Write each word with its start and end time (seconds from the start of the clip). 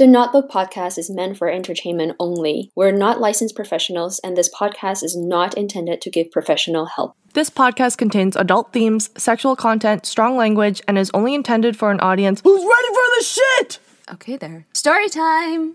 The 0.00 0.06
Notbook 0.06 0.48
podcast 0.48 0.96
is 0.96 1.10
meant 1.10 1.36
for 1.36 1.50
entertainment 1.50 2.16
only. 2.18 2.72
We're 2.74 2.90
not 2.90 3.20
licensed 3.20 3.54
professionals, 3.54 4.18
and 4.24 4.34
this 4.34 4.48
podcast 4.48 5.04
is 5.04 5.14
not 5.14 5.58
intended 5.58 6.00
to 6.00 6.08
give 6.08 6.30
professional 6.30 6.86
help. 6.86 7.14
This 7.34 7.50
podcast 7.50 7.98
contains 7.98 8.34
adult 8.34 8.72
themes, 8.72 9.10
sexual 9.18 9.56
content, 9.56 10.06
strong 10.06 10.38
language, 10.38 10.80
and 10.88 10.96
is 10.96 11.10
only 11.12 11.34
intended 11.34 11.76
for 11.76 11.90
an 11.90 12.00
audience 12.00 12.40
who's 12.42 12.62
ready 12.62 12.88
for 12.88 13.18
the 13.18 13.24
shit! 13.24 13.78
Okay, 14.10 14.38
there. 14.38 14.64
Story 14.72 15.10
time! 15.10 15.74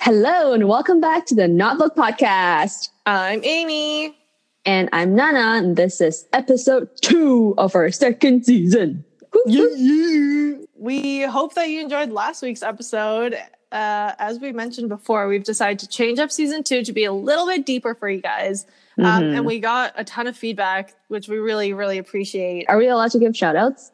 Hello, 0.00 0.52
and 0.52 0.66
welcome 0.66 1.00
back 1.00 1.24
to 1.26 1.36
the 1.36 1.42
Notbook 1.42 1.94
podcast. 1.94 2.88
I'm 3.06 3.44
Amy. 3.44 4.18
And 4.64 4.88
I'm 4.92 5.14
Nana, 5.14 5.64
and 5.64 5.76
this 5.76 6.00
is 6.00 6.26
episode 6.32 6.88
two 7.00 7.54
of 7.58 7.76
our 7.76 7.92
second 7.92 8.44
season. 8.44 9.04
Yeah, 9.46 9.66
yeah. 9.76 10.56
We 10.80 11.20
hope 11.24 11.54
that 11.56 11.68
you 11.68 11.82
enjoyed 11.82 12.10
last 12.10 12.40
week's 12.42 12.62
episode. 12.62 13.34
Uh, 13.70 14.12
as 14.18 14.40
we 14.40 14.50
mentioned 14.50 14.88
before, 14.88 15.28
we've 15.28 15.44
decided 15.44 15.78
to 15.80 15.86
change 15.86 16.18
up 16.18 16.32
season 16.32 16.62
two 16.62 16.82
to 16.84 16.92
be 16.94 17.04
a 17.04 17.12
little 17.12 17.46
bit 17.46 17.66
deeper 17.66 17.94
for 17.94 18.08
you 18.08 18.22
guys. 18.22 18.64
Um, 18.98 19.04
Mhm. 19.04 19.36
and 19.36 19.46
we 19.46 19.60
got 19.60 19.92
a 19.96 20.04
ton 20.04 20.26
of 20.26 20.36
feedback, 20.38 20.94
which 21.08 21.28
we 21.28 21.36
really, 21.38 21.74
really 21.74 21.98
appreciate. 21.98 22.64
Are 22.70 22.78
we 22.78 22.88
allowed 22.88 23.10
to 23.10 23.18
give 23.18 23.36
shout 23.36 23.56
outs? 23.56 23.92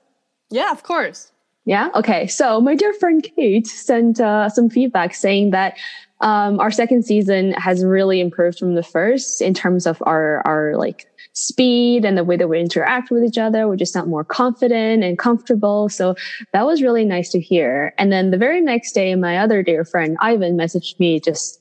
Yeah, 0.48 0.70
of 0.70 0.84
course. 0.84 1.32
Yeah. 1.64 1.88
Okay. 1.96 2.28
So 2.28 2.60
my 2.60 2.77
dear 2.77 2.92
friend 2.92 3.20
Kate 3.34 3.66
sent 3.66 4.20
uh, 4.20 4.48
some 4.48 4.70
feedback 4.70 5.12
saying 5.12 5.50
that 5.50 5.77
um, 6.20 6.60
our 6.60 6.70
second 6.70 7.05
season 7.05 7.52
has 7.55 7.84
really 7.84 8.20
improved 8.20 8.60
from 8.60 8.77
the 8.77 8.82
first 8.84 9.42
in 9.42 9.55
terms 9.55 9.86
of 9.86 10.00
our 10.06 10.41
our 10.46 10.77
like 10.77 11.08
speed 11.37 12.06
and 12.06 12.17
the 12.17 12.25
way 12.25 12.34
that 12.34 12.48
we 12.48 12.59
interact 12.59 13.11
with 13.11 13.23
each 13.23 13.37
other. 13.37 13.69
We 13.69 13.77
just 13.77 13.92
sound 13.92 14.09
more 14.11 14.25
confident 14.25 15.05
and 15.05 15.19
comfortable. 15.19 15.91
So 15.91 16.17
that 16.55 16.65
was 16.65 16.81
really 16.83 17.05
nice 17.05 17.29
to 17.33 17.41
hear. 17.41 17.92
And 17.98 18.11
then 18.11 18.31
the 18.31 18.39
very 18.39 18.62
next 18.62 18.92
day, 18.92 19.15
my 19.15 19.37
other 19.39 19.62
dear 19.62 19.84
friend 19.84 20.17
Ivan 20.20 20.57
messaged 20.57 20.98
me 20.98 21.20
just 21.20 21.61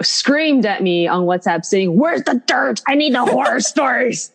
screamed 0.00 0.64
at 0.64 0.80
me 0.82 1.08
on 1.08 1.24
WhatsApp 1.24 1.64
saying, 1.64 1.98
"Where's 1.98 2.22
the 2.22 2.40
dirt? 2.46 2.80
I 2.86 2.94
need 2.94 3.14
the 3.14 3.24
horror 3.24 3.60
stories." 3.72 4.30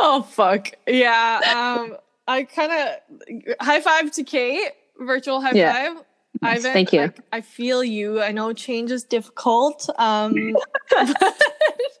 Oh 0.00 0.22
fuck. 0.22 0.68
Yeah. 0.86 1.40
Um 1.54 1.96
I 2.26 2.44
kind 2.44 2.72
of 2.72 3.56
high 3.60 3.80
five 3.82 4.10
to 4.12 4.22
Kate, 4.24 4.70
virtual 4.98 5.42
high 5.42 5.52
Yeah. 5.52 5.72
five. 5.72 6.04
Yes, 6.42 6.58
Ivan, 6.60 6.72
thank 6.72 6.92
you. 6.94 7.02
I, 7.02 7.12
I 7.36 7.40
feel 7.42 7.84
you. 7.84 8.22
I 8.22 8.32
know 8.32 8.54
change 8.54 8.90
is 8.90 9.04
difficult. 9.04 9.90
Um 9.98 10.54
but 10.90 11.16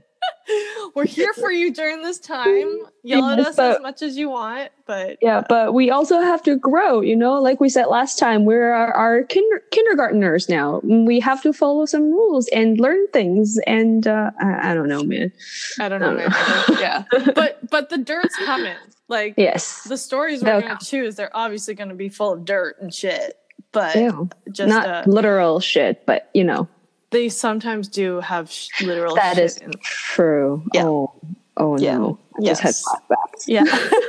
we're 0.95 1.05
here 1.05 1.33
for 1.33 1.51
you 1.51 1.73
during 1.73 2.01
this 2.03 2.19
time. 2.19 2.79
Yell 3.03 3.25
at 3.29 3.39
us 3.39 3.55
but- 3.55 3.77
as 3.77 3.81
much 3.81 4.01
as 4.01 4.17
you 4.17 4.29
want, 4.29 4.71
but 4.85 5.17
Yeah, 5.21 5.43
but 5.47 5.73
we 5.73 5.89
also 5.89 6.19
have 6.21 6.43
to 6.43 6.55
grow, 6.57 7.01
you 7.01 7.15
know, 7.15 7.41
like 7.41 7.59
we 7.59 7.69
said 7.69 7.85
last 7.85 8.19
time, 8.19 8.45
we're 8.45 8.71
our, 8.71 8.93
our 8.93 9.23
kinder, 9.23 9.63
kindergartners 9.71 10.49
now. 10.49 10.81
We 10.83 11.19
have 11.19 11.41
to 11.43 11.53
follow 11.53 11.85
some 11.85 12.03
rules 12.11 12.47
and 12.49 12.79
learn 12.79 13.07
things. 13.07 13.57
And 13.65 14.07
uh, 14.07 14.31
I, 14.39 14.71
I 14.71 14.73
don't 14.73 14.87
know, 14.89 15.03
man. 15.03 15.31
I 15.79 15.89
don't 15.89 15.99
know. 16.01 16.17
I 16.17 16.65
don't 16.67 16.75
know. 16.75 16.79
yeah. 16.79 17.03
But 17.35 17.69
but 17.69 17.89
the 17.89 17.97
dirt's 17.97 18.35
coming. 18.37 18.75
Like 19.07 19.33
Yes. 19.37 19.83
the 19.83 19.97
stories 19.97 20.43
we're 20.43 20.61
gonna 20.61 20.77
choose, 20.81 21.15
they're 21.15 21.35
obviously 21.35 21.73
gonna 21.73 21.95
be 21.95 22.09
full 22.09 22.33
of 22.33 22.45
dirt 22.45 22.77
and 22.81 22.93
shit. 22.93 23.37
But 23.73 23.95
Ew. 23.95 24.29
just 24.51 24.69
Not 24.69 24.87
uh, 24.87 25.03
literal 25.05 25.59
shit, 25.61 26.05
but 26.05 26.29
you 26.33 26.43
know, 26.43 26.67
they 27.11 27.29
sometimes 27.29 27.87
do 27.87 28.19
have 28.21 28.49
sh- 28.51 28.69
literal 28.81 29.15
that 29.15 29.35
shit 29.35 29.45
is 29.45 29.57
in 29.57 29.71
true. 29.83 30.63
Yeah. 30.73 30.85
Oh, 30.85 31.13
oh 31.57 31.77
Yeah. 31.77 31.97
no. 31.97 32.19
I 32.37 32.45
just 32.45 32.61
had 32.61 32.69
Yes. 32.69 32.83
flashbacks. 33.09 33.43
Yeah. 33.47 33.63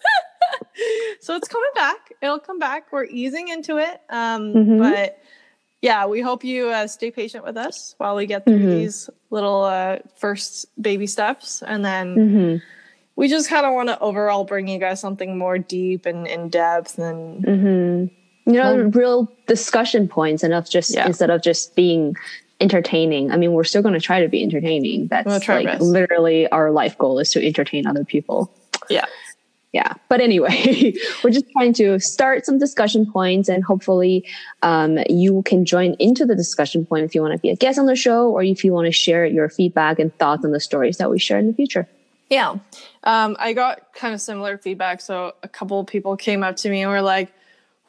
so 1.20 1.36
it's 1.36 1.48
coming 1.48 1.70
back. 1.74 2.12
It'll 2.22 2.38
come 2.38 2.58
back. 2.58 2.92
We're 2.92 3.04
easing 3.04 3.48
into 3.48 3.78
it. 3.78 4.00
Um, 4.10 4.52
Mhm. 4.54 4.78
But 4.78 5.18
yeah, 5.82 6.06
we 6.06 6.20
hope 6.20 6.44
you 6.44 6.68
uh, 6.68 6.86
stay 6.86 7.10
patient 7.10 7.44
with 7.44 7.56
us 7.56 7.94
while 7.98 8.14
we 8.16 8.26
get 8.26 8.44
through 8.44 8.58
Mhm. 8.58 8.70
these 8.70 9.10
little 9.30 9.62
uh, 9.64 9.98
first 10.16 10.66
baby 10.80 11.06
steps. 11.06 11.62
And 11.66 11.84
then 11.84 12.14
hmm 12.14 12.56
we 13.16 13.28
just 13.28 13.50
kind 13.50 13.66
of 13.66 13.74
want 13.74 13.88
to 13.90 13.98
overall 14.00 14.44
bring 14.44 14.66
you 14.66 14.78
guys 14.78 14.98
something 14.98 15.36
more 15.36 15.58
deep 15.58 16.06
and 16.06 16.26
in 16.26 16.48
depth. 16.48 16.98
And 16.98 17.44
hmm 17.44 18.04
You 18.50 18.58
know, 18.58 18.74
Well- 18.76 18.90
real 18.92 19.32
discussion 19.46 20.08
points 20.08 20.42
enough 20.42 20.68
just 20.70 20.94
Yeah. 20.94 21.06
instead 21.06 21.28
of 21.30 21.42
just 21.42 21.74
being 21.76 22.16
entertaining. 22.60 23.30
I 23.30 23.36
mean, 23.36 23.52
we're 23.52 23.64
still 23.64 23.82
going 23.82 23.94
to 23.94 24.00
try 24.00 24.20
to 24.20 24.28
be 24.28 24.42
entertaining. 24.42 25.08
That's 25.08 25.26
We'll 25.26 25.56
like 25.56 25.66
best. 25.66 25.82
literally 25.82 26.48
our 26.48 26.70
life 26.70 26.96
goal 26.98 27.18
is 27.18 27.30
to 27.32 27.44
entertain 27.46 27.86
other 27.86 28.04
people. 28.04 28.52
yeah. 28.88 29.06
yeah 29.72 29.92
but 30.08 30.20
anyway 30.20 30.92
we're 31.24 31.30
just 31.30 31.44
trying 31.52 31.72
to 31.72 31.98
start 32.00 32.44
some 32.44 32.58
discussion 32.58 33.06
points 33.10 33.48
and 33.48 33.62
hopefully 33.62 34.24
um, 34.62 34.98
you 35.08 35.42
can 35.44 35.64
join 35.64 35.94
into 36.00 36.26
the 36.26 36.34
discussion 36.34 36.84
point 36.84 37.04
if 37.04 37.14
you 37.14 37.22
want 37.22 37.32
to 37.32 37.38
be 37.38 37.50
a 37.50 37.56
guest 37.56 37.78
on 37.78 37.86
the 37.86 37.94
show 37.94 38.28
or 38.30 38.42
if 38.42 38.64
you 38.64 38.72
want 38.72 38.86
to 38.86 38.92
share 38.92 39.24
your 39.24 39.48
feedback 39.48 39.98
and 40.00 40.12
thoughts 40.18 40.44
on 40.44 40.50
the 40.50 40.58
stories 40.60 40.96
that 40.98 41.08
we 41.10 41.18
share 41.20 41.38
in 41.38 41.46
the 41.46 41.52
future 41.54 41.86
Yeah. 42.30 42.56
Um, 43.04 43.36
I 43.38 43.52
got 43.54 43.92
kind 43.94 44.12
of 44.14 44.20
similar 44.20 44.58
feedback. 44.58 45.00
So 45.00 45.34
a 45.42 45.48
couple 45.48 45.78
of 45.80 45.86
people 45.86 46.16
came 46.16 46.42
up 46.42 46.56
to 46.56 46.68
me 46.70 46.82
and 46.82 46.90
were 46.90 47.00
like, 47.02 47.32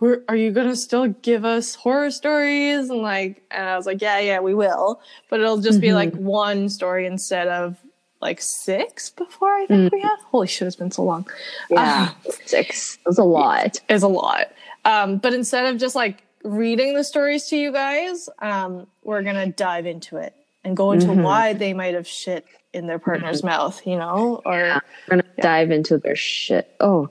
we're, 0.01 0.21
are 0.27 0.35
you 0.35 0.51
gonna 0.51 0.75
still 0.75 1.07
give 1.07 1.45
us 1.45 1.75
horror 1.75 2.11
stories? 2.11 2.89
And 2.89 3.01
like 3.01 3.41
and 3.51 3.69
i 3.69 3.77
was 3.77 3.85
like 3.85 4.01
yeah 4.01 4.19
yeah 4.19 4.39
we 4.41 4.53
will. 4.53 4.99
But 5.29 5.39
it'll 5.39 5.59
just 5.61 5.79
be 5.79 5.87
Mhm. 5.89 5.93
like 5.95 6.13
one 6.15 6.67
story 6.67 7.05
instead 7.05 7.47
of 7.47 7.77
like 8.21 8.39
six 8.41 9.09
before 9.09 9.49
i 9.49 9.65
think 9.65 9.91
we 9.93 9.99
had 10.01 10.17
holy 10.31 10.45
shit 10.47 10.67
it's 10.67 10.75
been 10.75 10.91
so 10.91 11.03
long. 11.03 11.25
Yeah 11.69 12.11
six 12.45 12.97
that's 13.05 13.17
a 13.17 13.23
lot. 13.23 13.79
Is 13.89 14.03
a 14.03 14.07
lot. 14.09 14.51
Um, 14.83 15.17
but 15.17 15.33
instead 15.33 15.65
of 15.73 15.79
just 15.79 15.95
like 15.95 16.23
reading 16.43 16.95
the 16.95 17.03
stories 17.03 17.45
to 17.49 17.55
you 17.55 17.71
guys 17.71 18.27
um, 18.39 18.87
we're 19.03 19.21
gonna 19.23 19.47
dive 19.47 19.85
into 19.85 20.17
it 20.17 20.33
and 20.63 20.75
go 20.75 20.91
into 20.91 21.07
Mhm. 21.07 21.23
why 21.23 21.53
they 21.53 21.73
might 21.73 21.93
have 21.93 22.07
shit 22.07 22.45
in 22.73 22.87
their 22.87 22.99
partner's 22.99 23.43
mouth 23.43 23.81
you 23.85 23.95
know 23.97 24.41
or 24.45 24.57
Yeah. 24.59 24.79
we're 25.07 25.17
gonna 25.17 25.29
dive 25.41 25.69
into 25.71 25.97
their 25.99 26.15
shit. 26.15 26.73
Oh 26.79 27.09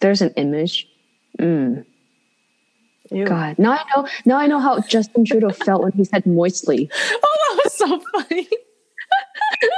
there's 0.00 0.22
an 0.22 0.30
image. 0.36 0.88
Mm, 1.40 1.84
Ew. 3.10 3.26
god. 3.26 3.58
Now 3.58 3.72
i 3.72 3.84
know 3.94 4.08
now 4.24 4.36
i 4.38 4.46
know 4.46 4.58
how 4.58 4.80
justin 4.80 5.24
trudeau 5.24 5.50
felt 5.50 5.82
when 5.82 5.92
he 5.92 6.04
said 6.04 6.26
moistly. 6.26 6.90
Oh 7.12 7.54
that 7.56 7.64
was 7.64 7.72
so 7.74 8.00
funny. 8.12 8.48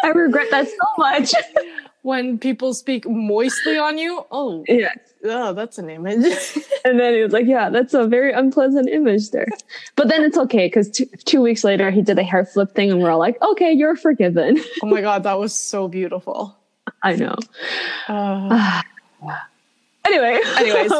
I 0.04 0.08
regret 0.08 0.48
that 0.50 0.68
so 0.68 0.86
much. 0.98 1.32
When 2.02 2.38
people 2.38 2.72
speak 2.72 3.04
moistly 3.08 3.76
on 3.78 3.98
you? 3.98 4.24
Oh. 4.30 4.64
Yeah 4.68 4.94
oh 5.28 5.52
that's 5.52 5.78
an 5.78 5.90
image. 5.90 6.24
And 6.84 7.00
then 7.00 7.14
he 7.14 7.20
was 7.22 7.32
like, 7.32 7.46
"Yeah, 7.46 7.68
that's 7.68 7.94
a 7.94 8.06
very 8.06 8.32
unpleasant 8.32 8.88
image 8.88 9.32
there." 9.32 9.48
But 9.96 10.06
then 10.06 10.22
it's 10.22 10.38
okay 10.38 10.68
because 10.68 10.88
two, 10.88 11.06
two 11.24 11.40
weeks 11.42 11.64
later 11.64 11.90
he 11.90 12.00
did 12.00 12.16
a 12.16 12.22
hair 12.22 12.44
flip 12.44 12.76
thing, 12.76 12.92
and 12.92 13.02
we're 13.02 13.10
all 13.10 13.18
like, 13.18 13.42
"Okay, 13.42 13.72
you're 13.72 13.96
forgiven." 13.96 14.60
oh 14.84 14.86
my 14.86 15.00
god 15.00 15.24
that 15.24 15.36
was 15.36 15.52
so 15.52 15.88
beautiful. 15.88 16.56
I 17.02 17.16
know. 17.16 17.34
uh, 18.06 18.82
Anyway, 20.06 20.38
anyways 20.58 20.92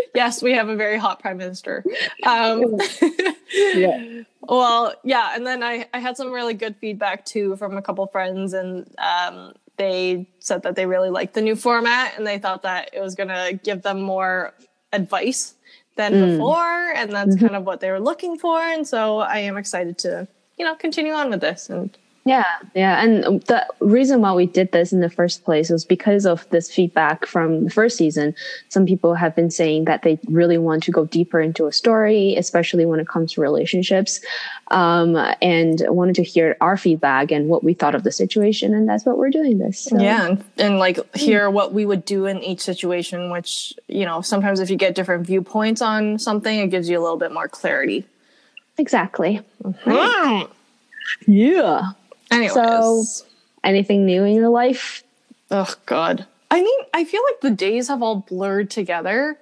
yes 0.14 0.42
we 0.42 0.52
have 0.52 0.68
a 0.68 0.76
very 0.76 0.96
hot 0.98 1.20
prime 1.20 1.36
minister 1.36 1.84
um 2.24 2.62
Yeah. 3.74 4.22
well 4.42 4.94
yeah 5.04 5.32
and 5.34 5.46
then 5.46 5.62
I, 5.62 5.86
I 5.94 5.98
had 5.98 6.16
some 6.16 6.30
really 6.32 6.54
good 6.54 6.76
feedback 6.76 7.24
too 7.24 7.56
from 7.56 7.76
a 7.76 7.82
couple 7.82 8.06
friends 8.08 8.52
and 8.52 8.90
um 8.98 9.54
they 9.76 10.28
said 10.38 10.62
that 10.62 10.76
they 10.76 10.86
really 10.86 11.10
liked 11.10 11.34
the 11.34 11.42
new 11.42 11.56
format 11.56 12.14
and 12.16 12.26
they 12.26 12.38
thought 12.38 12.62
that 12.62 12.90
it 12.92 13.00
was 13.00 13.14
gonna 13.14 13.52
give 13.54 13.82
them 13.82 14.00
more 14.02 14.52
advice 14.92 15.54
than 15.96 16.12
Mm. 16.14 16.30
before 16.32 16.92
and 16.96 17.12
that's 17.12 17.36
Mhm. 17.36 17.40
kind 17.40 17.56
of 17.56 17.64
what 17.64 17.80
they 17.80 17.90
were 17.90 18.00
looking 18.00 18.38
for 18.38 18.58
and 18.60 18.86
so 18.86 19.18
i 19.18 19.38
am 19.38 19.56
excited 19.56 19.96
to 19.98 20.26
you 20.58 20.64
know 20.64 20.74
continue 20.74 21.12
on 21.12 21.30
with 21.30 21.40
this 21.40 21.68
and 21.70 21.96
yeah, 22.24 22.44
yeah, 22.74 23.02
and 23.02 23.42
the 23.42 23.66
reason 23.80 24.20
why 24.20 24.32
we 24.32 24.46
did 24.46 24.72
this 24.72 24.92
in 24.92 25.00
the 25.00 25.10
first 25.10 25.44
place 25.44 25.70
was 25.70 25.84
because 25.84 26.26
of 26.26 26.48
this 26.50 26.70
feedback 26.72 27.26
from 27.26 27.64
the 27.64 27.70
first 27.70 27.96
season. 27.96 28.34
Some 28.68 28.86
people 28.86 29.14
have 29.14 29.36
been 29.36 29.50
saying 29.50 29.84
that 29.84 30.02
they 30.02 30.18
really 30.28 30.58
want 30.58 30.82
to 30.84 30.90
go 30.90 31.04
deeper 31.04 31.40
into 31.40 31.66
a 31.66 31.72
story, 31.72 32.34
especially 32.36 32.86
when 32.86 33.00
it 33.00 33.08
comes 33.08 33.34
to 33.34 33.40
relationships, 33.40 34.20
um, 34.70 35.16
and 35.42 35.82
wanted 35.88 36.14
to 36.16 36.22
hear 36.22 36.56
our 36.60 36.76
feedback 36.76 37.30
and 37.30 37.48
what 37.48 37.62
we 37.62 37.74
thought 37.74 37.94
of 37.94 38.04
the 38.04 38.12
situation, 38.12 38.74
and 38.74 38.88
that's 38.88 39.04
what 39.04 39.18
we're 39.18 39.30
doing 39.30 39.58
this. 39.58 39.80
So. 39.80 39.98
yeah 39.98 40.26
and, 40.26 40.44
and 40.58 40.78
like 40.78 40.98
hear 41.14 41.50
what 41.50 41.72
we 41.72 41.86
would 41.86 42.04
do 42.04 42.26
in 42.26 42.42
each 42.42 42.60
situation 42.60 43.30
which 43.30 43.74
you 43.88 44.04
know 44.04 44.20
sometimes 44.20 44.60
if 44.60 44.70
you 44.70 44.76
get 44.76 44.94
different 44.94 45.26
viewpoints 45.26 45.82
on 45.82 46.18
something 46.18 46.58
it 46.58 46.68
gives 46.68 46.88
you 46.88 46.98
a 46.98 47.02
little 47.02 47.16
bit 47.16 47.32
more 47.32 47.48
clarity 47.48 48.06
exactly. 48.78 49.40
Right. 49.86 50.46
Yeah. 51.26 51.92
Anyways 52.30 52.52
So- 52.52 53.04
Anything 53.62 54.04
new 54.04 54.24
in 54.24 54.34
your 54.34 54.50
life? 54.50 55.02
oh 55.50 55.74
god 55.86 56.26
i 56.50 56.60
mean 56.60 56.80
i 56.94 57.04
feel 57.04 57.22
like 57.28 57.40
the 57.40 57.50
days 57.50 57.88
have 57.88 58.02
all 58.02 58.16
blurred 58.16 58.70
together 58.70 59.38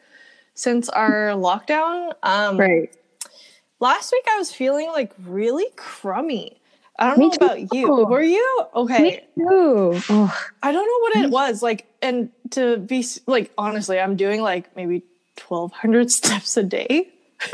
since 0.55 0.89
our 0.89 1.31
lockdown 1.31 2.13
um 2.23 2.57
Right. 2.59 2.95
last 3.81 4.13
week 4.13 4.25
i 4.31 4.37
was 4.39 4.53
feeling 4.53 4.89
like 4.89 5.13
really 5.25 5.67
crummy 5.77 6.59
I 6.99 7.07
don't 7.09 7.19
Me 7.19 7.29
know 7.29 7.33
about 7.47 7.59
you. 7.75 7.87
too. 7.87 8.05
Were 8.05 8.23
you 8.23 8.63
okay? 8.77 9.25
Ooh. 9.41 9.99
Oh, 10.11 10.39
I 10.63 10.71
don't 10.73 10.87
know 10.87 11.01
what 11.01 11.25
it 11.25 11.31
was 11.31 11.63
like, 11.63 11.87
and 12.03 12.29
to 12.51 12.77
be 12.77 13.05
like 13.27 13.51
honestly, 13.57 13.99
I'm 13.99 14.15
doing 14.15 14.43
like 14.43 14.77
maybe 14.77 15.03
1200 15.49 16.11
steps 16.19 16.57
a 16.59 16.63
day. 16.63 17.09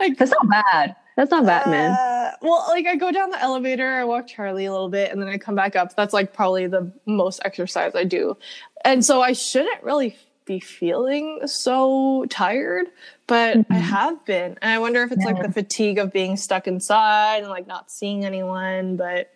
like, 0.00 0.18
That's 0.18 0.30
not 0.32 0.48
bad. 0.48 0.96
That's 1.18 1.32
not 1.32 1.44
Batman. 1.44 1.90
uh, 1.90 2.30
well, 2.42 2.64
like 2.68 2.86
I 2.86 2.94
go 2.94 3.10
down 3.10 3.30
the 3.30 3.42
elevator, 3.42 3.88
I 3.88 4.04
walk 4.04 4.28
Charlie 4.28 4.66
a 4.66 4.70
little 4.70 4.88
bit, 4.88 5.10
and 5.10 5.20
then 5.20 5.28
I 5.28 5.36
come 5.36 5.56
back 5.56 5.74
up. 5.74 5.96
That's 5.96 6.14
like 6.14 6.32
probably 6.32 6.68
the 6.68 6.92
most 7.06 7.40
exercise 7.44 7.96
I 7.96 8.04
do. 8.04 8.36
And 8.84 9.04
so 9.04 9.20
I 9.20 9.32
shouldn't 9.32 9.82
really 9.82 10.16
be 10.44 10.60
feeling 10.60 11.40
so 11.46 12.24
tired, 12.30 12.86
but 13.26 13.56
I 13.68 13.74
have 13.78 14.24
been. 14.26 14.56
And 14.62 14.70
I 14.70 14.78
wonder 14.78 15.02
if 15.02 15.10
it's 15.10 15.24
like 15.24 15.42
the 15.42 15.50
fatigue 15.50 15.98
of 15.98 16.12
being 16.12 16.36
stuck 16.36 16.68
inside 16.68 17.38
and 17.38 17.48
like 17.48 17.66
not 17.66 17.90
seeing 17.90 18.24
anyone. 18.24 18.94
But 18.96 19.32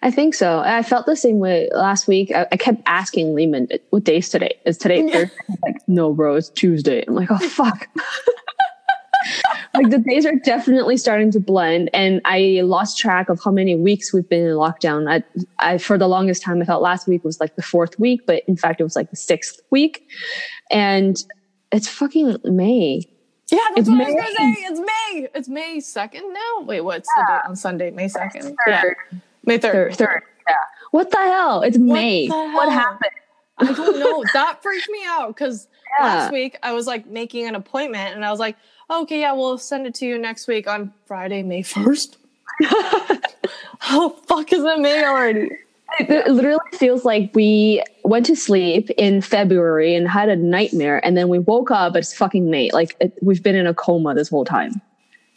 I 0.00 0.10
think 0.10 0.32
so. 0.34 0.60
I 0.60 0.82
felt 0.82 1.04
the 1.04 1.14
same 1.14 1.40
way 1.40 1.68
last 1.74 2.08
week. 2.08 2.32
I, 2.32 2.46
I 2.50 2.56
kept 2.56 2.80
asking 2.86 3.34
Lehman, 3.34 3.68
"What 3.90 4.04
day 4.04 4.16
is 4.16 4.30
today? 4.30 4.56
Is 4.64 4.78
today 4.78 5.02
Yeah. 5.04 5.12
Thursday?" 5.12 5.34
He's 5.48 5.56
Like, 5.62 5.88
no, 5.88 6.14
bro, 6.14 6.36
it's 6.36 6.48
Tuesday. 6.48 7.04
I'm 7.06 7.14
like, 7.14 7.30
oh 7.30 7.38
fuck. 7.50 7.86
Like 9.74 9.90
the 9.90 9.98
days 9.98 10.24
are 10.26 10.34
definitely 10.44 10.96
starting 10.96 11.30
to 11.32 11.40
blend, 11.40 11.90
and 11.92 12.20
I 12.24 12.60
lost 12.64 12.98
track 12.98 13.28
of 13.28 13.40
how 13.44 13.50
many 13.50 13.74
weeks 13.74 14.12
we've 14.12 14.28
been 14.28 14.46
in 14.46 14.52
lockdown. 14.56 15.10
I, 15.10 15.22
I 15.58 15.78
for 15.78 15.98
the 15.98 16.08
longest 16.08 16.42
time, 16.42 16.60
I 16.62 16.64
thought 16.64 16.82
last 16.82 17.06
week 17.08 17.24
was 17.24 17.40
like 17.40 17.56
the 17.56 17.62
fourth 17.62 17.98
week, 17.98 18.22
but 18.26 18.42
in 18.46 18.56
fact, 18.56 18.80
it 18.80 18.84
was 18.84 18.96
like 18.96 19.10
the 19.10 19.16
sixth 19.16 19.60
week, 19.70 20.06
and 20.70 21.16
it's 21.72 21.88
fucking 21.88 22.36
May. 22.44 23.02
yeah, 23.50 23.58
that's 23.74 23.80
It's 23.80 23.88
what 23.88 24.00
I 24.00 24.04
was 24.04 24.14
gonna 24.14 24.48
May. 24.48 24.54
say. 24.54 24.60
It's 24.62 24.80
May. 24.80 25.28
It's 25.34 25.48
May 25.48 25.80
second 25.80 26.32
now. 26.32 26.64
Wait, 26.64 26.80
what's 26.82 27.08
the 27.08 27.24
date 27.28 27.40
on 27.48 27.56
Sunday? 27.56 27.90
May 27.90 28.08
second. 28.08 28.56
Yeah, 28.66 28.82
May 29.44 29.58
third. 29.58 29.94
third. 29.96 30.22
Yeah. 30.48 30.54
What 30.92 31.10
the 31.10 31.18
hell? 31.18 31.62
It's 31.62 31.76
May. 31.78 32.28
the 32.28 32.34
What 32.34 32.72
happened? 32.72 33.10
I 33.58 33.72
don't 33.72 33.98
know. 33.98 34.22
that 34.34 34.62
freaked 34.62 34.88
me 34.90 35.00
out 35.06 35.28
because 35.28 35.66
Yeah. 35.98 36.04
last 36.06 36.32
week 36.32 36.58
I 36.62 36.72
was 36.72 36.86
like 36.86 37.06
making 37.06 37.46
an 37.48 37.54
appointment 37.54 38.14
and 38.14 38.24
I 38.24 38.30
was 38.30 38.38
like, 38.38 38.56
okay, 38.90 39.20
yeah, 39.20 39.32
we'll 39.32 39.58
send 39.58 39.86
it 39.86 39.94
to 39.96 40.06
you 40.06 40.18
next 40.18 40.46
week 40.46 40.66
on 40.68 40.92
Friday, 41.06 41.42
May 41.42 41.62
1st. 41.62 42.16
How 43.78 44.10
fuck 44.10 44.52
is 44.52 44.64
it 44.64 44.78
May 44.80 45.04
already? 45.04 45.50
It 45.98 46.10
it 46.10 46.28
literally 46.32 46.58
feels 46.72 47.04
like 47.04 47.30
we 47.34 47.82
went 48.04 48.26
to 48.26 48.36
sleep 48.36 48.90
in 48.96 49.20
February 49.20 49.94
and 49.94 50.08
had 50.08 50.28
a 50.28 50.36
nightmare, 50.36 51.04
and 51.04 51.16
then 51.16 51.28
we 51.28 51.38
woke 51.38 51.70
up. 51.70 51.94
It's 51.96 52.14
fucking 52.14 52.50
May. 52.50 52.70
Like 52.72 52.96
it, 53.00 53.16
we've 53.22 53.42
been 53.42 53.54
in 53.54 53.66
a 53.66 53.74
coma 53.74 54.14
this 54.14 54.28
whole 54.28 54.44
time. 54.44 54.80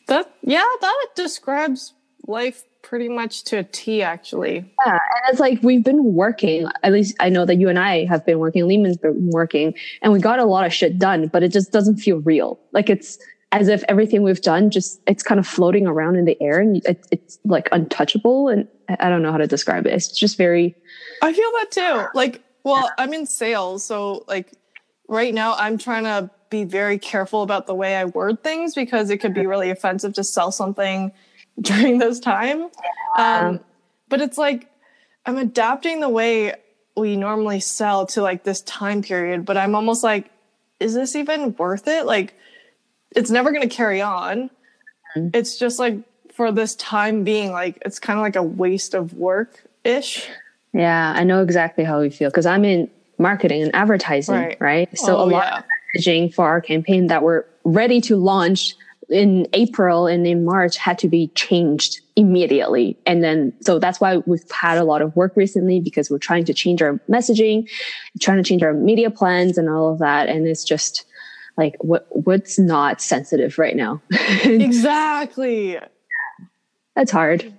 That 0.07 0.33
yeah, 0.41 0.65
that 0.81 1.07
describes 1.15 1.93
life 2.27 2.63
pretty 2.81 3.09
much 3.09 3.43
to 3.43 3.57
a 3.57 3.63
T 3.63 4.01
actually. 4.01 4.55
Yeah, 4.85 4.93
and 4.93 5.29
it's 5.29 5.39
like 5.39 5.61
we've 5.61 5.83
been 5.83 6.13
working. 6.13 6.67
At 6.83 6.93
least 6.93 7.15
I 7.19 7.29
know 7.29 7.45
that 7.45 7.55
you 7.55 7.69
and 7.69 7.77
I 7.77 8.05
have 8.05 8.25
been 8.25 8.39
working. 8.39 8.67
Lehman's 8.67 8.97
been 8.97 9.29
working, 9.29 9.75
and 10.01 10.11
we 10.11 10.19
got 10.19 10.39
a 10.39 10.45
lot 10.45 10.65
of 10.65 10.73
shit 10.73 10.97
done. 10.97 11.27
But 11.27 11.43
it 11.43 11.51
just 11.51 11.71
doesn't 11.71 11.97
feel 11.97 12.17
real. 12.21 12.59
Like 12.73 12.89
it's 12.89 13.19
as 13.51 13.67
if 13.67 13.83
everything 13.87 14.21
we've 14.21 14.41
done 14.41 14.69
just 14.69 15.01
it's 15.07 15.23
kind 15.23 15.39
of 15.39 15.47
floating 15.47 15.87
around 15.87 16.15
in 16.15 16.25
the 16.25 16.39
air, 16.41 16.59
and 16.59 16.77
it, 16.85 17.05
it's 17.11 17.39
like 17.45 17.69
untouchable. 17.71 18.47
And 18.47 18.67
I 18.99 19.09
don't 19.09 19.21
know 19.21 19.31
how 19.31 19.37
to 19.37 19.47
describe 19.47 19.85
it. 19.87 19.93
It's 19.93 20.07
just 20.07 20.37
very 20.37 20.75
I 21.21 21.33
feel 21.33 21.51
that 21.53 21.71
too. 21.71 22.05
Like, 22.13 22.43
well, 22.63 22.89
I'm 22.97 23.13
in 23.13 23.25
sales, 23.25 23.83
so 23.83 24.23
like 24.27 24.53
right 25.07 25.33
now 25.33 25.55
I'm 25.55 25.77
trying 25.77 26.03
to 26.03 26.29
be 26.49 26.63
very 26.63 26.97
careful 26.97 27.43
about 27.43 27.67
the 27.67 27.75
way 27.75 27.95
I 27.95 28.05
word 28.05 28.43
things 28.43 28.73
because 28.73 29.09
it 29.09 29.17
could 29.17 29.33
be 29.33 29.45
really 29.45 29.69
offensive 29.69 30.13
to 30.13 30.23
sell 30.23 30.51
something 30.51 31.11
during 31.61 31.99
this 31.99 32.19
time. 32.19 32.69
Um, 33.17 33.59
but 34.07 34.21
it's 34.21 34.37
like 34.37 34.69
I'm 35.25 35.37
adapting 35.37 35.99
the 35.99 36.09
way 36.09 36.55
we 36.95 37.15
normally 37.15 37.59
sell 37.59 38.05
to 38.07 38.21
like 38.21 38.43
this 38.43 38.61
time 38.61 39.01
period, 39.01 39.45
but 39.45 39.57
I'm 39.57 39.75
almost 39.75 40.03
like, 40.03 40.29
is 40.79 40.93
this 40.93 41.15
even 41.15 41.55
worth 41.55 41.87
it? 41.87 42.05
Like, 42.05 42.35
it's 43.15 43.29
never 43.29 43.51
going 43.51 43.67
to 43.67 43.73
carry 43.75 44.01
on. 44.01 44.49
Mm-hmm. 45.15 45.29
It's 45.33 45.57
just 45.57 45.79
like 45.79 45.97
for 46.33 46.51
this 46.51 46.75
time 46.75 47.23
being, 47.23 47.51
like, 47.51 47.77
it's 47.85 47.99
kind 47.99 48.17
of 48.19 48.23
like 48.23 48.35
a 48.35 48.43
waste 48.43 48.93
of 48.93 49.13
work 49.13 49.63
ish. 49.83 50.27
Yeah, 50.73 51.13
I 51.15 51.23
know 51.23 51.41
exactly 51.41 51.83
how 51.83 51.99
we 51.99 52.09
feel 52.09 52.29
because 52.29 52.45
I'm 52.45 52.63
in 52.63 52.89
marketing 53.17 53.63
and 53.63 53.75
advertising, 53.75 54.35
Right. 54.35 54.57
right? 54.61 54.89
Oh, 55.01 55.05
so 55.05 55.17
Oh, 55.17 55.23
a 55.23 55.25
lot 55.25 55.43
yeah. 55.47 55.57
of 55.59 55.63
messaging 55.97 56.33
for 56.33 56.45
our 56.47 56.61
campaign 56.61 57.07
that 57.07 57.23
we're 57.23 57.43
ready 57.63 57.99
to 58.01 58.15
launch 58.15 58.75
in 59.09 59.47
April 59.53 60.05
and 60.05 60.27
in 60.27 60.45
March 60.45 60.77
had 60.77 60.99
to 60.99 61.07
be 61.07 61.27
changed 61.29 61.99
immediately. 62.15 62.95
And 63.07 63.23
then, 63.23 63.51
so 63.61 63.79
that's 63.79 63.99
why 63.99 64.17
we've 64.17 64.49
had 64.51 64.77
a 64.77 64.83
lot 64.83 65.01
of 65.01 65.15
work 65.15 65.33
recently 65.35 65.79
because 65.79 66.11
we're 66.11 66.19
trying 66.19 66.45
to 66.45 66.53
change 66.53 66.81
our 66.83 66.99
messaging, 67.09 67.67
trying 68.21 68.37
to 68.37 68.43
change 68.47 68.61
our 68.61 68.73
media 68.73 69.09
plans 69.09 69.57
and 69.57 69.67
all 69.67 69.91
of 69.91 69.97
that. 69.99 70.29
And 70.29 70.47
it's 70.47 70.63
just 70.63 71.05
like, 71.59 71.75
what, 71.83 72.07
what's 72.09 72.57
not 72.57 73.01
sensitive 73.01 73.59
right 73.59 73.75
now? 73.75 74.01
Exactly. 74.43 75.77
that's 76.95 77.11
hard. 77.11 77.53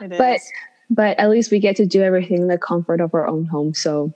It 0.00 0.12
is. 0.12 0.18
But 0.18 0.40
but 0.88 1.18
at 1.18 1.30
least 1.30 1.50
we 1.50 1.58
get 1.58 1.76
to 1.76 1.86
do 1.86 2.02
everything 2.02 2.42
in 2.42 2.48
the 2.48 2.58
comfort 2.58 3.00
of 3.00 3.14
our 3.14 3.26
own 3.26 3.46
home. 3.46 3.74
So 3.74 4.12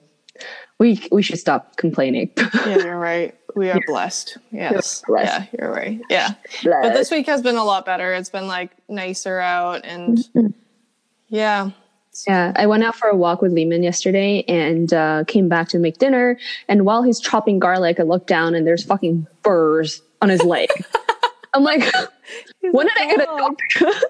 we 0.78 1.02
we 1.10 1.22
should 1.22 1.38
stop 1.38 1.76
complaining. 1.76 2.30
yeah, 2.36 2.78
you're 2.78 2.98
right. 3.12 3.34
We 3.56 3.70
are 3.70 3.80
blessed. 3.86 4.36
Yes. 4.50 5.02
blessed. 5.06 5.48
Yeah, 5.52 5.58
you're 5.58 5.72
right. 5.72 6.00
Yeah. 6.10 6.34
But 6.62 6.92
this 6.92 7.10
week 7.10 7.26
has 7.26 7.40
been 7.42 7.56
a 7.56 7.64
lot 7.64 7.86
better. 7.86 8.12
It's 8.12 8.28
been 8.28 8.46
like 8.46 8.70
nicer 8.88 9.40
out 9.40 9.84
and 9.84 10.18
mm-hmm. 10.18 10.48
yeah. 11.28 11.70
Yeah, 12.26 12.52
I 12.56 12.66
went 12.66 12.84
out 12.84 12.96
for 12.96 13.08
a 13.08 13.16
walk 13.16 13.42
with 13.42 13.52
Lehman 13.52 13.82
yesterday 13.82 14.44
and 14.48 14.92
uh, 14.92 15.24
came 15.26 15.48
back 15.48 15.68
to 15.70 15.78
make 15.78 15.98
dinner. 15.98 16.38
And 16.68 16.84
while 16.84 17.02
he's 17.02 17.20
chopping 17.20 17.58
garlic, 17.58 18.00
I 18.00 18.04
look 18.04 18.26
down 18.26 18.54
and 18.54 18.66
there's 18.66 18.84
fucking 18.84 19.26
burrs 19.42 20.02
on 20.22 20.28
his 20.28 20.42
leg. 20.42 20.68
I'm 21.54 21.62
like, 21.62 21.90
when 22.60 22.86
did 22.86 22.96
I 22.98 23.06
get 23.06 23.20
a 23.20 23.24
dog. 23.24 23.38
doctor? 23.38 23.58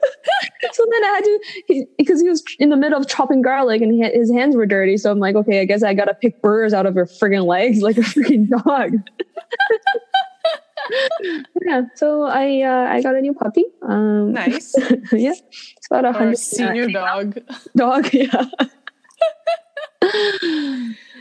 so 0.73 0.87
then 0.91 1.05
I 1.05 1.13
had 1.15 1.25
to, 1.25 1.41
he, 1.69 1.87
because 1.97 2.21
he 2.21 2.29
was 2.29 2.43
in 2.59 2.71
the 2.71 2.77
middle 2.77 3.01
of 3.01 3.07
chopping 3.07 3.41
garlic 3.41 3.83
and 3.83 3.93
he 3.93 4.03
his 4.03 4.33
hands 4.33 4.57
were 4.57 4.67
dirty. 4.67 4.97
So 4.97 5.13
I'm 5.13 5.21
like, 5.21 5.37
okay, 5.37 5.61
I 5.61 5.65
guess 5.65 5.85
I 5.85 5.95
got 5.95 6.07
to 6.07 6.15
pick 6.15 6.43
burrs 6.43 6.75
out 6.75 6.87
of 6.87 6.97
your 6.97 7.07
friggin' 7.07 7.47
legs 7.47 7.83
like 7.83 7.99
a 7.99 8.01
freaking 8.01 8.49
dog. 8.49 8.95
yeah. 11.65 11.83
So 11.95 12.23
I, 12.23 12.63
uh, 12.63 12.93
I 12.93 13.03
got 13.03 13.15
a 13.15 13.21
new 13.21 13.35
puppy. 13.35 13.65
Um, 13.83 14.33
Nice. 14.33 14.75
yeah. 15.13 15.33
It's 15.33 15.87
about 15.91 16.05
a 16.05 16.13
hundred 16.13 16.39
senior 16.39 16.89
dog. 16.89 17.39
dog. 17.77 18.09
Yeah. 18.15 18.45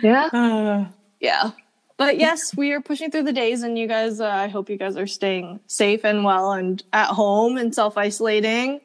yeah. 0.02 0.30
Uh, 0.32 0.86
yeah. 1.20 1.52
But 1.98 2.20
yes, 2.20 2.56
we 2.56 2.72
are 2.74 2.82
pushing 2.82 3.10
through 3.10 3.24
the 3.24 3.34
days, 3.34 3.64
and 3.64 3.78
you 3.80 3.88
guys, 3.88 4.20
uh, 4.20 4.28
I 4.28 4.48
hope 4.48 4.70
you 4.70 4.78
guys 4.78 4.98
are 4.98 5.08
staying 5.08 5.62
safe 5.68 6.04
and 6.04 6.24
well 6.26 6.52
and 6.52 6.84
at 6.92 7.08
home 7.08 7.58
and 7.58 7.74
self 7.74 7.98
isolating, 7.98 8.82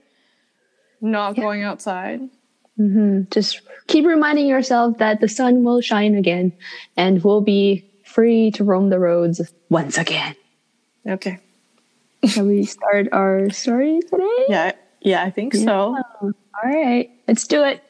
not 1.01 1.35
going 1.35 1.63
outside. 1.65 2.21
hmm 2.77 3.23
Just 3.31 3.61
keep 3.89 4.07
reminding 4.07 4.47
yourself 4.47 4.99
that 4.99 5.21
the 5.21 5.29
sun 5.29 5.65
will 5.65 5.81
shine 5.81 6.15
again 6.15 6.53
and 6.97 7.23
we'll 7.25 7.41
be 7.43 7.85
free 8.05 8.53
to 8.53 8.65
roam 8.65 8.91
the 8.91 8.99
roads 8.99 9.41
once 9.71 9.99
again. 9.99 10.35
Okay. 11.11 11.39
Shall 12.25 12.47
we 12.47 12.65
start 12.65 13.09
our 13.13 13.51
story 13.51 14.01
today? 14.09 14.45
Yeah. 14.49 14.73
Yeah, 15.03 15.25
I 15.25 15.31
think 15.31 15.55
so. 15.55 15.97
All 16.23 16.33
right, 16.63 17.09
let's 17.27 17.47
do 17.47 17.65
it. 17.65 17.83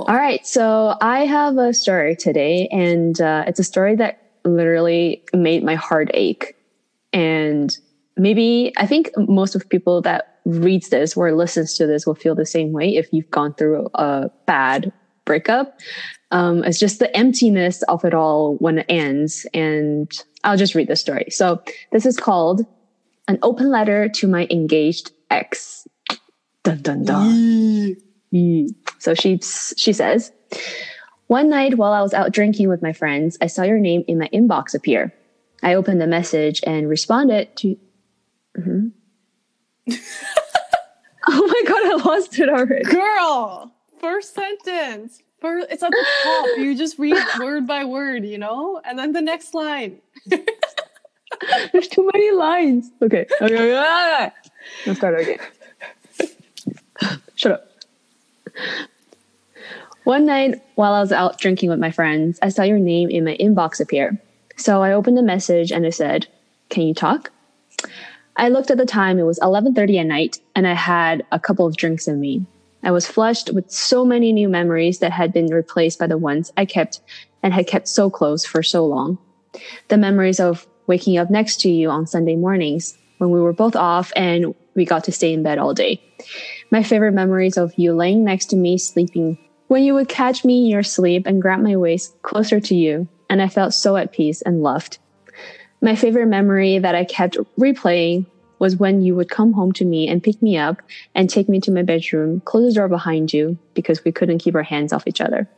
All 0.00 0.16
right, 0.16 0.44
so 0.44 0.96
I 1.00 1.26
have 1.26 1.56
a 1.56 1.72
story 1.72 2.16
today, 2.16 2.68
and 2.72 3.20
uh, 3.20 3.44
it's 3.46 3.60
a 3.60 3.64
story 3.64 3.94
that 3.96 4.18
literally 4.44 5.22
made 5.32 5.62
my 5.62 5.76
heart 5.76 6.10
ache. 6.12 6.56
And 7.12 7.76
maybe 8.16 8.72
I 8.76 8.86
think 8.86 9.10
most 9.16 9.54
of 9.54 9.68
people 9.68 10.02
that 10.02 10.40
reads 10.44 10.88
this 10.88 11.16
or 11.16 11.32
listens 11.32 11.74
to 11.74 11.86
this 11.86 12.04
will 12.04 12.16
feel 12.16 12.34
the 12.34 12.46
same 12.46 12.72
way 12.72 12.96
if 12.96 13.08
you've 13.12 13.30
gone 13.30 13.54
through 13.54 13.88
a 13.94 14.28
bad 14.46 14.92
breakup. 15.24 15.78
Um, 16.32 16.64
it's 16.64 16.80
just 16.80 16.98
the 16.98 17.14
emptiness 17.16 17.82
of 17.84 18.04
it 18.04 18.14
all 18.14 18.56
when 18.56 18.78
it 18.78 18.86
ends. 18.88 19.46
And 19.54 20.10
I'll 20.44 20.56
just 20.56 20.74
read 20.74 20.88
the 20.88 20.96
story. 20.96 21.26
So 21.30 21.62
this 21.92 22.06
is 22.06 22.16
called 22.16 22.66
an 23.28 23.38
open 23.42 23.70
letter 23.70 24.08
to 24.08 24.26
my 24.26 24.46
engaged 24.50 25.12
ex. 25.30 25.86
Dun 26.64 26.82
dun 26.82 27.04
dun. 27.04 27.96
Mm. 28.32 28.68
So 28.98 29.14
she 29.14 29.38
she 29.38 29.92
says, 29.92 30.32
one 31.26 31.48
night 31.48 31.78
while 31.78 31.92
I 31.92 32.02
was 32.02 32.14
out 32.14 32.32
drinking 32.32 32.68
with 32.68 32.82
my 32.82 32.92
friends, 32.92 33.38
I 33.40 33.46
saw 33.46 33.62
your 33.62 33.78
name 33.78 34.04
in 34.06 34.18
my 34.18 34.28
inbox 34.32 34.74
appear. 34.74 35.12
I 35.62 35.74
opened 35.74 36.00
the 36.00 36.06
message 36.06 36.60
and 36.66 36.88
responded 36.88 37.56
to. 37.56 37.76
Mhm. 38.58 38.92
oh 41.28 41.46
my 41.46 41.62
god! 41.66 41.86
I 41.86 42.08
lost 42.08 42.38
it 42.38 42.48
already. 42.48 42.84
Girl, 42.84 43.72
first 44.00 44.34
sentence. 44.34 45.22
First, 45.42 45.66
it's 45.72 45.82
at 45.82 45.90
the 45.90 46.06
top. 46.22 46.46
You 46.58 46.76
just 46.76 47.00
read 47.00 47.20
word 47.40 47.66
by 47.66 47.84
word, 47.84 48.24
you 48.24 48.38
know? 48.38 48.80
And 48.84 48.96
then 48.96 49.12
the 49.12 49.20
next 49.20 49.54
line. 49.54 49.98
There's 51.72 51.88
too 51.88 52.08
many 52.14 52.30
lines. 52.30 52.90
Okay. 53.02 53.26
Okay. 53.40 53.54
okay, 53.54 53.74
okay. 53.74 54.32
Let's 54.86 54.98
start 55.00 55.20
again. 55.20 55.38
Shut 57.34 57.52
up. 57.52 57.68
One 60.04 60.26
night 60.26 60.62
while 60.76 60.92
I 60.92 61.00
was 61.00 61.10
out 61.10 61.38
drinking 61.38 61.70
with 61.70 61.80
my 61.80 61.90
friends, 61.90 62.38
I 62.40 62.48
saw 62.48 62.62
your 62.62 62.78
name 62.78 63.10
in 63.10 63.24
my 63.24 63.36
inbox 63.40 63.80
appear. 63.80 64.20
So 64.56 64.80
I 64.80 64.92
opened 64.92 65.18
the 65.18 65.22
message 65.22 65.72
and 65.72 65.84
it 65.84 65.94
said, 65.94 66.28
"Can 66.68 66.84
you 66.84 66.94
talk?" 66.94 67.32
I 68.36 68.48
looked 68.48 68.70
at 68.70 68.78
the 68.78 68.86
time. 68.86 69.18
It 69.18 69.24
was 69.24 69.40
11:30 69.40 69.98
at 69.98 70.06
night, 70.06 70.38
and 70.54 70.68
I 70.68 70.74
had 70.74 71.26
a 71.32 71.40
couple 71.40 71.66
of 71.66 71.76
drinks 71.76 72.06
in 72.06 72.20
me. 72.20 72.46
I 72.82 72.90
was 72.90 73.06
flushed 73.06 73.52
with 73.52 73.70
so 73.70 74.04
many 74.04 74.32
new 74.32 74.48
memories 74.48 74.98
that 74.98 75.12
had 75.12 75.32
been 75.32 75.46
replaced 75.46 75.98
by 75.98 76.06
the 76.06 76.18
ones 76.18 76.52
I 76.56 76.64
kept 76.64 77.00
and 77.42 77.52
had 77.52 77.66
kept 77.66 77.88
so 77.88 78.10
close 78.10 78.44
for 78.44 78.62
so 78.62 78.86
long. 78.86 79.18
The 79.88 79.96
memories 79.96 80.40
of 80.40 80.66
waking 80.86 81.18
up 81.18 81.30
next 81.30 81.60
to 81.60 81.70
you 81.70 81.90
on 81.90 82.06
Sunday 82.06 82.36
mornings 82.36 82.96
when 83.18 83.30
we 83.30 83.40
were 83.40 83.52
both 83.52 83.76
off 83.76 84.12
and 84.16 84.54
we 84.74 84.84
got 84.84 85.04
to 85.04 85.12
stay 85.12 85.32
in 85.32 85.42
bed 85.42 85.58
all 85.58 85.74
day. 85.74 86.02
My 86.70 86.82
favorite 86.82 87.12
memories 87.12 87.56
of 87.56 87.72
you 87.76 87.92
laying 87.92 88.24
next 88.24 88.46
to 88.46 88.56
me 88.56 88.78
sleeping 88.78 89.38
when 89.68 89.84
you 89.84 89.94
would 89.94 90.08
catch 90.08 90.44
me 90.44 90.64
in 90.64 90.66
your 90.66 90.82
sleep 90.82 91.26
and 91.26 91.40
grab 91.40 91.60
my 91.60 91.76
waist 91.76 92.20
closer 92.22 92.60
to 92.60 92.74
you, 92.74 93.08
and 93.30 93.40
I 93.40 93.48
felt 93.48 93.72
so 93.72 93.96
at 93.96 94.12
peace 94.12 94.42
and 94.42 94.62
loved. 94.62 94.98
My 95.80 95.96
favorite 95.96 96.26
memory 96.26 96.78
that 96.78 96.94
I 96.94 97.04
kept 97.04 97.38
replaying 97.58 98.26
was 98.62 98.76
when 98.76 99.02
you 99.02 99.16
would 99.16 99.28
come 99.28 99.52
home 99.52 99.72
to 99.72 99.84
me 99.84 100.06
and 100.06 100.22
pick 100.22 100.40
me 100.40 100.56
up 100.56 100.80
and 101.16 101.28
take 101.28 101.48
me 101.48 101.58
to 101.58 101.72
my 101.72 101.82
bedroom, 101.82 102.40
close 102.44 102.72
the 102.72 102.78
door 102.78 102.86
behind 102.86 103.32
you 103.32 103.58
because 103.74 104.04
we 104.04 104.12
couldn't 104.12 104.38
keep 104.38 104.54
our 104.54 104.62
hands 104.62 104.92
off 104.92 105.08
each 105.08 105.20
other. 105.20 105.50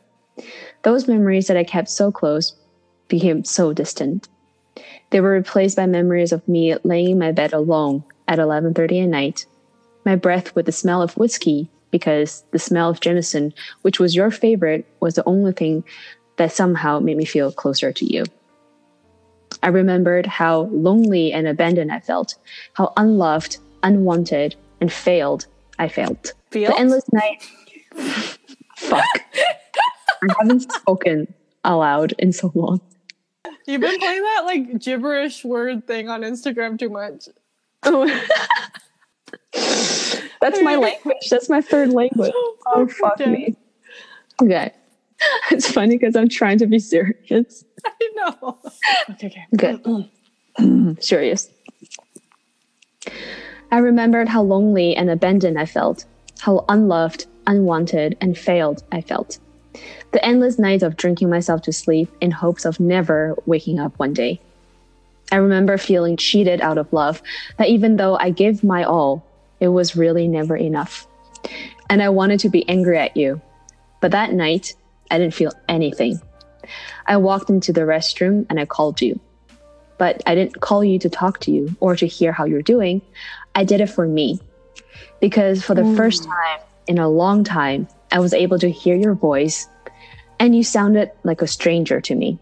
Those 0.81 1.07
memories 1.07 1.45
that 1.45 1.55
I 1.55 1.63
kept 1.63 1.87
so 1.87 2.11
close 2.11 2.55
became 3.07 3.43
so 3.43 3.73
distant. 3.73 4.27
They 5.11 5.21
were 5.21 5.29
replaced 5.29 5.77
by 5.77 5.85
memories 5.85 6.31
of 6.31 6.47
me 6.47 6.75
laying 6.83 7.11
in 7.11 7.19
my 7.19 7.31
bed 7.31 7.53
alone 7.53 8.03
at 8.27 8.39
11:30 8.39 9.03
at 9.03 9.09
night, 9.09 9.45
my 10.03 10.15
breath 10.15 10.55
with 10.55 10.65
the 10.65 10.71
smell 10.71 11.03
of 11.03 11.15
whiskey 11.15 11.69
because 11.91 12.43
the 12.49 12.57
smell 12.57 12.89
of 12.89 13.01
Jameson, 13.01 13.53
which 13.83 13.99
was 13.99 14.15
your 14.15 14.31
favorite, 14.31 14.83
was 14.99 15.13
the 15.13 15.27
only 15.27 15.51
thing 15.51 15.83
that 16.37 16.51
somehow 16.51 16.99
made 16.99 17.17
me 17.17 17.25
feel 17.25 17.51
closer 17.51 17.91
to 17.91 18.05
you. 18.11 18.23
I 19.65 19.69
remembered 19.69 20.27
how 20.27 20.69
lonely 20.71 21.33
and 21.33 21.47
abandoned 21.47 21.91
I 21.91 21.99
felt, 21.99 22.35
how 22.73 22.93
unloved, 22.97 23.57
unwanted, 23.81 24.55
and 24.79 24.93
failed 24.93 25.47
I 25.79 25.87
felt. 25.87 26.33
Feel? 26.51 26.69
The 26.69 26.77
endless 26.79 27.03
night. 27.11 27.43
Fuck. 28.77 29.03
I 30.21 30.33
haven't 30.39 30.71
spoken 30.71 31.33
aloud 31.63 32.13
in 32.19 32.31
so 32.31 32.51
long. 32.53 32.79
You've 33.65 33.81
been 33.81 33.97
playing 33.97 34.21
that 34.21 34.43
like 34.45 34.79
gibberish 34.79 35.43
word 35.43 35.87
thing 35.87 36.09
on 36.09 36.21
Instagram 36.21 36.77
too 36.77 36.89
much. 36.89 37.27
Oh. 37.81 38.05
That's 40.41 40.61
my 40.61 40.75
language. 40.75 41.27
That's 41.31 41.49
my 41.49 41.61
third 41.61 41.89
language. 41.89 42.33
Oh, 42.67 42.87
fuck 42.87 43.13
Okay. 43.21 43.29
me. 43.31 43.55
Okay. 44.41 44.73
It's 45.51 45.71
funny 45.71 45.97
because 45.97 46.15
I'm 46.15 46.29
trying 46.29 46.57
to 46.59 46.67
be 46.67 46.79
serious. 46.79 47.63
I 47.85 48.09
know. 48.15 48.59
Okay, 49.11 49.45
okay. 49.53 50.09
Good. 50.57 50.97
serious. 51.03 51.49
I 53.71 53.77
remembered 53.77 54.27
how 54.27 54.41
lonely 54.41 54.95
and 54.95 55.09
abandoned 55.09 55.59
I 55.59 55.65
felt, 55.65 56.05
how 56.39 56.65
unloved, 56.69 57.25
unwanted, 57.47 58.17
and 58.21 58.37
failed 58.37 58.83
I 58.91 59.01
felt. 59.01 59.39
The 60.11 60.23
endless 60.25 60.57
nights 60.57 60.83
of 60.83 60.97
drinking 60.97 61.29
myself 61.29 61.61
to 61.63 61.73
sleep 61.73 62.09
in 62.21 62.31
hopes 62.31 62.65
of 62.65 62.79
never 62.79 63.35
waking 63.45 63.79
up 63.79 63.97
one 63.99 64.13
day. 64.13 64.39
I 65.31 65.37
remember 65.37 65.77
feeling 65.77 66.17
cheated 66.17 66.61
out 66.61 66.77
of 66.77 66.91
love, 66.93 67.21
that 67.57 67.69
even 67.69 67.97
though 67.97 68.17
I 68.17 68.29
gave 68.29 68.63
my 68.63 68.83
all, 68.83 69.25
it 69.59 69.69
was 69.69 69.95
really 69.95 70.27
never 70.27 70.55
enough. 70.55 71.07
And 71.89 72.01
I 72.01 72.09
wanted 72.09 72.39
to 72.41 72.49
be 72.49 72.67
angry 72.69 72.97
at 72.97 73.17
you. 73.17 73.41
But 74.01 74.11
that 74.11 74.33
night, 74.33 74.75
I 75.11 75.17
didn't 75.17 75.33
feel 75.33 75.53
anything. 75.67 76.21
I 77.05 77.17
walked 77.17 77.49
into 77.49 77.71
the 77.71 77.81
restroom 77.81 78.45
and 78.49 78.59
I 78.59 78.65
called 78.65 79.01
you. 79.01 79.19
But 79.97 80.21
I 80.25 80.35
didn't 80.35 80.59
call 80.59 80.83
you 80.83 80.99
to 80.99 81.09
talk 81.09 81.39
to 81.41 81.51
you 81.51 81.75
or 81.79 81.95
to 81.95 82.05
hear 82.05 82.31
how 82.31 82.45
you're 82.45 82.61
doing. 82.61 83.01
I 83.53 83.63
did 83.63 83.81
it 83.81 83.89
for 83.89 84.07
me. 84.07 84.39
Because 85.21 85.63
for 85.63 85.73
the 85.73 85.83
mm. 85.83 85.95
first 85.95 86.25
time 86.25 86.59
in 86.87 86.97
a 86.97 87.07
long 87.07 87.43
time, 87.43 87.87
I 88.11 88.19
was 88.19 88.33
able 88.33 88.59
to 88.59 88.69
hear 88.69 88.95
your 88.95 89.13
voice 89.13 89.67
and 90.39 90.55
you 90.55 90.63
sounded 90.63 91.11
like 91.23 91.41
a 91.41 91.47
stranger 91.47 92.01
to 92.01 92.15
me. 92.15 92.39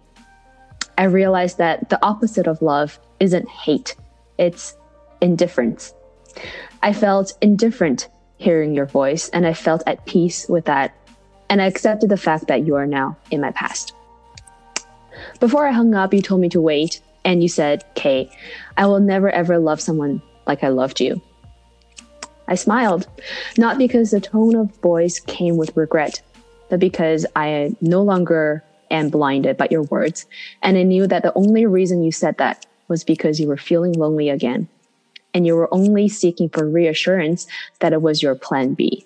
I 0.98 1.05
realized 1.05 1.58
that 1.58 1.89
the 1.89 2.03
opposite 2.03 2.48
of 2.48 2.62
love 2.62 3.00
isn't 3.20 3.48
hate, 3.50 3.96
it's 4.38 4.75
indifference. 5.22 5.93
I 6.82 6.93
felt 6.93 7.34
indifferent 7.41 8.10
hearing 8.38 8.74
your 8.74 8.86
voice 8.86 9.29
and 9.29 9.48
I 9.48 9.53
felt 9.53 9.84
at 9.88 10.05
peace 10.05 10.48
with 10.50 10.65
that. 10.65 10.93
And 11.53 11.62
I 11.62 11.67
accepted 11.67 12.10
the 12.10 12.17
fact 12.17 12.48
that 12.48 12.65
you 12.65 12.74
are 12.74 12.88
now 12.88 13.15
in 13.29 13.39
my 13.39 13.51
past. 13.51 13.93
Before 15.39 15.67
I 15.67 15.72
hung 15.72 15.93
up, 15.93 16.12
you 16.12 16.19
told 16.19 16.41
me 16.41 16.50
to 16.50 16.60
wait, 16.60 17.00
and 17.24 17.43
you 17.43 17.48
said, 17.48 17.86
Kay, 17.93 18.36
I 18.75 18.88
will 18.88 19.00
never 19.00 19.29
ever 19.29 19.60
love 19.60 19.79
someone 19.79 20.19
like 20.48 20.63
I 20.63 20.69
loved 20.69 21.00
you. 21.00 21.22
I 22.48 22.55
smiled, 22.55 23.07
not 23.55 23.77
because 23.77 24.10
the 24.10 24.19
tone 24.19 24.55
of 24.55 24.75
voice 24.77 25.19
came 25.19 25.55
with 25.55 25.77
regret, 25.77 26.24
but 26.72 26.79
because 26.79 27.24
I 27.36 27.75
no 27.81 28.01
longer 28.01 28.63
am 28.89 29.10
blinded 29.10 29.55
by 29.55 29.67
your 29.69 29.83
words, 29.83 30.25
and 30.63 30.75
I 30.75 30.81
knew 30.81 31.05
that 31.05 31.22
the 31.22 31.36
only 31.36 31.67
reason 31.67 32.03
you 32.03 32.12
said 32.12 32.39
that 32.39 32.65
was 32.88 33.03
because 33.03 33.39
you 33.39 33.48
were 33.48 33.57
feeling 33.57 33.93
lonely 33.93 34.31
again, 34.31 34.67
and 35.36 35.45
you 35.45 35.55
were 35.55 35.72
only 35.72 36.10
seeking 36.10 36.50
for 36.50 36.67
reassurance 36.67 37.45
that 37.77 37.93
it 37.93 38.01
was 38.01 38.24
your 38.24 38.33
plan 38.33 38.74
B. 38.74 39.05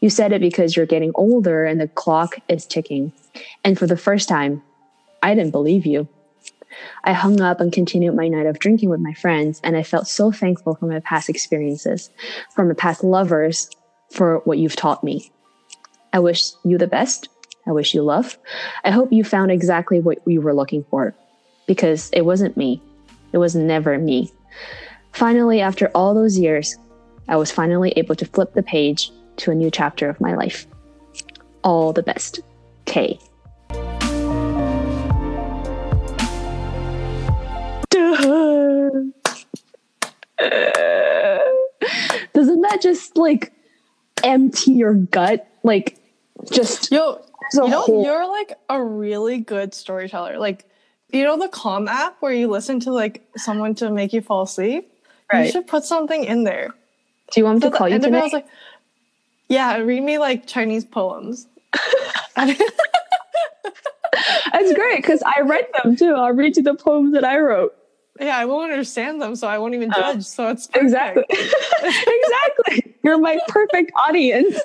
You 0.00 0.10
said 0.10 0.32
it 0.32 0.40
because 0.40 0.76
you're 0.76 0.86
getting 0.86 1.12
older 1.14 1.64
and 1.64 1.80
the 1.80 1.88
clock 1.88 2.38
is 2.48 2.66
ticking. 2.66 3.12
And 3.64 3.78
for 3.78 3.86
the 3.86 3.96
first 3.96 4.28
time, 4.28 4.62
I 5.22 5.34
didn't 5.34 5.52
believe 5.52 5.86
you. 5.86 6.08
I 7.02 7.12
hung 7.12 7.40
up 7.40 7.60
and 7.60 7.72
continued 7.72 8.14
my 8.14 8.28
night 8.28 8.46
of 8.46 8.58
drinking 8.58 8.90
with 8.90 9.00
my 9.00 9.14
friends, 9.14 9.60
and 9.64 9.76
I 9.76 9.82
felt 9.82 10.06
so 10.06 10.30
thankful 10.30 10.76
for 10.76 10.86
my 10.86 11.00
past 11.00 11.28
experiences, 11.28 12.10
for 12.54 12.64
my 12.64 12.74
past 12.74 13.02
lovers, 13.02 13.70
for 14.10 14.38
what 14.44 14.58
you've 14.58 14.76
taught 14.76 15.02
me. 15.02 15.32
I 16.12 16.20
wish 16.20 16.52
you 16.64 16.78
the 16.78 16.86
best. 16.86 17.28
I 17.66 17.72
wish 17.72 17.94
you 17.94 18.02
love. 18.02 18.38
I 18.84 18.90
hope 18.90 19.12
you 19.12 19.24
found 19.24 19.50
exactly 19.50 19.98
what 19.98 20.18
you 20.26 20.40
were 20.40 20.54
looking 20.54 20.84
for, 20.84 21.14
because 21.66 22.10
it 22.10 22.22
wasn't 22.22 22.56
me. 22.56 22.80
It 23.32 23.38
was 23.38 23.56
never 23.56 23.98
me. 23.98 24.30
Finally, 25.12 25.60
after 25.60 25.88
all 25.94 26.14
those 26.14 26.38
years, 26.38 26.76
I 27.28 27.36
was 27.36 27.50
finally 27.50 27.92
able 27.96 28.14
to 28.14 28.26
flip 28.26 28.54
the 28.54 28.62
page 28.62 29.10
to 29.38 29.50
a 29.50 29.54
new 29.54 29.70
chapter 29.70 30.08
of 30.08 30.20
my 30.20 30.34
life. 30.34 30.66
All 31.64 31.92
the 31.92 32.02
best. 32.02 32.40
Kay. 32.84 33.18
Doesn't 42.34 42.60
that 42.62 42.78
just 42.80 43.16
like 43.16 43.52
empty 44.22 44.72
your 44.72 44.94
gut? 44.94 45.46
Like, 45.62 45.98
just 46.50 46.90
Yo, 46.92 47.20
you 47.54 47.68
know, 47.68 47.82
whole- 47.82 48.04
you're 48.04 48.26
like 48.28 48.52
a 48.68 48.82
really 48.82 49.38
good 49.38 49.74
storyteller. 49.74 50.38
Like, 50.38 50.64
you 51.10 51.24
know 51.24 51.38
the 51.38 51.48
Calm 51.48 51.88
app 51.88 52.16
where 52.20 52.32
you 52.32 52.48
listen 52.48 52.80
to 52.80 52.92
like 52.92 53.22
someone 53.36 53.74
to 53.76 53.90
make 53.90 54.12
you 54.12 54.20
fall 54.20 54.42
asleep? 54.42 54.92
Right. 55.32 55.46
You 55.46 55.52
should 55.52 55.66
put 55.66 55.84
something 55.84 56.24
in 56.24 56.44
there. 56.44 56.68
Do 57.32 57.40
you 57.40 57.44
want 57.44 57.56
me 57.56 57.62
So 57.62 57.70
to 57.70 57.76
call 57.76 57.88
you 57.88 57.96
of 57.96 58.04
I 58.04 58.08
was 58.08 58.30
tonight? 58.30 58.32
like, 58.32 58.46
yeah, 59.48 59.76
read 59.78 60.02
me 60.02 60.18
like 60.18 60.46
Chinese 60.46 60.84
poems. 60.84 61.46
That's 64.52 64.72
great 64.74 64.96
because 65.02 65.22
I 65.22 65.40
read 65.42 65.66
them 65.82 65.96
too. 65.96 66.14
I'll 66.14 66.32
read 66.32 66.56
you 66.56 66.62
the 66.62 66.74
poems 66.74 67.12
that 67.14 67.24
I 67.24 67.38
wrote. 67.38 67.74
yeah, 68.20 68.36
I 68.36 68.46
won't 68.46 68.72
understand 68.72 69.20
them, 69.22 69.36
so 69.36 69.46
I 69.46 69.58
won't 69.58 69.74
even 69.74 69.92
Oh. 69.94 70.00
judge. 70.00 70.24
So 70.24 70.48
it's 70.48 70.66
perfect. 70.66 70.84
Exactly. 70.84 71.24
exactly. 71.82 72.94
You're 73.04 73.18
my 73.18 73.38
perfect 73.48 73.92
audience. 73.96 74.58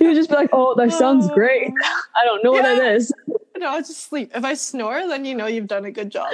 You 0.00 0.08
would 0.08 0.16
just 0.16 0.28
be 0.30 0.36
like, 0.36 0.50
oh, 0.52 0.74
that 0.74 0.92
sounds 0.92 1.28
oh. 1.30 1.34
great. 1.34 1.70
I 2.16 2.24
don't 2.24 2.42
know 2.44 2.50
what 2.52 2.64
it 2.64 2.76
Yeah. 2.78 2.92
is. 2.94 3.12
No, 3.56 3.68
I'll 3.68 3.78
just 3.80 4.04
sleep. 4.08 4.30
If 4.34 4.44
I 4.44 4.54
snore, 4.54 5.06
then 5.06 5.24
you 5.24 5.34
know 5.34 5.46
you've 5.46 5.66
done 5.68 5.84
a 5.84 5.90
good 5.90 6.10
job. 6.10 6.30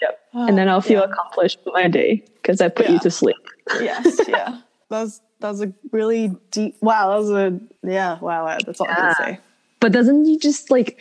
Yep. 0.00 0.20
Oh, 0.34 0.46
and 0.48 0.58
then 0.58 0.68
I'll 0.68 0.80
feel 0.80 1.00
Yeah. 1.00 1.10
accomplished 1.10 1.58
with 1.64 1.74
my 1.74 1.86
day 1.88 2.24
because 2.36 2.60
I 2.60 2.68
put 2.68 2.88
you 2.88 2.98
to 3.00 3.10
sleep. 3.10 3.36
yes, 3.80 4.20
yeah. 4.28 4.58
That 4.88 5.02
was 5.02 5.20
that 5.42 5.48
was 5.50 5.60
a 5.60 5.72
really 5.90 6.34
deep. 6.50 6.76
Wow, 6.80 7.10
that 7.10 7.16
was 7.18 7.30
a 7.30 7.60
yeah. 7.82 8.18
Wow, 8.18 8.46
wow, 8.46 8.58
that's 8.64 8.80
all 8.80 8.88
I 8.88 8.94
can 8.94 9.14
say. 9.14 9.38
But 9.80 9.92
doesn't 9.92 10.24
you 10.26 10.38
just 10.38 10.70
like 10.70 10.98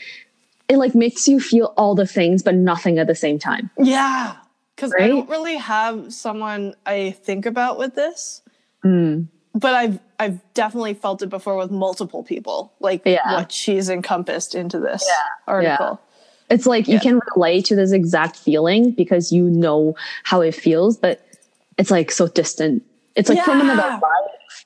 it 0.68 0.78
like 0.78 0.94
makes 0.96 1.28
you 1.28 1.40
feel 1.40 1.74
all 1.78 1.96
the 1.96 2.08
things 2.08 2.44
but 2.44 2.56
nothing 2.56 3.00
at 3.00 3.08
the 3.08 3.16
same 3.16 3.40
time? 3.40 3.70
Yeah, 3.78 4.36
because 4.76 4.94
I 5.00 5.08
don't 5.08 5.30
really 5.30 5.56
have 5.58 6.14
someone 6.14 6.76
I 6.86 7.12
think 7.12 7.46
about 7.46 7.78
with 7.78 7.96
this, 7.96 8.42
Mm. 8.84 9.28
but 9.54 9.74
I've 9.76 10.00
I've 10.20 10.40
definitely 10.54 10.94
felt 10.96 11.22
it 11.22 11.30
before 11.30 11.56
with 11.58 11.72
multiple 11.72 12.24
people. 12.24 12.74
Like 12.80 13.04
Yeah. 13.06 13.34
what 13.34 13.52
she's 13.52 13.90
encompassed 13.90 14.56
into 14.56 14.80
this 14.80 15.06
Yeah. 15.08 15.54
article. 15.54 16.02
It's 16.50 16.66
like 16.66 16.88
you 16.90 17.00
can 17.00 17.22
relate 17.36 17.66
to 17.66 17.76
this 17.78 17.92
exact 17.94 18.36
feeling 18.36 18.92
because 18.92 19.32
you 19.32 19.44
know 19.44 19.96
how 20.24 20.42
it 20.42 20.54
feels, 20.54 20.98
but 20.98 21.26
it's 21.78 21.90
like 21.90 22.12
so 22.12 22.28
distant. 22.28 22.84
It's 23.15 23.30
like 23.30 23.44
from 23.44 23.62
another 23.62 23.82
Yeah. 23.82 24.00
life. 24.01 24.65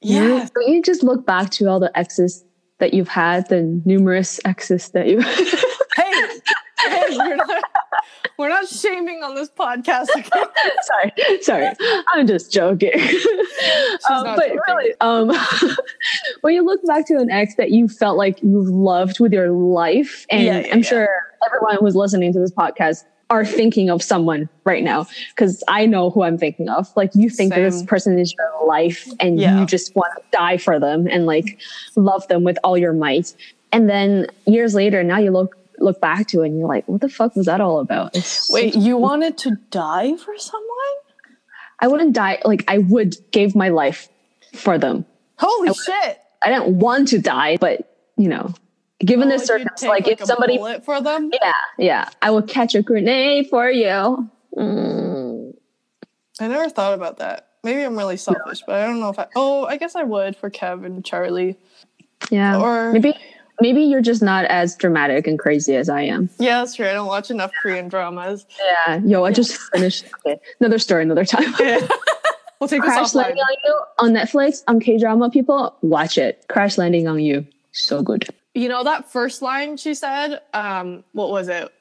Yeah. 0.00 0.22
You, 0.22 0.48
don't 0.54 0.68
you 0.68 0.82
just 0.82 1.02
look 1.02 1.24
back 1.26 1.50
to 1.52 1.66
all 1.68 1.80
the 1.80 1.96
exes 1.98 2.44
that 2.78 2.92
you've 2.92 3.08
had, 3.08 3.48
the 3.48 3.62
numerous 3.84 4.40
exes 4.44 4.90
that 4.90 5.06
you. 5.06 5.20
hey, 5.96 6.28
hey, 6.80 7.16
we're 7.16 7.36
not, 7.36 7.62
we're 8.38 8.48
not 8.48 8.68
shaming 8.68 9.22
on 9.22 9.34
this 9.34 9.48
podcast. 9.50 10.08
Okay? 10.16 10.30
sorry, 10.82 11.12
sorry, 11.42 11.70
I'm 12.08 12.26
just 12.26 12.52
joking. 12.52 12.90
Um, 14.10 14.24
but 14.24 14.38
joking. 14.40 14.58
really, 14.68 14.94
um, 15.00 15.30
when 16.42 16.52
you 16.54 16.64
look 16.64 16.84
back 16.84 17.06
to 17.06 17.14
an 17.16 17.30
ex 17.30 17.54
that 17.54 17.70
you 17.70 17.88
felt 17.88 18.18
like 18.18 18.42
you 18.42 18.60
loved 18.62 19.20
with 19.20 19.32
your 19.32 19.50
life, 19.52 20.26
and 20.30 20.42
Yeah, 20.42 20.58
yeah, 20.60 20.72
I'm 20.72 20.78
yeah. 20.80 20.84
sure 20.88 21.08
everyone 21.46 21.76
who's 21.80 21.94
listening 21.96 22.32
to 22.34 22.40
this 22.40 22.52
podcast 22.52 23.04
are 23.30 23.44
thinking 23.44 23.90
of 23.90 24.02
someone 24.02 24.48
right 24.64 24.82
now 24.84 25.06
because 25.30 25.62
I 25.68 25.86
know 25.86 26.10
who 26.10 26.22
I'm 26.22 26.38
thinking 26.38 26.68
of. 26.68 26.88
Like 26.96 27.10
you 27.14 27.28
think 27.30 27.54
that 27.54 27.60
this 27.60 27.82
person 27.84 28.18
is 28.18 28.34
your 28.36 28.66
life, 28.66 29.08
and 29.20 29.38
Yeah. 29.40 29.60
you 29.60 29.66
just 29.66 29.94
want 29.96 30.12
to 30.16 30.22
die 30.36 30.58
for 30.58 30.78
them 30.78 31.06
and 31.06 31.26
like 31.26 31.58
love 31.96 32.26
them 32.28 32.44
with 32.44 32.58
all 32.62 32.76
your 32.76 32.92
might. 32.92 33.34
And 33.72 33.88
then 33.88 34.26
years 34.46 34.74
later, 34.74 35.02
now 35.02 35.18
you 35.18 35.30
look 35.30 35.56
look 35.80 36.00
back 36.00 36.28
to 36.28 36.42
it 36.42 36.46
and 36.46 36.58
you're 36.58 36.68
like, 36.68 36.86
what 36.86 37.00
the 37.00 37.08
fuck 37.08 37.34
was 37.34 37.46
that 37.46 37.60
all 37.60 37.80
about? 37.80 38.14
It's 38.14 38.48
Wait, 38.52 38.76
you 38.76 38.96
wanted 38.96 39.36
to 39.38 39.56
die 39.70 40.16
for 40.16 40.38
someone? 40.38 40.70
I 41.80 41.88
wouldn't 41.88 42.12
die. 42.14 42.40
Like 42.44 42.64
I 42.68 42.78
would 42.78 43.16
give 43.32 43.56
my 43.56 43.70
life 43.70 44.08
for 44.54 44.78
them. 44.78 45.04
Holy 45.36 45.74
shit! 45.74 46.18
I 46.42 46.48
didn't 46.50 46.78
want 46.78 47.08
to 47.08 47.18
die, 47.18 47.56
but 47.60 47.90
you 48.16 48.28
know, 48.28 48.54
given 49.04 49.28
Oh, 49.28 49.30
the 49.32 49.36
you'd 49.38 49.46
circumstance, 49.46 49.80
take, 49.80 49.88
like, 49.90 50.08
if 50.08 50.24
somebody, 50.24 50.58
for 50.84 51.00
them. 51.00 51.30
yeah, 51.32 51.52
yeah, 51.78 52.08
I 52.22 52.30
will 52.30 52.42
catch 52.42 52.74
a 52.74 52.82
grenade 52.82 53.48
for 53.48 53.68
you. 53.70 54.28
Mm. 54.56 55.54
I 56.40 56.48
never 56.48 56.68
thought 56.68 56.94
about 56.94 57.18
that. 57.18 57.48
Maybe 57.62 57.82
I'm 57.82 57.96
really 57.96 58.16
selfish, 58.16 58.62
but 58.66 58.76
I 58.76 58.86
don't 58.86 59.00
know 59.00 59.08
if 59.10 59.18
I. 59.18 59.26
Oh, 59.36 59.64
I 59.64 59.76
guess 59.76 59.94
I 59.96 60.02
would 60.02 60.36
for 60.36 60.50
Kev 60.50 60.84
and 60.84 61.04
Charlie. 61.04 61.56
Yeah, 62.30 62.60
Or- 62.60 62.92
maybe, 62.92 63.14
maybe 63.60 63.82
you're 63.82 64.00
just 64.02 64.22
not 64.22 64.44
as 64.46 64.76
dramatic 64.76 65.26
and 65.26 65.38
crazy 65.38 65.74
as 65.76 65.88
I 65.88 66.02
am. 66.02 66.28
Yeah, 66.38 66.60
that's 66.60 66.74
true. 66.74 66.86
I 66.86 66.92
don't 66.92 67.06
watch 67.06 67.30
enough 67.30 67.52
Korean 67.62 67.88
dramas. 67.88 68.46
Yeah, 68.86 69.00
yo, 69.04 69.24
I 69.24 69.32
just 69.32 69.56
finished. 69.72 70.04
Okay, 70.26 70.38
another 70.60 70.78
story, 70.78 71.02
another 71.02 71.24
time. 71.24 71.52
we'll 72.60 72.68
take 72.68 72.82
this 72.82 72.92
Crash. 72.92 73.14
Landing 73.14 73.38
on 73.40 73.56
You 73.64 73.80
on 73.98 74.12
Netflix 74.12 74.62
on 74.68 74.80
K 74.80 74.98
drama. 74.98 75.30
People 75.30 75.74
watch 75.82 76.18
it. 76.18 76.44
Crash 76.48 76.76
Landing 76.78 77.06
on 77.08 77.18
You, 77.20 77.46
so 77.72 78.02
good. 78.02 78.26
You 78.54 78.68
know 78.68 78.84
that 78.84 79.10
first 79.10 79.42
line 79.42 79.76
she 79.76 79.94
said? 79.94 80.40
Um, 80.52 81.04
what 81.12 81.30
was 81.30 81.48
it? 81.48 81.72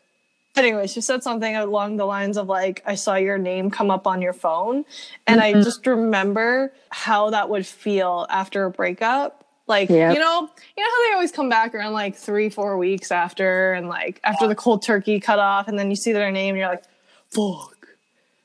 Anyway, 0.56 0.86
she 0.88 1.02
said 1.02 1.24
something 1.24 1.56
along 1.56 1.98
the 1.98 2.06
lines 2.06 2.38
of 2.38 2.48
like, 2.48 2.84
"I 2.86 2.96
saw 2.96 3.16
your 3.16 3.38
name 3.38 3.72
come 3.72 3.90
up 3.90 4.06
on 4.06 4.22
your 4.22 4.34
phone," 4.34 4.86
and 5.26 5.40
I 5.42 5.54
just 5.54 5.86
remember 5.88 6.72
how 6.90 7.32
that 7.32 7.50
would 7.50 7.66
feel 7.66 8.28
after 8.30 8.66
a 8.66 8.72
breakup. 8.72 9.46
Like, 9.66 9.90
Yep. 9.90 10.14
you 10.14 10.20
know, 10.20 10.42
you 10.78 10.84
know 10.84 10.90
how 10.90 11.10
they 11.10 11.14
always 11.14 11.32
come 11.32 11.48
back 11.50 11.74
around 11.74 11.94
like 11.94 12.16
three, 12.16 12.50
four 12.50 12.78
weeks 12.78 13.12
after, 13.12 13.74
and 13.74 13.88
like 13.88 14.20
after 14.24 14.48
the 14.48 14.56
cold 14.56 14.84
turkey 14.84 15.20
cut 15.20 15.40
off, 15.40 15.68
and 15.68 15.80
then 15.80 15.90
you 15.90 15.96
see 15.96 16.12
their 16.12 16.32
name, 16.32 16.50
and 16.56 16.58
you're 16.60 16.70
like, 16.70 16.84
"Fuck." 17.32 17.88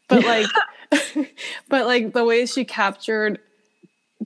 But 0.09 0.25
like, 0.25 0.47
but 1.69 1.87
like 1.87 2.13
the 2.15 2.25
way 2.25 2.47
she 2.47 2.65
captured 2.65 3.39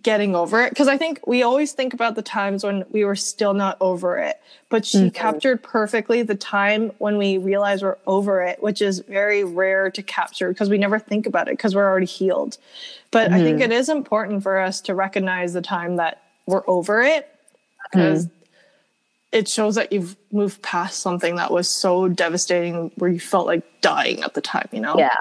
getting 0.02 0.34
over 0.34 0.62
it. 0.62 0.70
Because 0.70 0.88
i 0.88 0.96
think 0.96 1.20
we 1.26 1.42
always 1.42 1.72
think 1.72 1.94
about 1.94 2.14
the 2.14 2.22
times 2.22 2.64
when 2.64 2.84
we 2.90 3.04
were 3.04 3.16
still 3.16 3.54
not 3.54 3.76
over 3.80 4.18
it 4.18 4.40
but 4.68 4.86
she 4.86 4.98
mm-hmm. 4.98 5.08
captured 5.08 5.62
perfectly 5.62 6.22
the 6.22 6.34
time 6.34 6.90
when 6.98 7.18
we 7.18 7.38
realize 7.38 7.82
we're 7.82 7.98
over 8.06 8.42
it 8.42 8.62
which 8.62 8.80
is 8.82 9.00
very 9.00 9.44
rare 9.44 9.90
to 9.90 10.02
capture 10.02 10.48
because 10.48 10.68
we 10.70 10.78
never 10.78 10.98
think 10.98 11.26
about 11.26 11.48
it 11.48 11.52
because 11.52 11.74
we're 11.74 11.88
already 11.88 12.06
healed. 12.06 12.58
But 13.10 13.32
i 13.32 13.38
think 13.42 13.60
mm-hmm. 13.60 13.72
it 13.72 13.74
is 13.74 13.88
important 13.88 14.42
for 14.42 14.58
us 14.58 14.80
to 14.82 14.94
recognize 14.94 15.52
the 15.52 15.62
time 15.62 15.96
that 15.96 16.22
we're 16.46 16.64
over 16.66 17.02
it 17.02 17.28
because 17.90 18.26
mm-hmm. 18.26 18.36
it 19.32 19.48
shows 19.48 19.74
that 19.76 19.92
you've 19.92 20.16
moved 20.32 20.62
past 20.62 21.00
something 21.00 21.36
that 21.36 21.50
was 21.50 21.68
so 21.68 22.08
devastating 22.08 22.90
where 22.96 23.10
you 23.10 23.20
felt 23.20 23.46
like 23.46 23.62
dying 23.80 24.22
at 24.22 24.34
the 24.34 24.40
time 24.40 24.68
you 24.72 24.80
know? 24.80 24.96
Yeah. 24.98 25.14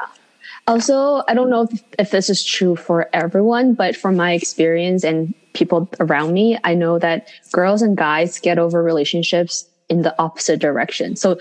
Also, 0.67 1.23
I 1.27 1.33
don't 1.33 1.49
know 1.49 1.63
if, 1.63 1.83
if 1.97 2.11
this 2.11 2.29
is 2.29 2.43
true 2.43 2.75
for 2.75 3.09
everyone, 3.13 3.73
but 3.73 3.95
from 3.95 4.15
my 4.15 4.33
experience 4.33 5.03
and 5.03 5.33
people 5.53 5.89
around 5.99 6.33
me, 6.33 6.57
I 6.63 6.75
know 6.75 6.99
that 6.99 7.31
girls 7.51 7.81
and 7.81 7.97
guys 7.97 8.39
get 8.39 8.59
over 8.59 8.81
relationships 8.81 9.67
in 9.89 10.03
the 10.03 10.15
opposite 10.21 10.59
direction. 10.59 11.15
So, 11.15 11.39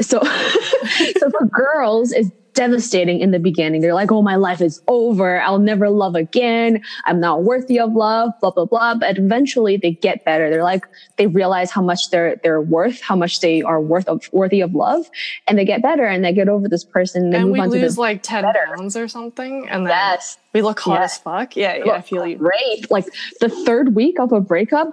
so, 0.00 0.20
so 1.18 1.30
for 1.30 1.46
girls, 1.46 2.12
it's 2.12 2.30
devastating 2.54 3.20
in 3.20 3.30
the 3.30 3.38
beginning. 3.38 3.80
They're 3.80 3.94
like, 3.94 4.10
"Oh, 4.10 4.22
my 4.22 4.36
life 4.36 4.60
is 4.60 4.80
over. 4.88 5.40
I'll 5.42 5.58
never 5.58 5.90
love 5.90 6.14
again. 6.14 6.82
I'm 7.04 7.20
not 7.20 7.42
worthy 7.42 7.78
of 7.78 7.92
love." 7.94 8.30
Blah 8.40 8.50
blah 8.52 8.64
blah. 8.64 8.94
But 8.94 9.18
eventually, 9.18 9.76
they 9.76 9.92
get 9.92 10.24
better. 10.24 10.50
They're 10.50 10.62
like, 10.64 10.84
they 11.16 11.26
realize 11.26 11.70
how 11.70 11.82
much 11.82 12.10
they're 12.10 12.36
they're 12.42 12.60
worth, 12.62 13.00
how 13.02 13.16
much 13.16 13.40
they 13.40 13.62
are 13.62 13.80
worth 13.80 14.08
of 14.08 14.28
worthy 14.32 14.60
of 14.60 14.74
love, 14.74 15.10
and 15.46 15.58
they 15.58 15.64
get 15.64 15.82
better 15.82 16.04
and 16.04 16.24
they 16.24 16.32
get 16.32 16.48
over 16.48 16.68
this 16.68 16.84
person. 16.84 17.24
And 17.24 17.32
they 17.32 17.38
and 17.38 17.46
move 17.48 17.52
we 17.54 17.60
on 17.60 17.70
to 17.70 17.78
lose 17.78 17.98
like 17.98 18.22
10 18.22 18.42
better. 18.44 18.66
pounds 18.76 18.96
or 18.96 19.08
something 19.08 19.68
and 19.68 19.86
then 19.86 19.90
Yes. 19.92 20.38
we 20.52 20.62
look 20.62 20.80
hot 20.80 20.98
Yeah. 20.98 21.04
as 21.04 21.18
fuck 21.18 21.56
yeah 21.56 21.76
yeah 21.84 21.92
i 21.92 22.00
feel 22.00 22.26
you 22.26 22.36
great. 22.36 22.90
Like 22.90 23.06
the 23.40 23.48
third 23.48 23.94
week 23.94 24.18
of 24.20 24.32
a 24.32 24.40
breakup, 24.40 24.88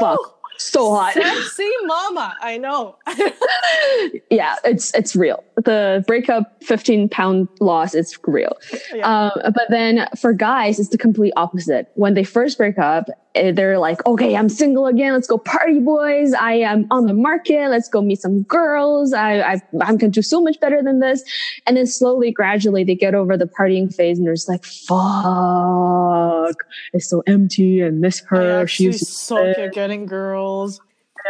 fuck, 0.00 0.37
so 0.58 0.94
hot. 0.94 1.14
sexy 1.14 1.70
mama 1.86 2.36
i 2.42 2.58
know 2.58 2.96
yeah, 4.30 4.56
it's 4.64 4.94
it's 4.94 5.16
real. 5.16 5.42
The 5.56 6.04
breakup, 6.06 6.62
fifteen 6.62 7.08
pound 7.08 7.48
loss, 7.60 7.94
is 7.94 8.18
real. 8.26 8.56
Yeah. 8.94 9.28
Um, 9.30 9.52
but 9.54 9.64
then 9.70 10.08
for 10.18 10.32
guys, 10.32 10.78
it's 10.78 10.90
the 10.90 10.98
complete 10.98 11.32
opposite. 11.36 11.90
When 11.94 12.14
they 12.14 12.24
first 12.24 12.58
break 12.58 12.78
up, 12.78 13.08
Eh, 13.38 13.52
they're 13.52 13.78
like, 13.78 14.04
"Okay, 14.06 14.36
I'm 14.36 14.48
single 14.48 14.86
again. 14.86 15.12
Let's 15.12 15.26
go 15.26 15.38
party, 15.38 15.80
boys. 15.80 16.32
I 16.34 16.54
am 16.54 16.86
on 16.90 17.06
the 17.06 17.14
market. 17.14 17.68
Let's 17.68 17.88
go 17.88 18.02
meet 18.02 18.20
some 18.20 18.42
girls. 18.42 19.12
I, 19.12 19.40
I 19.40 19.62
I'm 19.80 19.96
gonna 19.96 20.10
do 20.10 20.22
so 20.22 20.40
much 20.40 20.58
better 20.60 20.82
than 20.82 21.00
this." 21.00 21.22
And 21.66 21.76
then 21.76 21.86
slowly, 21.86 22.32
gradually, 22.32 22.84
they 22.84 22.94
get 22.94 23.14
over 23.14 23.36
the 23.36 23.46
partying 23.46 23.94
phase, 23.94 24.18
and 24.18 24.26
they're 24.26 24.34
just 24.34 24.48
like, 24.48 24.64
"Fuck, 24.64 26.56
it's 26.92 27.08
so 27.08 27.22
empty 27.26 27.80
and 27.80 28.00
miss 28.00 28.22
i 28.30 28.36
her. 28.36 28.60
actually 28.62 28.92
She's 28.92 29.08
so 29.08 29.38
at 29.38 29.72
getting 29.72 30.06
girls 30.06 30.80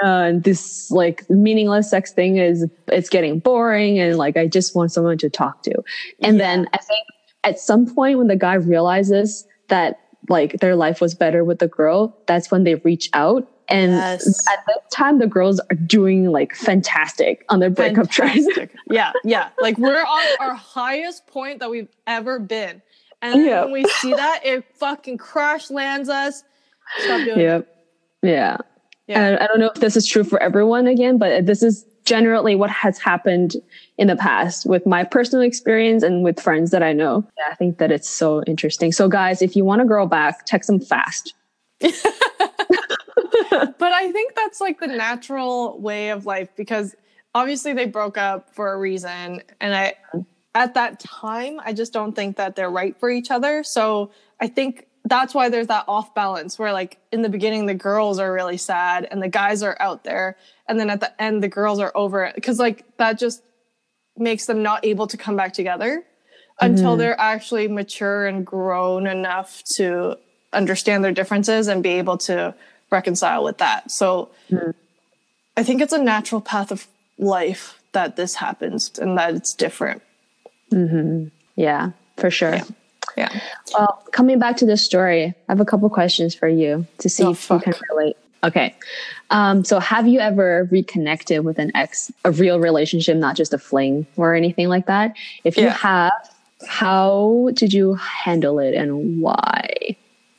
yeah, 0.03 0.25
and 0.25 0.45
this 0.45 0.91
like 0.91 1.29
meaningless 1.31 1.91
sex 1.91 2.13
thing 2.13 2.37
is 2.37 2.67
it's 2.89 3.09
getting 3.09 3.39
boring 3.39 3.99
and 3.99 4.17
like 4.17 4.37
I 4.37 4.47
just 4.47 4.75
want 4.75 4.93
someone 4.93 5.19
to 5.19 5.31
talk 5.31 5.63
to. 5.65 5.75
And 6.23 6.39
then 6.39 6.69
I 6.73 6.79
think 6.79 7.07
at 7.45 7.59
some 7.59 7.93
point 7.93 8.19
when 8.19 8.29
the 8.29 8.37
guy 8.37 8.55
realizes 8.55 9.47
that 9.69 9.99
like 10.29 10.61
their 10.61 10.77
life 10.77 11.01
was 11.01 11.15
better 11.15 11.45
with 11.45 11.59
the 11.59 11.69
girl, 11.69 12.17
that's 12.27 12.51
when 12.51 12.65
they 12.65 12.77
reach 12.77 13.11
out. 13.13 13.49
And 13.71 13.93
Yes. 13.93 14.47
at 14.49 14.65
that 14.67 14.91
time 14.91 15.19
the 15.19 15.27
girls 15.27 15.61
are 15.71 15.75
doing 15.77 16.31
like 16.33 16.55
fantastic 16.55 17.45
on 17.51 17.61
their 17.61 17.69
breakup 17.71 18.09
track. 18.11 18.39
Yeah 18.91 19.13
yeah 19.25 19.51
like 19.61 19.77
we're 19.77 20.01
on 20.03 20.23
our 20.41 20.55
highest 20.55 21.27
point 21.27 21.61
that 21.61 21.69
we've 21.71 21.89
ever 22.07 22.39
been 22.39 22.81
and 23.21 23.45
Yeah. 23.45 23.65
when 23.65 23.73
we 23.73 23.85
see 23.85 24.15
that 24.15 24.41
it 24.43 24.65
fucking 24.77 25.19
crash 25.19 25.71
lands 25.71 26.09
us 26.09 26.43
stop 26.99 27.23
doing 27.25 27.39
it 27.41 27.43
yep. 27.43 27.77
Yeah. 28.23 28.57
Yeah. 29.07 29.21
And 29.27 29.39
I 29.39 29.47
don't 29.47 29.61
know 29.61 29.71
if 29.75 29.81
this 29.81 29.97
is 29.97 30.07
true 30.07 30.25
for 30.25 30.43
everyone 30.43 30.87
again, 30.87 31.19
but 31.19 31.45
this 31.47 31.63
is 31.63 31.85
generally 32.09 32.55
what 32.55 32.71
has 32.71 32.99
happened 32.99 33.55
in 33.99 34.09
the 34.09 34.17
past 34.17 34.65
with 34.65 34.87
my 34.87 35.05
personal 35.05 35.45
experience 35.45 36.03
and 36.03 36.25
with 36.25 36.41
friends 36.41 36.71
that 36.71 36.83
I 36.83 36.95
know. 36.95 37.23
I 37.51 37.55
think 37.55 37.77
that 37.79 37.93
it's 37.93 38.09
so 38.09 38.43
interesting. 38.45 38.93
So, 38.93 39.09
guys, 39.09 39.43
if 39.43 39.55
you 39.55 39.65
want 39.65 39.83
a 39.83 39.85
girl 39.85 40.07
back, 40.07 40.47
text 40.47 40.69
them 40.69 40.81
fast. 40.81 41.35
but 41.81 41.93
I 43.83 44.11
think 44.11 44.35
that's 44.35 44.59
like 44.59 44.81
the 44.81 44.87
natural 44.87 45.79
way 45.79 46.09
of 46.09 46.25
life 46.25 46.49
because 46.57 46.97
obviously 47.35 47.75
they 47.75 47.85
broke 47.85 48.17
up 48.17 48.55
for 48.55 48.73
a 48.73 48.79
reason. 48.79 49.43
And 49.61 49.77
I, 49.77 49.95
at 50.55 50.73
that 50.75 50.99
time, 50.99 51.61
I 51.63 51.75
just 51.75 51.93
don't 51.93 52.17
think 52.17 52.39
that 52.39 52.57
they're 52.57 52.71
right 52.71 52.99
for 52.99 53.11
each 53.11 53.31
other. 53.31 53.63
So 53.63 54.13
I 54.41 54.47
think 54.49 54.88
that's 55.05 55.35
why 55.35 55.49
there's 55.49 55.69
that 55.69 55.85
off 55.89 56.15
balance 56.15 56.59
where, 56.59 56.73
like, 56.73 56.99
in 57.13 57.23
the 57.23 57.29
beginning, 57.29 57.67
the 57.67 57.75
girls 57.75 58.19
are 58.19 58.33
really 58.33 58.57
sad 58.57 59.07
and 59.11 59.23
the 59.23 59.29
guys 59.29 59.63
are 59.63 59.77
out 59.81 60.05
there. 60.05 60.37
And 60.69 60.79
then 60.79 60.91
at 60.91 61.01
the 61.01 61.23
end, 61.23 61.43
the 61.43 61.49
girls 61.49 61.79
are 61.79 61.93
over 61.95 62.25
it. 62.25 62.43
Cause, 62.43 62.59
like, 62.59 62.85
that 62.99 63.19
just 63.19 63.43
makes 64.17 64.47
them 64.47 64.63
not 64.63 64.85
able 64.85 65.07
to 65.07 65.17
come 65.17 65.37
back 65.37 65.53
together 65.53 66.05
until 66.61 66.91
mm-hmm. 66.91 66.99
they're 66.99 67.21
actually 67.21 67.69
mature 67.69 68.27
and 68.27 68.45
grown 68.45 69.07
enough 69.07 69.63
to 69.77 70.17
understand 70.53 71.05
their 71.05 71.13
differences 71.13 71.69
and 71.69 71.83
be 71.83 71.91
able 71.91 72.19
to 72.19 72.55
reconcile 72.91 73.45
with 73.45 73.59
that. 73.59 73.91
So 73.91 74.31
mm-hmm. 74.51 74.71
I 75.57 75.63
think 75.63 75.81
it's 75.81 75.93
a 75.93 76.03
natural 76.03 76.41
path 76.41 76.71
of 76.73 76.87
life 77.19 77.81
that 77.93 78.17
this 78.17 78.35
happens 78.35 78.99
and 78.99 79.17
that 79.19 79.35
it's 79.35 79.55
different. 79.55 80.03
Mm-hmm. 80.73 81.29
Yeah, 81.57 81.93
for 82.17 82.31
sure. 82.31 82.57
Yeah. 82.57 82.65
Well, 83.75 84.03
coming 84.13 84.39
back 84.39 84.57
to 84.59 84.67
this 84.67 84.85
story, 84.85 85.27
I 85.27 85.53
have 85.53 85.61
a 85.61 85.65
couple 85.65 85.89
questions 85.91 86.35
for 86.35 86.49
you 86.49 86.87
to 86.99 87.09
see 87.09 87.25
Oh, 87.25 87.31
if 87.31 87.51
you 87.51 87.59
can 87.59 87.75
relate. 87.91 88.17
Okay. 88.45 88.75
Um, 89.31 89.65
so 89.65 89.81
have 89.81 90.07
you 90.07 90.21
ever 90.21 90.69
reconnected 90.71 91.45
with 91.45 91.59
an 91.59 91.73
ex, 91.75 92.13
a 92.25 92.31
real 92.31 92.61
relationship, 92.61 93.17
not 93.17 93.37
just 93.37 93.53
a 93.53 93.59
fling 93.59 94.07
or 94.17 94.35
anything 94.35 94.69
like 94.69 94.87
that? 94.87 95.17
If 95.45 95.57
you 95.57 95.65
Yeah. 95.65 95.77
have, 95.77 96.13
how 96.67 97.51
did 97.55 97.73
you 97.73 97.95
handle 97.95 98.59
it 98.59 98.75
and 98.75 99.21
why? 99.21 99.97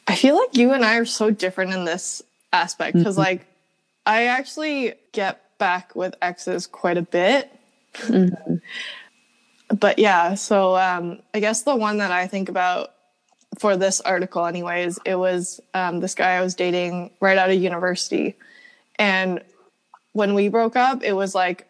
I 0.08 0.16
feel 0.16 0.36
like 0.36 0.56
you 0.56 0.72
and 0.72 0.84
I 0.86 0.96
are 0.96 1.06
so 1.06 1.30
different 1.30 1.74
in 1.74 1.86
this 1.86 2.22
aspect 2.52 2.98
because, 2.98 3.18
like, 3.18 3.46
I 4.06 4.26
actually 4.26 4.94
get 5.12 5.42
back 5.60 5.96
with 5.96 6.16
exes 6.22 6.66
quite 6.68 6.98
a 6.98 7.04
bit. 7.04 7.52
Mm-hmm. 7.94 8.56
But 9.78 10.00
yeah, 10.00 10.34
so 10.36 10.76
um, 10.78 11.20
I 11.34 11.40
guess 11.40 11.62
the 11.64 11.76
one 11.76 11.98
that 11.98 12.12
I 12.12 12.28
think 12.28 12.50
about 12.50 12.92
for 13.58 13.78
this 13.78 14.02
article, 14.02 14.46
anyways, 14.46 15.00
it 15.06 15.16
was 15.16 15.60
um, 15.74 16.00
this 16.00 16.16
guy 16.16 16.32
I 16.34 16.42
was 16.42 16.56
dating 16.56 17.12
right 17.20 17.38
out 17.38 17.50
of 17.50 17.62
university. 17.62 18.36
And 18.98 19.42
when 20.14 20.34
we 20.34 20.50
broke 20.50 20.76
up, 20.76 21.04
it 21.04 21.14
was 21.14 21.36
like 21.36 21.68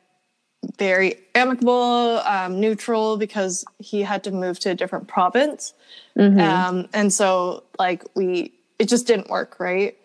very 0.77 1.17
amicable, 1.35 2.19
um, 2.25 2.59
neutral, 2.59 3.17
because 3.17 3.65
he 3.79 4.01
had 4.01 4.23
to 4.25 4.31
move 4.31 4.59
to 4.59 4.71
a 4.71 4.75
different 4.75 5.07
province. 5.07 5.73
Mhm. 6.17 6.39
Um, 6.39 6.89
and 6.93 7.13
so, 7.13 7.63
like, 7.77 8.03
we, 8.15 8.53
it 8.77 8.89
just 8.89 9.07
didn't 9.07 9.29
work, 9.29 9.57
right? 9.59 9.97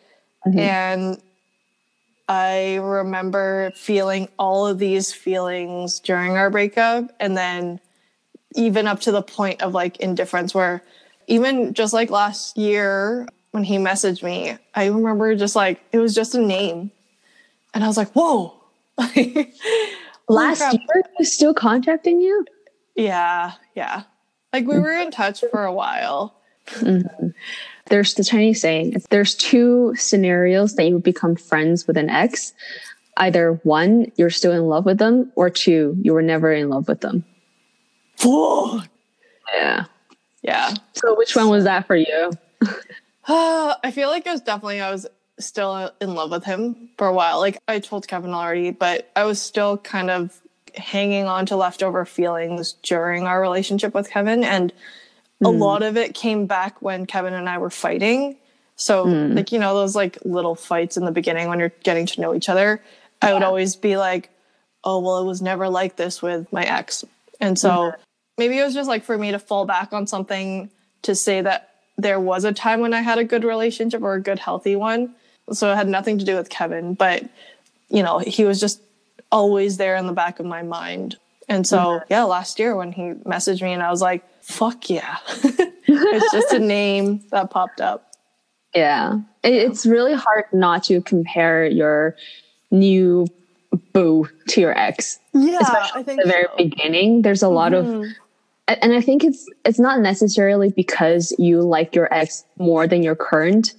Mhm. 0.47 0.59
And 0.59 1.23
I 2.29 2.77
remember 2.77 3.73
feeling 3.75 4.29
all 4.39 4.67
of 4.67 4.79
these 4.79 5.13
feelings 5.13 6.01
during 6.01 6.37
our 6.37 6.51
breakup. 6.51 7.11
And 7.21 7.37
then, 7.37 7.81
even 8.55 8.87
up 8.87 9.01
to 9.01 9.13
the 9.13 9.23
point 9.23 9.63
of 9.63 9.75
like 9.75 9.99
indifference, 9.99 10.55
where 10.55 10.83
even 11.27 11.75
just 11.75 11.93
like 11.93 12.11
last 12.11 12.57
year 12.57 13.29
when 13.51 13.65
he 13.65 13.77
messaged 13.77 14.23
me, 14.23 14.57
I 14.75 14.87
remember 14.87 15.35
just 15.35 15.57
like 15.57 15.81
it 15.93 15.99
was 15.99 16.15
just 16.15 16.35
a 16.35 16.41
name. 16.41 16.91
And 17.73 17.85
I 17.85 17.87
was 17.87 17.97
like, 17.97 18.13
whoa. 18.13 18.55
Last 20.29 20.59
crap. 20.59 20.73
year, 20.73 20.83
he 20.95 21.15
was 21.19 21.33
still 21.33 21.53
contacting 21.53 22.21
you? 22.21 22.47
Yeah, 22.95 23.53
yeah. 23.75 24.05
Like 24.53 24.67
we 24.67 24.75
mm. 24.75 24.83
were 24.83 24.93
in 24.93 25.11
touch 25.11 25.43
for 25.51 25.65
a 25.65 25.73
while. 25.73 26.35
Mm-hmm. 26.67 27.29
There's 27.87 28.15
the 28.15 28.25
Chinese 28.25 28.61
saying 28.61 29.03
there's 29.11 29.35
two 29.35 29.95
scenarios 29.97 30.77
that 30.77 30.85
you 30.85 30.99
become 30.99 31.37
friends 31.37 31.87
with 31.87 31.97
an 31.97 32.09
ex. 32.09 32.55
Either 33.17 33.61
one, 33.65 34.11
you're 34.17 34.31
still 34.31 34.53
in 34.53 34.67
love 34.67 34.87
with 34.87 34.99
them, 34.99 35.31
or 35.37 35.51
two, 35.51 35.97
you 36.01 36.15
were 36.15 36.23
never 36.23 36.53
in 36.53 36.71
love 36.71 36.89
with 36.89 37.01
them. 37.01 37.25
Whoa. 38.23 38.83
Yeah. 39.53 39.85
Yeah. 40.43 40.75
So 40.93 41.17
which 41.17 41.35
one 41.35 41.49
was 41.49 41.65
that 41.65 41.87
for 41.87 41.97
you? 41.97 42.33
I 43.27 43.91
feel 43.93 44.09
like 44.09 44.27
it 44.27 44.31
was 44.31 44.43
definitely 44.43 44.81
I 44.81 44.91
was 44.91 45.07
still 45.39 45.91
in 46.01 46.15
love 46.15 46.31
with 46.31 46.45
him 46.45 46.91
for 46.97 47.07
a 47.07 47.13
while. 47.13 47.39
Like 47.41 47.59
I 47.67 47.81
told 47.81 48.07
Kevin 48.07 48.31
already, 48.31 48.71
but 48.71 49.11
I 49.17 49.25
was 49.25 49.41
still 49.41 49.79
kind 49.79 50.11
of 50.11 50.41
hanging 50.77 51.27
on 51.27 51.47
to 51.47 51.57
leftover 51.57 52.05
feelings 52.05 52.75
during 52.83 53.27
our 53.27 53.41
relationship 53.41 53.95
with 53.95 54.11
Kevin 54.11 54.45
and 54.45 54.73
a 55.41 55.47
mm. 55.47 55.59
lot 55.59 55.83
of 55.83 55.97
it 55.97 56.15
came 56.15 56.47
back 56.47 56.81
when 56.83 57.07
Kevin 57.07 57.35
and 57.35 57.49
I 57.49 57.59
were 57.59 57.71
fighting. 57.71 58.37
So 58.77 59.07
mm. 59.07 59.37
like 59.37 59.53
you 59.53 59.59
know 59.59 59.75
those 59.75 59.95
like 59.95 60.19
little 60.25 60.55
fights 60.55 60.97
in 60.97 61.05
the 61.05 61.13
beginning 61.13 61.49
when 61.49 61.59
you're 61.59 61.73
getting 61.83 62.07
to 62.07 62.21
know 62.21 62.35
each 62.35 62.49
other, 62.49 62.83
I 63.23 63.33
would 63.33 63.43
always 63.43 63.77
be 63.77 63.97
like, 63.97 64.31
"Oh, 64.83 64.99
well 64.99 65.19
it 65.19 65.27
was 65.27 65.41
never 65.41 65.69
like 65.69 65.97
this 65.97 66.21
with 66.21 66.53
my 66.53 66.65
ex." 66.65 67.05
And 67.45 67.59
so 67.59 67.71
mm-hmm. 67.71 68.01
maybe 68.39 68.59
it 68.59 68.65
was 68.65 68.73
just 68.73 68.89
like 68.89 69.05
for 69.05 69.19
me 69.19 69.33
to 69.33 69.39
fall 69.39 69.67
back 69.67 69.93
on 69.93 70.07
something 70.07 70.71
to 71.03 71.15
say 71.15 71.43
that 71.43 71.75
there 71.99 72.19
was 72.19 72.45
a 72.45 72.53
time 72.53 72.81
when 72.81 72.95
I 72.95 73.03
had 73.03 73.19
a 73.19 73.25
good 73.25 73.45
relationship 73.45 74.03
or 74.03 74.15
a 74.15 74.21
good 74.21 74.39
healthy 74.39 74.77
one. 74.77 75.15
So 75.53 75.71
it 75.71 75.77
had 75.77 75.89
nothing 75.89 76.19
to 76.19 76.25
do 76.25 76.37
with 76.37 76.49
Kevin, 76.49 76.95
but 76.95 77.23
you 77.91 78.03
know, 78.03 78.19
he 78.19 78.45
was 78.45 78.59
just 78.59 78.81
always 79.31 79.77
there 79.77 79.95
in 79.97 80.07
the 80.07 80.15
back 80.15 80.41
of 80.41 80.47
my 80.47 80.63
mind. 80.63 81.17
And 81.47 81.67
so, 81.67 81.79
mm-hmm. 81.79 82.05
yeah, 82.09 82.25
last 82.25 82.59
year 82.59 82.75
when 82.75 82.93
he 82.93 83.03
messaged 83.03 83.61
me 83.61 83.75
and 83.75 83.83
I 83.83 83.91
was 83.91 84.01
like, 84.01 84.25
fuck 84.43 84.89
yeah. 84.89 85.19
it's 85.29 86.33
just 86.33 86.53
a 86.55 86.59
name 86.59 87.23
that 87.31 87.51
popped 87.51 87.83
up. 87.83 88.11
Yeah. 88.75 89.19
It's 89.43 89.85
really 89.85 90.15
hard 90.15 90.47
not 90.55 90.85
to 90.85 91.03
compare 91.03 91.67
your 91.67 92.17
new 92.71 93.27
boo 93.93 94.29
to 94.49 94.61
your 94.61 94.77
ex. 94.79 95.19
Yeah, 95.33 95.59
Especially 95.61 95.91
I 95.97 96.01
at 96.01 96.07
think 96.07 96.23
the 96.23 96.29
very 96.29 96.47
so. 96.51 96.57
beginning. 96.57 97.23
There's 97.23 97.43
a 97.43 97.49
lot 97.49 97.75
of 97.75 97.87
Mhm. 97.87 98.13
A- 98.69 98.83
and 98.83 98.93
I 98.95 99.01
think 99.01 99.25
it's 99.25 99.47
it's 99.65 99.79
not 99.79 100.01
necessarily 100.01 100.71
because 100.71 101.35
you 101.39 101.61
like 101.61 101.95
your 101.95 102.09
ex 102.13 102.45
more 102.59 102.87
than 102.87 103.03
your 103.03 103.15
current 103.15 103.75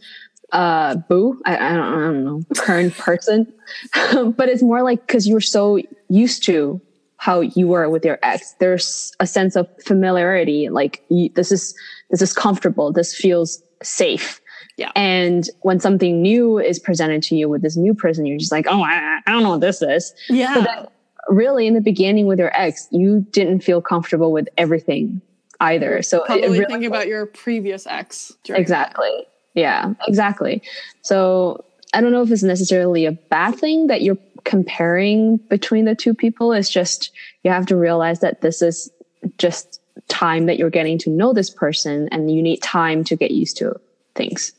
uh 0.51 0.95
boo 1.09 1.41
I, 1.45 1.57
I, 1.57 1.73
don't, 1.73 1.93
I 1.93 1.99
don't 2.05 2.23
know 2.23 2.41
current 2.55 2.93
person 3.07 3.51
but 4.37 4.47
it's 4.47 4.61
more 4.61 4.83
like 4.83 5.01
because 5.07 5.27
you're 5.27 5.41
so 5.41 5.79
used 6.09 6.43
to 6.45 6.79
how 7.17 7.41
you 7.41 7.67
were 7.67 7.89
with 7.89 8.05
your 8.05 8.19
ex 8.21 8.53
there's 8.59 9.11
a 9.19 9.25
sense 9.25 9.55
of 9.55 9.67
familiarity 9.83 10.69
like 10.69 11.03
you, 11.09 11.29
this 11.29 11.51
is 11.51 11.73
this 12.11 12.21
is 12.21 12.31
comfortable 12.31 12.91
this 12.91 13.15
feels 13.15 13.59
safe 13.81 14.39
Yeah. 14.77 14.91
and 14.95 15.49
when 15.61 15.79
something 15.79 16.21
new 16.21 16.59
is 16.59 16.79
presented 16.79 17.23
to 17.23 17.35
you 17.35 17.47
with 17.47 17.61
this 17.61 17.77
new 17.77 17.93
person 17.93 18.25
you're 18.25 18.37
just 18.37 18.51
like 18.51 18.65
oh 18.67 18.83
i, 18.83 19.19
I 19.25 19.31
don't 19.31 19.41
know 19.43 19.51
what 19.51 19.61
this 19.61 19.81
is 19.81 20.13
Yeah. 20.29 20.53
then 20.65 20.87
really 21.29 21.65
in 21.65 21.73
the 21.75 21.81
beginning 21.81 22.25
with 22.27 22.39
your 22.39 22.51
ex 22.59 22.87
you 22.91 23.25
didn't 23.31 23.61
feel 23.61 23.81
comfortable 23.81 24.31
with 24.33 24.49
everything 24.57 25.21
either 25.61 26.01
so 26.01 26.23
Probably 26.25 26.49
really 26.49 26.65
thinking 26.65 26.85
about 26.87 27.07
your 27.07 27.25
previous 27.25 27.87
ex. 27.87 28.33
during 28.43 28.57
that. 28.57 28.61
exactly 28.61 29.11
yeah 29.53 29.93
exactly 30.07 30.61
so 31.01 31.63
i 31.93 32.01
don't 32.01 32.11
know 32.11 32.21
if 32.21 32.29
it's 32.29 32.43
necessarily 32.43 33.05
a 33.05 33.13
bad 33.13 33.55
thing 33.55 33.87
that 33.87 34.01
you're 34.01 34.17
comparing 34.43 35.37
between 35.49 35.85
the 35.85 35.95
two 35.95 36.13
people 36.13 36.51
it's 36.51 36.69
just 36.69 37.11
you 37.43 37.49
have 37.51 37.65
to 37.65 37.77
realize 37.77 38.19
that 38.19 38.41
this 38.41 38.61
is 38.61 38.91
just 39.37 39.79
time 40.09 40.45
that 40.47 40.59
you're 40.59 40.69
getting 40.69 40.97
to 40.99 41.09
know 41.09 41.31
this 41.33 41.49
person 41.49 42.07
and 42.11 42.29
you 42.29 42.41
need 42.41 42.57
time 42.57 43.03
to 43.05 43.15
get 43.15 43.31
used 43.31 43.55
to 43.57 43.73
things 44.15 44.51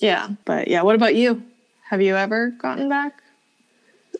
Yeah. 0.00 0.28
But 0.44 0.68
yeah, 0.68 0.82
what 0.82 0.94
about 0.94 1.14
you? 1.14 1.42
Have 1.88 2.02
you 2.02 2.16
ever 2.16 2.50
gotten 2.50 2.88
back? 2.88 3.22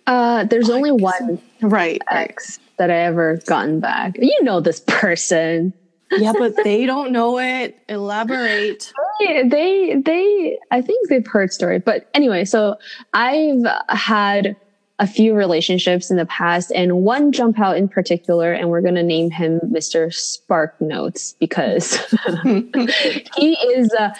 uh 0.06 0.44
there's 0.44 0.70
only 0.70 0.90
one 0.90 1.40
Right. 1.60 2.00
ex 2.10 2.58
that 2.78 2.90
i 2.90 2.96
ever 2.96 3.36
gotten 3.46 3.80
back 3.80 4.16
you 4.18 4.42
know 4.42 4.60
this 4.60 4.80
person 4.86 5.74
yeah, 6.18 6.32
but 6.36 6.56
they 6.64 6.86
don't 6.86 7.12
know 7.12 7.38
it. 7.38 7.78
Elaborate. 7.88 8.92
Yeah, 9.20 9.42
they 9.46 9.94
they 10.02 10.58
I 10.70 10.80
think 10.80 11.08
they've 11.10 11.26
heard 11.26 11.52
story. 11.52 11.78
But 11.78 12.08
anyway, 12.14 12.46
so 12.46 12.78
I've 13.12 13.62
had 13.90 14.56
a 14.98 15.06
few 15.06 15.34
relationships 15.34 16.10
in 16.10 16.16
the 16.16 16.24
past 16.26 16.72
and 16.74 17.02
one 17.02 17.30
jump 17.30 17.60
out 17.60 17.76
in 17.76 17.86
particular 17.86 18.52
and 18.52 18.70
we're 18.70 18.80
going 18.80 18.94
to 18.94 19.02
name 19.02 19.30
him 19.30 19.60
Mr. 19.60 20.12
Spark 20.12 20.80
Notes 20.80 21.34
because 21.38 21.96
he 22.44 23.52
is 23.74 23.92
uh, 23.92 24.10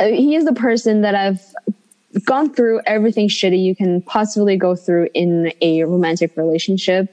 Uh, 0.00 0.06
he 0.06 0.34
is 0.34 0.44
the 0.44 0.52
person 0.52 1.02
that 1.02 1.14
I've 1.14 1.40
gone 2.24 2.52
through 2.52 2.80
everything 2.86 3.28
shitty 3.28 3.62
you 3.62 3.74
can 3.74 4.02
possibly 4.02 4.56
go 4.56 4.76
through 4.76 5.08
in 5.14 5.52
a 5.60 5.84
romantic 5.84 6.36
relationship. 6.36 7.08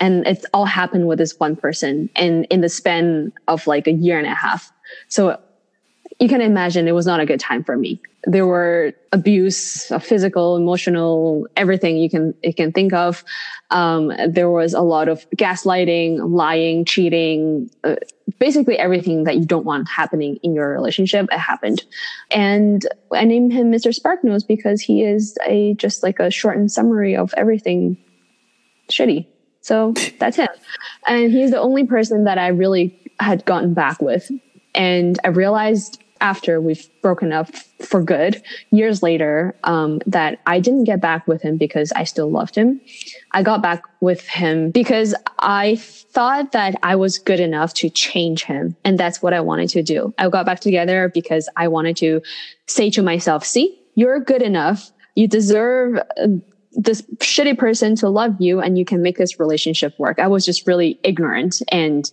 And 0.00 0.26
it's 0.26 0.44
all 0.52 0.66
happened 0.66 1.06
with 1.06 1.18
this 1.18 1.38
one 1.38 1.56
person 1.56 2.10
and 2.16 2.46
in 2.50 2.60
the 2.60 2.68
span 2.68 3.32
of 3.48 3.66
like 3.66 3.86
a 3.86 3.92
year 3.92 4.18
and 4.18 4.26
a 4.26 4.34
half. 4.34 4.70
So 5.08 5.38
you 6.20 6.28
can 6.28 6.40
imagine 6.40 6.86
it 6.86 6.92
was 6.92 7.06
not 7.06 7.20
a 7.20 7.26
good 7.26 7.40
time 7.40 7.64
for 7.64 7.76
me. 7.76 8.00
There 8.24 8.46
were 8.46 8.92
abuse 9.12 9.90
uh, 9.90 9.98
physical 9.98 10.56
emotional 10.56 11.46
everything 11.56 11.96
you 11.96 12.08
can 12.08 12.34
you 12.42 12.54
can 12.54 12.72
think 12.72 12.92
of. 12.92 13.24
Um, 13.70 14.12
there 14.28 14.50
was 14.50 14.74
a 14.74 14.80
lot 14.80 15.08
of 15.08 15.28
gaslighting 15.30 16.30
lying 16.30 16.84
cheating 16.84 17.70
uh, 17.82 17.96
basically 18.38 18.78
everything 18.78 19.24
that 19.24 19.36
you 19.36 19.44
don't 19.44 19.64
want 19.64 19.88
happening 19.88 20.36
in 20.42 20.54
your 20.54 20.70
relationship 20.70 21.26
it 21.30 21.38
happened. 21.38 21.84
And 22.30 22.86
i 23.12 23.24
named 23.24 23.52
him 23.52 23.70
mr 23.70 23.92
sparknotes 23.94 24.46
because 24.46 24.80
he 24.80 25.02
is 25.02 25.36
a 25.46 25.74
just 25.74 26.02
like 26.02 26.20
a 26.20 26.30
shortened 26.30 26.72
summary 26.72 27.16
of 27.16 27.34
everything 27.36 27.96
shitty. 28.90 29.26
So 29.60 29.94
that's 30.18 30.36
him. 30.36 30.48
And 31.06 31.32
he's 31.32 31.50
the 31.50 31.60
only 31.60 31.84
person 31.84 32.24
that 32.24 32.38
i 32.38 32.48
really 32.48 32.98
had 33.20 33.44
gotten 33.44 33.74
back 33.74 34.00
with. 34.00 34.30
And 34.74 35.18
i 35.24 35.28
realized 35.28 36.03
after 36.20 36.60
we've 36.60 36.88
broken 37.02 37.32
up 37.32 37.54
for 37.80 38.02
good 38.02 38.42
years 38.70 39.02
later 39.02 39.54
um, 39.64 40.00
that 40.06 40.40
i 40.46 40.58
didn't 40.60 40.84
get 40.84 41.00
back 41.00 41.26
with 41.26 41.42
him 41.42 41.56
because 41.56 41.92
i 41.92 42.04
still 42.04 42.30
loved 42.30 42.54
him. 42.54 42.80
I 43.32 43.42
got 43.42 43.62
back 43.62 43.82
with 44.00 44.26
him 44.26 44.70
because 44.70 45.14
i 45.38 45.76
thought 45.76 46.52
that 46.52 46.74
i 46.82 46.96
was 46.96 47.18
good 47.18 47.40
enough 47.40 47.74
to 47.74 47.90
change 47.90 48.44
him 48.44 48.76
and 48.84 48.98
that's 48.98 49.22
what 49.22 49.34
i 49.34 49.40
wanted 49.40 49.68
to 49.70 49.82
do. 49.82 50.14
I 50.18 50.28
got 50.28 50.46
back 50.46 50.60
together 50.60 51.10
because 51.12 51.48
i 51.56 51.68
wanted 51.68 51.96
to 51.98 52.22
say 52.66 52.90
to 52.90 53.02
myself 53.02 53.44
see 53.44 53.80
you're 53.94 54.20
good 54.20 54.42
enough. 54.42 54.90
You 55.14 55.28
deserve 55.28 55.98
uh, 55.98 56.26
this 56.72 57.02
shitty 57.18 57.56
person 57.56 57.94
to 57.96 58.08
love 58.08 58.34
you 58.40 58.60
and 58.60 58.76
you 58.76 58.84
can 58.84 59.00
make 59.00 59.16
this 59.16 59.38
relationship 59.38 59.96
work. 59.98 60.18
I 60.18 60.26
was 60.26 60.44
just 60.44 60.66
really 60.66 60.98
ignorant 61.04 61.62
and 61.70 62.10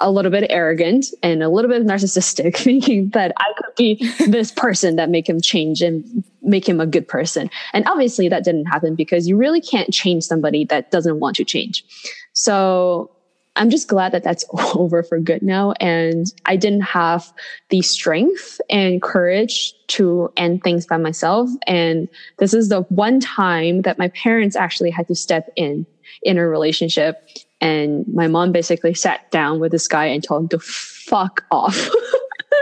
a 0.00 0.10
little 0.10 0.30
bit 0.30 0.46
arrogant 0.50 1.06
and 1.22 1.42
a 1.42 1.48
little 1.48 1.70
bit 1.70 1.86
narcissistic, 1.86 2.56
thinking 2.64 3.10
that 3.10 3.32
I 3.36 3.52
could 3.56 3.74
be 3.76 4.10
this 4.26 4.50
person 4.50 4.96
that 4.96 5.10
make 5.10 5.28
him 5.28 5.40
change 5.40 5.80
and 5.80 6.24
make 6.42 6.68
him 6.68 6.80
a 6.80 6.86
good 6.86 7.08
person. 7.08 7.50
And 7.72 7.86
obviously 7.86 8.28
that 8.28 8.44
didn't 8.44 8.66
happen 8.66 8.94
because 8.94 9.28
you 9.28 9.36
really 9.36 9.60
can't 9.60 9.92
change 9.92 10.24
somebody 10.24 10.64
that 10.66 10.90
doesn't 10.90 11.20
want 11.20 11.36
to 11.36 11.44
change. 11.44 11.84
So 12.32 13.10
I'm 13.56 13.70
just 13.70 13.86
glad 13.88 14.12
that 14.12 14.24
that's 14.24 14.44
over 14.74 15.02
for 15.02 15.18
good 15.18 15.42
now. 15.42 15.72
And 15.80 16.26
I 16.46 16.56
didn't 16.56 16.82
have 16.82 17.32
the 17.70 17.82
strength 17.82 18.60
and 18.68 19.00
courage 19.00 19.72
to 19.88 20.32
end 20.36 20.62
things 20.62 20.86
by 20.86 20.96
myself. 20.96 21.48
And 21.66 22.08
this 22.38 22.52
is 22.52 22.68
the 22.68 22.82
one 22.82 23.20
time 23.20 23.82
that 23.82 23.98
my 23.98 24.08
parents 24.08 24.56
actually 24.56 24.90
had 24.90 25.08
to 25.08 25.14
step 25.14 25.50
in 25.56 25.86
in 26.22 26.38
a 26.38 26.46
relationship. 26.46 27.28
And 27.64 28.04
my 28.12 28.28
mom 28.28 28.52
basically 28.52 28.92
sat 28.92 29.30
down 29.30 29.58
with 29.58 29.72
this 29.72 29.88
guy 29.88 30.04
and 30.04 30.22
told 30.22 30.42
him 30.42 30.48
to 30.48 30.58
fuck 30.58 31.46
off. 31.50 31.88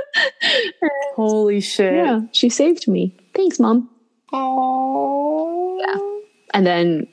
Holy 1.17 1.61
shit. 1.61 1.93
yeah, 1.95 2.21
she 2.31 2.49
saved 2.49 2.87
me. 2.87 3.13
Thanks, 3.35 3.59
mom. 3.59 3.91
Oh. 4.33 5.77
Yeah. 5.81 6.21
And 6.55 6.65
then 6.65 7.09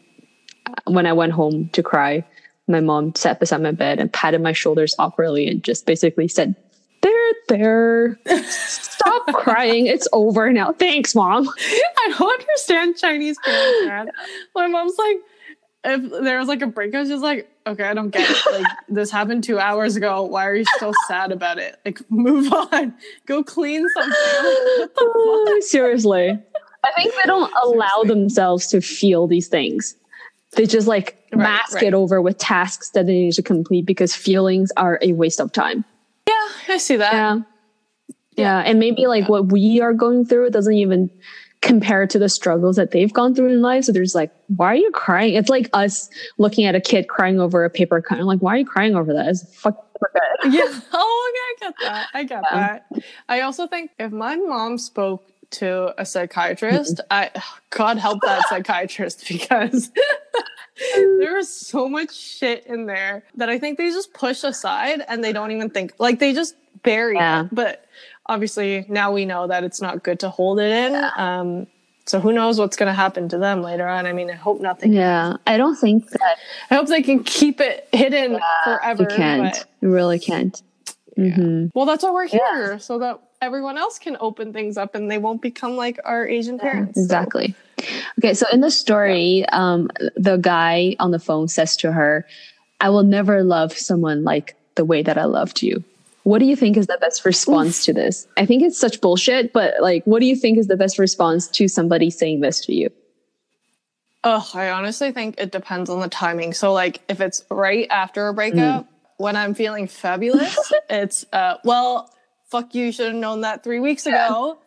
uh, 0.67 0.91
when 0.91 1.08
I 1.08 1.13
went 1.13 1.32
home 1.32 1.69
to 1.73 1.82
cry, 1.82 2.23
my 2.67 2.80
mom 2.80 3.15
sat 3.15 3.39
beside 3.39 3.63
my 3.63 3.71
bed 3.71 3.99
and 3.99 4.13
patted 4.13 4.41
my 4.41 4.54
shoulders 4.54 4.93
awkwardly 4.99 5.47
and 5.47 5.63
just 5.63 5.88
basically 5.88 6.28
said, 6.28 6.56
There, 7.02 7.34
there. 7.47 8.19
Stop 8.45 9.25
crying. 9.34 9.88
It's 9.88 10.08
over 10.13 10.54
now. 10.54 10.73
Thanks, 10.73 11.15
mom. 11.15 11.49
I 11.49 12.15
don't 12.19 12.39
understand 12.39 12.97
Chinese 12.97 13.38
parents. 13.43 14.12
My 14.56 14.67
mom's 14.67 14.95
like, 14.99 15.17
if 15.89 16.23
there 16.23 16.39
was 16.39 16.47
like 16.47 16.62
a 16.62 16.67
breakup, 16.67 17.08
she's 17.08 17.21
like, 17.21 17.49
okay, 17.67 17.84
I 17.84 17.93
don't 17.93 18.10
get 18.10 18.30
it. 18.30 18.38
Like, 18.62 18.67
this 18.89 19.12
happened 19.12 19.43
two 19.43 19.60
hours 19.60 19.95
ago. 19.95 20.23
Why 20.23 20.45
are 20.47 20.56
you 20.56 20.65
still 20.75 20.93
sad 21.08 21.32
about 21.32 21.58
it? 21.60 21.78
Like, 21.86 21.99
move 22.10 22.52
on. 22.71 22.93
Go 23.25 23.43
clean 23.43 23.88
something. 23.89 24.12
What 24.12 24.95
the 24.95 25.47
fuck? 25.56 25.63
Seriously. 25.63 26.39
I 26.84 26.91
think 26.95 27.13
they 27.15 27.23
don't 27.25 27.52
allow 27.63 28.04
themselves 28.06 28.67
to 28.67 28.82
feel 28.82 29.28
these 29.28 29.47
things. 29.47 29.95
They 30.54 30.65
just 30.65 30.88
like 30.88 31.15
Right, 31.32 31.43
mask 31.43 31.75
right. 31.75 31.84
it 31.84 31.93
over 31.93 32.23
with 32.23 32.39
tasks 32.39 32.89
that 32.91 33.06
they 33.06 33.13
need 33.13 33.34
to 33.34 33.43
complete 33.43 33.86
because 33.86 34.15
feelings 34.15 34.71
are 34.78 34.97
a 35.04 35.13
waste 35.13 35.39
of 35.39 35.52
time. 35.52 35.86
Yeah, 36.28 36.73
I 36.73 36.78
see 36.78 36.95
that. 36.95 37.13
Yeah. 37.13 37.39
Yeah. 38.36 38.60
And 38.65 38.80
maybe 38.80 39.06
like 39.06 39.30
what 39.30 39.52
we 39.52 39.80
are 39.80 39.93
going 39.93 40.25
through 40.25 40.49
doesn't 40.49 40.73
even 40.73 41.12
compare 41.62 42.08
to 42.08 42.17
the 42.17 42.30
struggles 42.30 42.76
that 42.78 42.91
they've 42.91 43.12
gone 43.12 43.36
through 43.36 43.50
in 43.50 43.62
life. 43.62 43.84
So 43.84 43.91
there's 43.91 44.15
like, 44.15 44.32
why 44.56 44.67
are 44.67 44.76
you 44.76 44.91
crying? 44.91 45.34
It's 45.34 45.50
like 45.50 45.69
us 45.74 46.10
looking 46.38 46.65
at 46.65 46.74
a 46.76 46.80
kid 46.82 47.08
crying 47.10 47.39
over 47.39 47.65
a 47.65 47.69
paper 47.69 48.02
cut. 48.02 48.17
I'm 48.19 48.26
like, 48.26 48.39
why 48.39 48.56
are 48.56 48.58
you 48.60 48.65
crying 48.65 48.95
over 48.95 49.13
that? 49.13 49.28
It's 49.28 49.43
fuck. 49.56 49.86
Yeah. 50.45 50.80
Oh, 50.93 51.32
okay. 51.34 51.65
I 51.65 51.69
get 51.69 51.74
that. 51.82 52.08
I 52.13 52.24
get 52.24 52.43
that. 52.52 52.86
I 53.28 53.41
also 53.41 53.67
think 53.67 53.91
if 54.00 54.13
my 54.13 54.38
mom 54.38 54.78
spoke 54.78 55.30
to 55.52 55.93
a 56.00 56.06
psychiatrist, 56.06 57.02
I 57.12 57.30
oh, 57.36 57.58
God 57.72 57.98
help 57.98 58.22
that 58.22 58.48
psychiatrist 58.48 59.26
because 59.28 59.91
there 60.93 61.38
is 61.38 61.54
so 61.54 61.89
much 61.89 62.15
shit 62.15 62.65
in 62.67 62.86
there 62.86 63.24
that 63.36 63.50
I 63.50 63.60
think 63.60 63.78
they 63.78 63.89
just 63.89 64.13
push 64.13 64.45
aside 64.45 65.04
and 65.10 65.22
they 65.22 65.34
don't 65.34 65.52
even 65.52 65.69
think 65.69 65.93
like 66.00 66.19
they 66.19 66.34
just 66.34 66.56
bury 66.84 67.15
Yeah. 67.15 67.43
it. 67.43 67.50
But 67.52 67.86
obviously 68.30 68.86
now 68.88 69.12
we 69.12 69.26
know 69.26 69.48
that 69.48 69.63
it's 69.65 69.82
not 69.82 70.04
good 70.04 70.20
to 70.22 70.30
hold 70.30 70.60
it 70.60 70.72
in. 70.72 70.92
Um 71.18 71.68
so 72.06 72.20
who 72.20 72.32
knows 72.34 72.58
what's 72.60 72.76
going 72.76 72.88
to 72.88 72.94
happen 73.06 73.30
to 73.30 73.38
them 73.38 73.62
later 73.62 73.88
on? 73.88 74.08
I 74.08 74.13
mean, 74.13 74.32
I 74.32 74.34
hope 74.34 74.62
nothing. 74.62 74.94
Yeah. 74.94 75.36
I 75.46 75.58
don't 75.58 75.76
think 75.76 76.10
that 76.10 76.38
I 76.72 76.76
hope 76.76 76.88
they 76.88 77.04
can 77.04 77.24
keep 77.24 77.62
it 77.62 77.88
hidden 77.92 78.39
forever. 78.63 79.04
you 79.04 79.10
can't. 79.15 79.44
but- 79.54 79.65
You 79.82 79.92
really 79.94 80.18
can't. 80.18 80.60
Mhm. 81.20 81.70
Well, 81.76 81.86
that's 81.86 82.04
why 82.04 82.10
we're 82.12 82.26
here, 82.28 82.80
so 82.80 82.98
that 83.00 83.20
everyone 83.44 83.78
else 83.78 84.00
can 84.00 84.18
open 84.20 84.54
things 84.54 84.76
up 84.76 84.96
and 84.96 85.12
they 85.12 85.20
won't 85.20 85.42
become 85.42 85.76
like 85.76 86.00
our 86.04 86.28
Asian 86.28 86.58
parents. 86.58 86.96
So- 86.96 87.04
Exactly. 87.04 87.54
Okay, 88.18 88.34
so 88.34 88.46
in 88.52 88.62
the 88.62 88.72
story, 88.72 89.46
um, 89.50 89.89
the 90.15 90.38
guy 90.38 90.96
on 91.00 91.12
the 91.12 91.20
phone 91.20 91.48
says 91.48 91.76
to 91.78 91.92
her, 91.92 92.26
I 92.82 92.89
will 92.89 93.04
never 93.04 93.44
love 93.44 93.72
someone 93.78 94.24
like 94.24 94.56
the 94.76 94.84
way 94.86 95.04
that 95.04 95.18
I 95.20 95.26
loved 95.26 95.62
you. 95.62 95.84
What 96.30 96.38
do 96.38 96.46
you 96.46 96.56
think 96.56 96.78
is 96.78 96.86
the 96.86 97.00
best 97.02 97.26
response 97.26 97.86
to 97.86 97.92
this? 97.92 98.28
I 98.38 98.46
think 98.46 98.62
it's 98.62 98.78
such 98.78 99.02
bullshit, 99.02 99.52
but 99.52 99.82
like, 99.82 100.04
what 100.04 100.20
do 100.20 100.28
you 100.28 100.36
think 100.36 100.60
is 100.60 100.68
the 100.68 100.78
best 100.78 101.00
response 101.00 101.48
to 101.48 101.68
somebody 101.68 102.12
saying 102.12 102.42
this 102.42 102.63
to 102.65 102.72
you? 102.72 102.92
Oh, 104.24 104.48
I 104.54 104.70
honestly 104.70 105.12
think 105.12 105.39
it 105.39 105.52
depends 105.52 105.89
on 105.89 106.02
the 106.02 106.08
timing. 106.08 106.54
So, 106.54 106.72
like, 106.72 107.02
if 107.10 107.20
it's 107.20 107.44
right 107.50 107.88
after 107.89 108.28
a 108.28 108.34
breakup, 108.36 108.88
when 109.18 109.36
I'm 109.36 109.56
feeling 109.56 109.88
fabulous, 109.88 110.72
it's, 110.92 111.26
uh, 111.34 111.56
well, 111.63 112.13
fuck 112.52 112.76
you, 112.76 112.92
should 112.92 113.08
have 113.08 113.15
known 113.15 113.42
that 113.42 113.63
three 113.63 113.80
weeks 113.80 114.06
ago. 114.06 114.60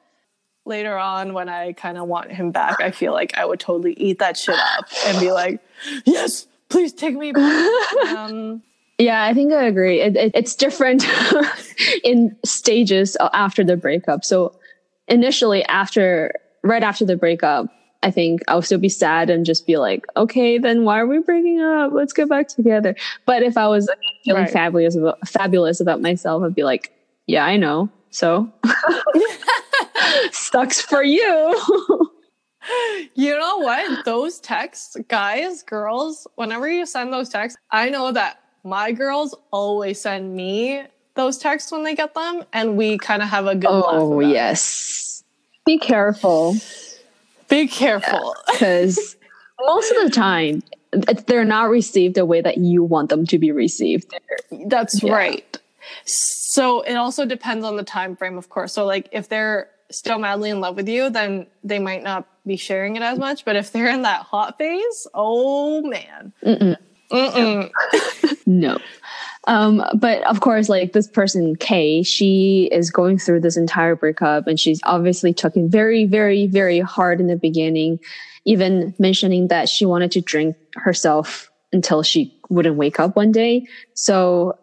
Later 0.64 0.98
on, 0.98 1.32
when 1.32 1.48
I 1.48 1.74
kind 1.74 1.96
of 1.96 2.08
want 2.08 2.32
him 2.32 2.50
back, 2.50 2.80
I 2.80 2.90
feel 2.90 3.12
like 3.12 3.38
I 3.38 3.44
would 3.44 3.60
totally 3.60 3.92
eat 3.92 4.18
that 4.18 4.36
shit 4.36 4.58
up 4.58 4.88
and 5.06 5.20
be 5.20 5.30
like, 5.30 5.60
yes, 6.06 6.48
please 6.68 6.92
take 6.92 7.16
me 7.16 7.30
back. 7.30 7.92
um, 8.08 8.64
Yeah, 9.02 9.24
I 9.24 9.34
think 9.34 9.52
I 9.52 9.64
agree. 9.64 10.00
It, 10.00 10.14
it, 10.16 10.30
it's 10.32 10.54
different 10.54 11.04
in 12.04 12.36
stages 12.44 13.16
after 13.32 13.64
the 13.64 13.76
breakup. 13.76 14.24
So 14.24 14.54
initially, 15.08 15.64
after 15.64 16.32
right 16.62 16.84
after 16.84 17.04
the 17.04 17.16
breakup, 17.16 17.66
I 18.04 18.12
think 18.12 18.42
I'll 18.46 18.62
still 18.62 18.78
be 18.78 18.88
sad 18.88 19.28
and 19.28 19.44
just 19.44 19.66
be 19.66 19.76
like, 19.76 20.04
okay, 20.16 20.56
then 20.56 20.84
why 20.84 21.00
are 21.00 21.06
we 21.08 21.18
breaking 21.18 21.60
up? 21.60 21.92
Let's 21.92 22.12
get 22.12 22.28
back 22.28 22.46
together. 22.46 22.94
But 23.26 23.42
if 23.42 23.56
I 23.56 23.66
was 23.66 23.88
like, 23.88 23.98
feeling 24.24 24.42
Right. 24.44 24.52
fabulous 24.52 24.94
about 24.94 25.26
fabulous 25.28 25.80
about 25.80 26.00
myself, 26.00 26.44
I'd 26.44 26.54
be 26.54 26.62
like, 26.62 26.92
yeah, 27.26 27.44
I 27.44 27.56
know. 27.56 27.90
So 28.10 28.52
sucks 30.30 30.80
for 30.80 31.02
you. 31.02 31.60
You 33.14 33.36
know 33.36 33.58
what? 33.58 34.04
Those 34.04 34.38
texts, 34.38 34.96
guys, 35.08 35.64
girls, 35.64 36.28
whenever 36.36 36.68
you 36.68 36.86
send 36.86 37.12
those 37.12 37.28
texts, 37.28 37.58
I 37.72 37.88
know 37.90 38.12
that 38.12 38.38
my 38.64 38.92
girls 38.92 39.34
always 39.50 40.00
send 40.00 40.34
me 40.34 40.82
those 41.14 41.36
texts 41.38 41.70
when 41.72 41.82
they 41.84 41.94
get 41.94 42.14
them, 42.14 42.42
and 42.52 42.76
we 42.76 42.96
kind 42.98 43.22
of 43.22 43.28
have 43.28 43.46
a 43.46 43.54
good 43.54 43.68
laugh. 43.70 43.84
oh 43.88 44.12
about 44.20 44.28
it. 44.30 44.32
yes. 44.32 45.22
Be 45.66 45.78
careful. 45.78 46.56
Be 47.48 47.68
careful. 47.68 48.34
because 48.52 49.16
most 49.60 49.90
of 49.92 50.04
the 50.04 50.10
time 50.10 50.62
they're 51.26 51.44
not 51.44 51.68
received 51.70 52.14
the 52.16 52.24
way 52.26 52.40
that 52.40 52.58
you 52.58 52.82
want 52.82 53.08
them 53.10 53.26
to 53.26 53.38
be 53.38 53.50
received. 53.52 54.12
That's 54.66 55.02
Yeah. 55.02 55.12
right. 55.14 55.58
So 56.04 56.82
it 56.82 56.94
also 56.94 57.24
depends 57.26 57.64
on 57.64 57.76
the 57.76 57.82
time 57.84 58.16
frame, 58.16 58.36
of 58.38 58.48
course. 58.48 58.72
So 58.72 58.84
like 58.86 59.08
if 59.12 59.28
they're 59.28 59.68
still 59.90 60.18
madly 60.18 60.50
in 60.50 60.60
love 60.60 60.76
with 60.76 60.88
you, 60.88 61.10
then 61.10 61.46
they 61.64 61.78
might 61.78 62.02
not 62.02 62.26
be 62.46 62.56
sharing 62.56 62.96
it 62.96 63.02
as 63.02 63.18
much. 63.18 63.44
But 63.44 63.56
if 63.56 63.72
they're 63.72 63.88
in 63.90 64.02
that 64.02 64.22
hot 64.22 64.58
phase, 64.58 65.06
oh 65.14 65.82
man. 65.82 66.32
Mm-mm. 66.44 66.76
No. 68.46 68.78
Um, 69.48 69.82
but 69.94 70.22
of 70.26 70.40
course, 70.40 70.68
like 70.68 70.92
this 70.92 71.08
person, 71.08 71.56
Kay, 71.56 72.02
she 72.02 72.68
is 72.70 72.90
going 72.90 73.18
through 73.18 73.40
this 73.40 73.56
entire 73.56 73.96
breakup 73.96 74.46
and 74.46 74.58
she's 74.58 74.80
obviously 74.84 75.34
took 75.34 75.56
it 75.56 75.66
very, 75.68 76.04
very, 76.04 76.46
very 76.46 76.78
hard 76.78 77.20
in 77.20 77.26
the 77.26 77.36
beginning, 77.36 77.98
even 78.44 78.94
mentioning 78.98 79.48
that 79.48 79.68
she 79.68 79.84
wanted 79.84 80.12
to 80.12 80.20
drink 80.20 80.56
herself 80.74 81.50
until 81.72 82.02
she 82.02 82.38
wouldn't 82.50 82.76
wake 82.76 83.00
up 83.00 83.16
one 83.16 83.32
day. 83.32 83.66
So 83.94 84.58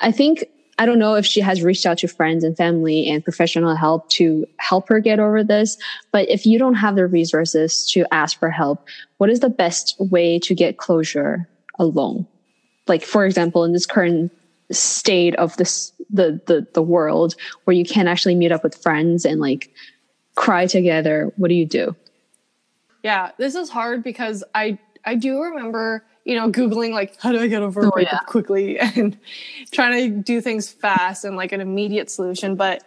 I 0.00 0.12
think 0.12 0.44
I 0.78 0.84
don't 0.84 0.98
know 0.98 1.14
if 1.14 1.24
she 1.24 1.40
has 1.40 1.62
reached 1.62 1.86
out 1.86 1.98
to 1.98 2.06
friends 2.06 2.44
and 2.44 2.54
family 2.54 3.08
and 3.08 3.24
professional 3.24 3.74
help 3.74 4.10
to 4.10 4.46
help 4.58 4.88
her 4.88 5.00
get 5.00 5.18
over 5.18 5.42
this. 5.42 5.78
But 6.12 6.28
if 6.28 6.44
you 6.44 6.58
don't 6.58 6.74
have 6.74 6.96
the 6.96 7.06
resources 7.06 7.90
to 7.92 8.04
ask 8.12 8.38
for 8.38 8.50
help, 8.50 8.86
what 9.16 9.30
is 9.30 9.40
the 9.40 9.48
best 9.48 9.96
way 9.98 10.38
to 10.40 10.54
get 10.54 10.76
closure 10.76 11.48
alone? 11.78 12.26
Like, 12.86 13.02
for 13.02 13.26
example, 13.26 13.64
in 13.64 13.72
this 13.72 13.86
current 13.86 14.32
state 14.70 15.34
of 15.36 15.56
this, 15.56 15.92
the, 16.10 16.40
the, 16.46 16.66
the 16.74 16.82
world 16.82 17.34
where 17.64 17.74
you 17.74 17.84
can't 17.84 18.08
actually 18.08 18.34
meet 18.34 18.52
up 18.52 18.62
with 18.62 18.76
friends 18.76 19.24
and 19.24 19.40
like 19.40 19.72
cry 20.34 20.66
together, 20.66 21.32
what 21.36 21.48
do 21.48 21.54
you 21.54 21.66
do? 21.66 21.96
Yeah, 23.02 23.30
this 23.38 23.54
is 23.54 23.70
hard 23.70 24.02
because 24.02 24.42
I 24.54 24.78
I 25.04 25.14
do 25.14 25.40
remember, 25.40 26.04
you 26.24 26.34
know, 26.34 26.50
googling 26.50 26.90
like 26.90 27.20
how 27.20 27.30
do 27.30 27.38
I 27.38 27.46
get 27.46 27.62
over 27.62 27.82
a 27.82 27.86
Oh, 27.86 27.90
breakup 27.92 28.12
yeah. 28.12 28.26
quickly 28.26 28.78
and 28.80 29.16
trying 29.70 30.10
to 30.12 30.22
do 30.22 30.40
things 30.40 30.68
fast 30.68 31.24
and 31.24 31.36
like 31.36 31.52
an 31.52 31.60
immediate 31.60 32.10
solution, 32.10 32.56
but 32.56 32.82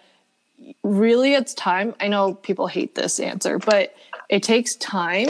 really 0.83 1.33
it's 1.33 1.53
time. 1.53 1.95
I 2.01 2.09
know 2.09 2.33
people 2.33 2.67
hate 2.67 2.95
this 2.95 3.19
answer, 3.21 3.59
but 3.59 3.95
it 4.27 4.43
takes 4.43 4.75
time. 4.75 5.29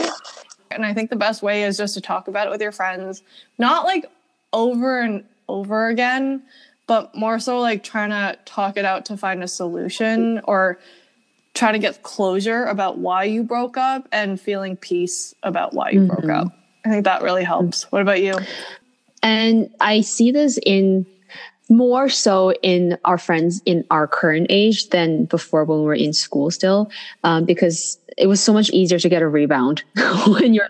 And 0.70 0.84
I 0.84 0.94
think 0.94 1.10
the 1.10 1.16
best 1.16 1.42
way 1.42 1.64
is 1.64 1.76
just 1.76 1.94
to 1.94 2.00
talk 2.00 2.28
about 2.28 2.46
it 2.46 2.50
with 2.50 2.60
your 2.60 2.72
friends, 2.72 3.22
not 3.58 3.84
like 3.84 4.10
over 4.52 5.00
and 5.00 5.24
over 5.48 5.88
again, 5.88 6.42
but 6.86 7.14
more 7.14 7.38
so 7.38 7.60
like 7.60 7.82
trying 7.82 8.10
to 8.10 8.38
talk 8.44 8.76
it 8.76 8.84
out 8.84 9.06
to 9.06 9.16
find 9.16 9.42
a 9.42 9.48
solution 9.48 10.40
or 10.44 10.78
try 11.54 11.72
to 11.72 11.78
get 11.78 12.02
closure 12.02 12.64
about 12.64 12.98
why 12.98 13.24
you 13.24 13.42
broke 13.42 13.76
up 13.76 14.08
and 14.12 14.40
feeling 14.40 14.76
peace 14.76 15.34
about 15.42 15.74
why 15.74 15.90
you 15.90 16.06
broke 16.06 16.20
mm-hmm. 16.20 16.46
up. 16.48 16.56
I 16.84 16.90
think 16.90 17.04
that 17.04 17.22
really 17.22 17.44
helps. 17.44 17.90
What 17.92 18.02
about 18.02 18.22
you? 18.22 18.34
And 19.22 19.70
I 19.80 20.00
see 20.00 20.30
this 20.30 20.58
in 20.64 21.06
more 21.70 22.08
so 22.08 22.52
in 22.62 22.98
our 23.04 23.16
friends 23.16 23.62
in 23.64 23.84
our 23.90 24.06
current 24.06 24.46
age 24.50 24.88
than 24.90 25.24
before 25.26 25.64
when 25.64 25.78
we 25.78 25.84
were 25.84 25.94
in 25.94 26.12
school 26.12 26.50
still, 26.50 26.90
um, 27.24 27.44
because 27.44 27.98
it 28.18 28.26
was 28.26 28.42
so 28.42 28.52
much 28.52 28.68
easier 28.70 28.98
to 28.98 29.08
get 29.08 29.22
a 29.22 29.28
rebound 29.28 29.82
when 30.26 30.52
you're 30.52 30.68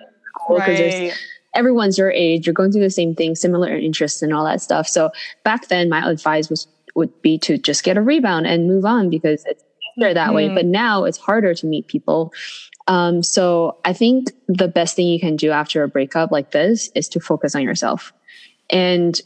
because 0.55 0.81
Right. 0.81 1.13
everyone's 1.55 1.97
your 1.99 2.11
age, 2.11 2.47
you're 2.47 2.55
going 2.55 2.73
through 2.73 2.83
the 2.83 2.91
same 2.91 3.15
thing, 3.15 3.35
similar 3.35 3.69
interests 3.77 4.21
and 4.23 4.33
all 4.35 4.45
that 4.45 4.61
stuff. 4.61 4.87
So 4.89 5.11
back 5.45 5.69
then, 5.69 5.89
my 5.89 6.09
advice 6.09 6.51
was 6.51 6.67
would 6.97 7.23
be 7.23 7.39
to 7.39 7.57
just 7.57 7.85
get 7.85 7.97
a 7.97 8.03
rebound 8.03 8.47
and 8.47 8.67
move 8.67 8.85
on 8.85 9.11
because 9.11 9.45
it's 9.47 9.63
easier 9.97 10.13
that 10.13 10.35
way. 10.35 10.49
Mhm. 10.49 10.55
But 10.57 10.67
now 10.67 11.05
it's 11.05 11.19
harder 11.19 11.55
to 11.55 11.67
meet 11.67 11.87
people. 11.87 12.33
Um, 12.89 13.23
so 13.23 13.77
I 13.85 13.93
think 13.93 14.33
the 14.49 14.67
best 14.67 14.97
thing 14.97 15.07
you 15.07 15.21
can 15.21 15.37
do 15.37 15.51
after 15.53 15.85
a 15.85 15.89
breakup 15.89 16.33
like 16.33 16.51
this 16.51 16.91
is 16.97 17.09
to 17.11 17.21
focus 17.21 17.55
on 17.55 17.63
yourself. 17.63 18.13
And 18.71 19.21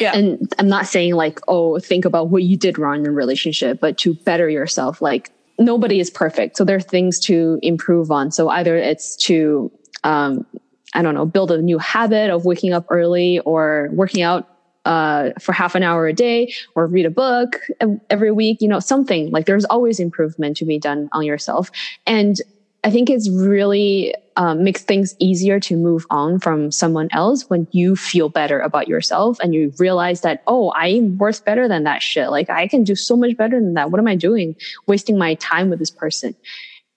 Yeah. 0.00 0.16
and 0.16 0.52
I'm 0.58 0.68
not 0.68 0.86
saying 0.86 1.14
like, 1.14 1.40
oh, 1.46 1.78
think 1.78 2.04
about 2.04 2.30
what 2.30 2.42
you 2.42 2.56
did 2.56 2.78
wrong 2.78 3.00
in 3.00 3.06
a 3.06 3.12
relationship, 3.12 3.80
but 3.80 3.98
to 3.98 4.14
better 4.14 4.48
yourself. 4.48 5.02
Like 5.02 5.30
nobody 5.58 6.00
is 6.00 6.10
perfect. 6.10 6.56
So 6.56 6.64
there 6.64 6.76
are 6.76 6.80
things 6.80 7.20
to 7.20 7.58
improve 7.62 8.10
on. 8.10 8.30
So 8.32 8.48
either 8.48 8.76
it's 8.76 9.14
to 9.16 9.70
um, 10.04 10.46
I 10.94 11.02
don't 11.02 11.14
know, 11.14 11.26
build 11.26 11.50
a 11.50 11.60
new 11.62 11.78
habit 11.78 12.30
of 12.30 12.44
waking 12.44 12.72
up 12.72 12.86
early 12.90 13.38
or 13.40 13.90
working 13.92 14.22
out 14.22 14.48
uh, 14.84 15.30
for 15.38 15.52
half 15.52 15.74
an 15.74 15.82
hour 15.82 16.06
a 16.06 16.12
day 16.12 16.52
or 16.74 16.86
read 16.86 17.06
a 17.06 17.10
book 17.10 17.60
every 18.08 18.32
week, 18.32 18.60
you 18.60 18.68
know, 18.68 18.80
something 18.80 19.30
like 19.30 19.46
there's 19.46 19.64
always 19.66 20.00
improvement 20.00 20.56
to 20.56 20.64
be 20.64 20.78
done 20.78 21.08
on 21.12 21.24
yourself. 21.24 21.70
And 22.06 22.40
I 22.82 22.90
think 22.90 23.10
it's 23.10 23.28
really 23.28 24.14
um, 24.40 24.64
makes 24.64 24.82
things 24.82 25.14
easier 25.18 25.60
to 25.60 25.76
move 25.76 26.06
on 26.08 26.38
from 26.38 26.72
someone 26.72 27.10
else 27.12 27.44
when 27.50 27.68
you 27.72 27.94
feel 27.94 28.30
better 28.30 28.58
about 28.58 28.88
yourself 28.88 29.38
and 29.40 29.54
you 29.54 29.70
realize 29.78 30.22
that, 30.22 30.42
oh, 30.46 30.72
I'm 30.74 31.18
worth 31.18 31.44
better 31.44 31.68
than 31.68 31.84
that 31.84 32.02
shit. 32.02 32.30
Like 32.30 32.48
I 32.48 32.66
can 32.66 32.82
do 32.82 32.94
so 32.94 33.18
much 33.18 33.36
better 33.36 33.60
than 33.60 33.74
that. 33.74 33.90
What 33.90 33.98
am 33.98 34.06
I 34.06 34.16
doing? 34.16 34.56
Wasting 34.86 35.18
my 35.18 35.34
time 35.34 35.68
with 35.68 35.78
this 35.78 35.90
person, 35.90 36.34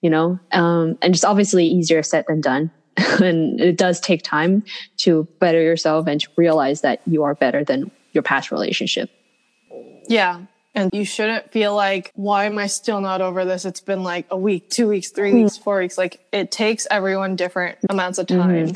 you 0.00 0.08
know? 0.08 0.40
Um, 0.52 0.96
and 1.02 1.12
just 1.12 1.26
obviously 1.26 1.66
easier 1.66 2.02
said 2.02 2.24
than 2.26 2.40
done. 2.40 2.70
and 3.20 3.60
it 3.60 3.76
does 3.76 4.00
take 4.00 4.22
time 4.22 4.64
to 5.00 5.28
better 5.38 5.60
yourself 5.60 6.06
and 6.06 6.22
to 6.22 6.28
realize 6.38 6.80
that 6.80 7.02
you 7.04 7.24
are 7.24 7.34
better 7.34 7.62
than 7.62 7.90
your 8.12 8.22
past 8.22 8.50
relationship. 8.52 9.10
Yeah. 10.08 10.40
And 10.74 10.90
you 10.92 11.04
shouldn't 11.04 11.52
feel 11.52 11.74
like, 11.74 12.10
why 12.14 12.46
am 12.46 12.58
I 12.58 12.66
still 12.66 13.00
not 13.00 13.20
over 13.20 13.44
this? 13.44 13.64
It's 13.64 13.80
been 13.80 14.02
like 14.02 14.26
a 14.30 14.36
week, 14.36 14.70
two 14.70 14.88
weeks, 14.88 15.10
three 15.10 15.30
Hmm. 15.30 15.42
weeks, 15.44 15.56
four 15.56 15.78
weeks. 15.78 15.96
Like 15.96 16.20
it 16.32 16.50
takes 16.50 16.86
everyone 16.90 17.36
different 17.36 17.78
amounts 17.88 18.18
of 18.18 18.26
time. 18.26 18.72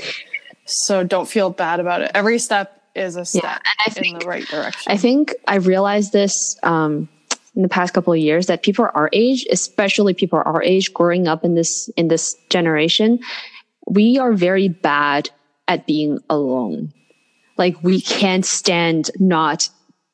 So 0.66 1.02
don't 1.02 1.28
feel 1.28 1.50
bad 1.50 1.80
about 1.80 2.02
it. 2.02 2.10
Every 2.14 2.38
step 2.38 2.80
is 2.94 3.16
a 3.16 3.24
step 3.24 3.44
and 3.44 3.60
I 3.80 3.84
in 3.88 3.92
think- 3.94 4.20
the 4.20 4.26
right 4.28 4.46
direction. 4.46 4.92
I 4.92 4.96
think 4.96 5.34
I 5.48 5.56
realized 5.56 6.12
this 6.12 6.56
um, 6.62 7.08
in 7.56 7.62
the 7.62 7.68
past 7.68 7.94
couple 7.94 8.12
of 8.12 8.18
years 8.20 8.46
that 8.46 8.62
people 8.62 8.88
our 8.94 9.10
age, 9.12 9.46
especially 9.50 10.14
people 10.14 10.40
our 10.44 10.62
age, 10.62 10.92
growing 10.94 11.26
up 11.26 11.44
in 11.44 11.54
this 11.56 11.88
in 11.96 12.08
this 12.08 12.36
generation, 12.50 13.18
we 13.88 14.18
are 14.18 14.32
very 14.34 14.68
bad 14.68 15.30
at 15.66 15.86
being 15.86 16.20
alone. 16.30 16.92
Like 17.56 17.82
we 17.82 18.00
can't 18.00 18.44
stand 18.46 19.10
not 19.18 19.68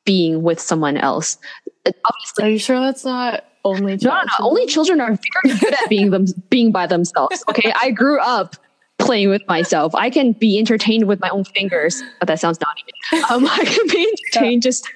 being 0.05 0.43
with 0.43 0.59
someone 0.59 0.97
else. 0.97 1.37
Obviously, 1.85 2.43
Are 2.43 2.49
you 2.49 2.59
sure 2.59 2.79
that's 2.79 3.05
not 3.05 3.45
only 3.63 3.97
no, 3.97 4.11
no, 4.11 4.21
no. 4.21 4.29
Only 4.39 4.65
children 4.67 5.01
are 5.01 5.17
very 5.43 5.57
good 5.57 5.73
at 5.73 5.89
being 5.89 6.11
them 6.11 6.25
being 6.49 6.71
by 6.71 6.87
themselves. 6.87 7.43
Okay, 7.49 7.73
I 7.81 7.91
grew 7.91 8.19
up 8.19 8.55
playing 8.99 9.29
with 9.29 9.41
myself. 9.47 9.93
I 9.95 10.09
can 10.09 10.33
be 10.33 10.57
entertained 10.57 11.07
with 11.07 11.19
my 11.19 11.29
own 11.29 11.43
fingers, 11.43 12.01
but 12.19 12.27
that 12.27 12.39
sounds 12.39 12.59
naughty. 12.61 12.83
Um, 13.29 13.45
I 13.45 13.65
can 13.65 13.87
be 13.87 14.07
entertained 14.07 14.61
just 14.61 14.87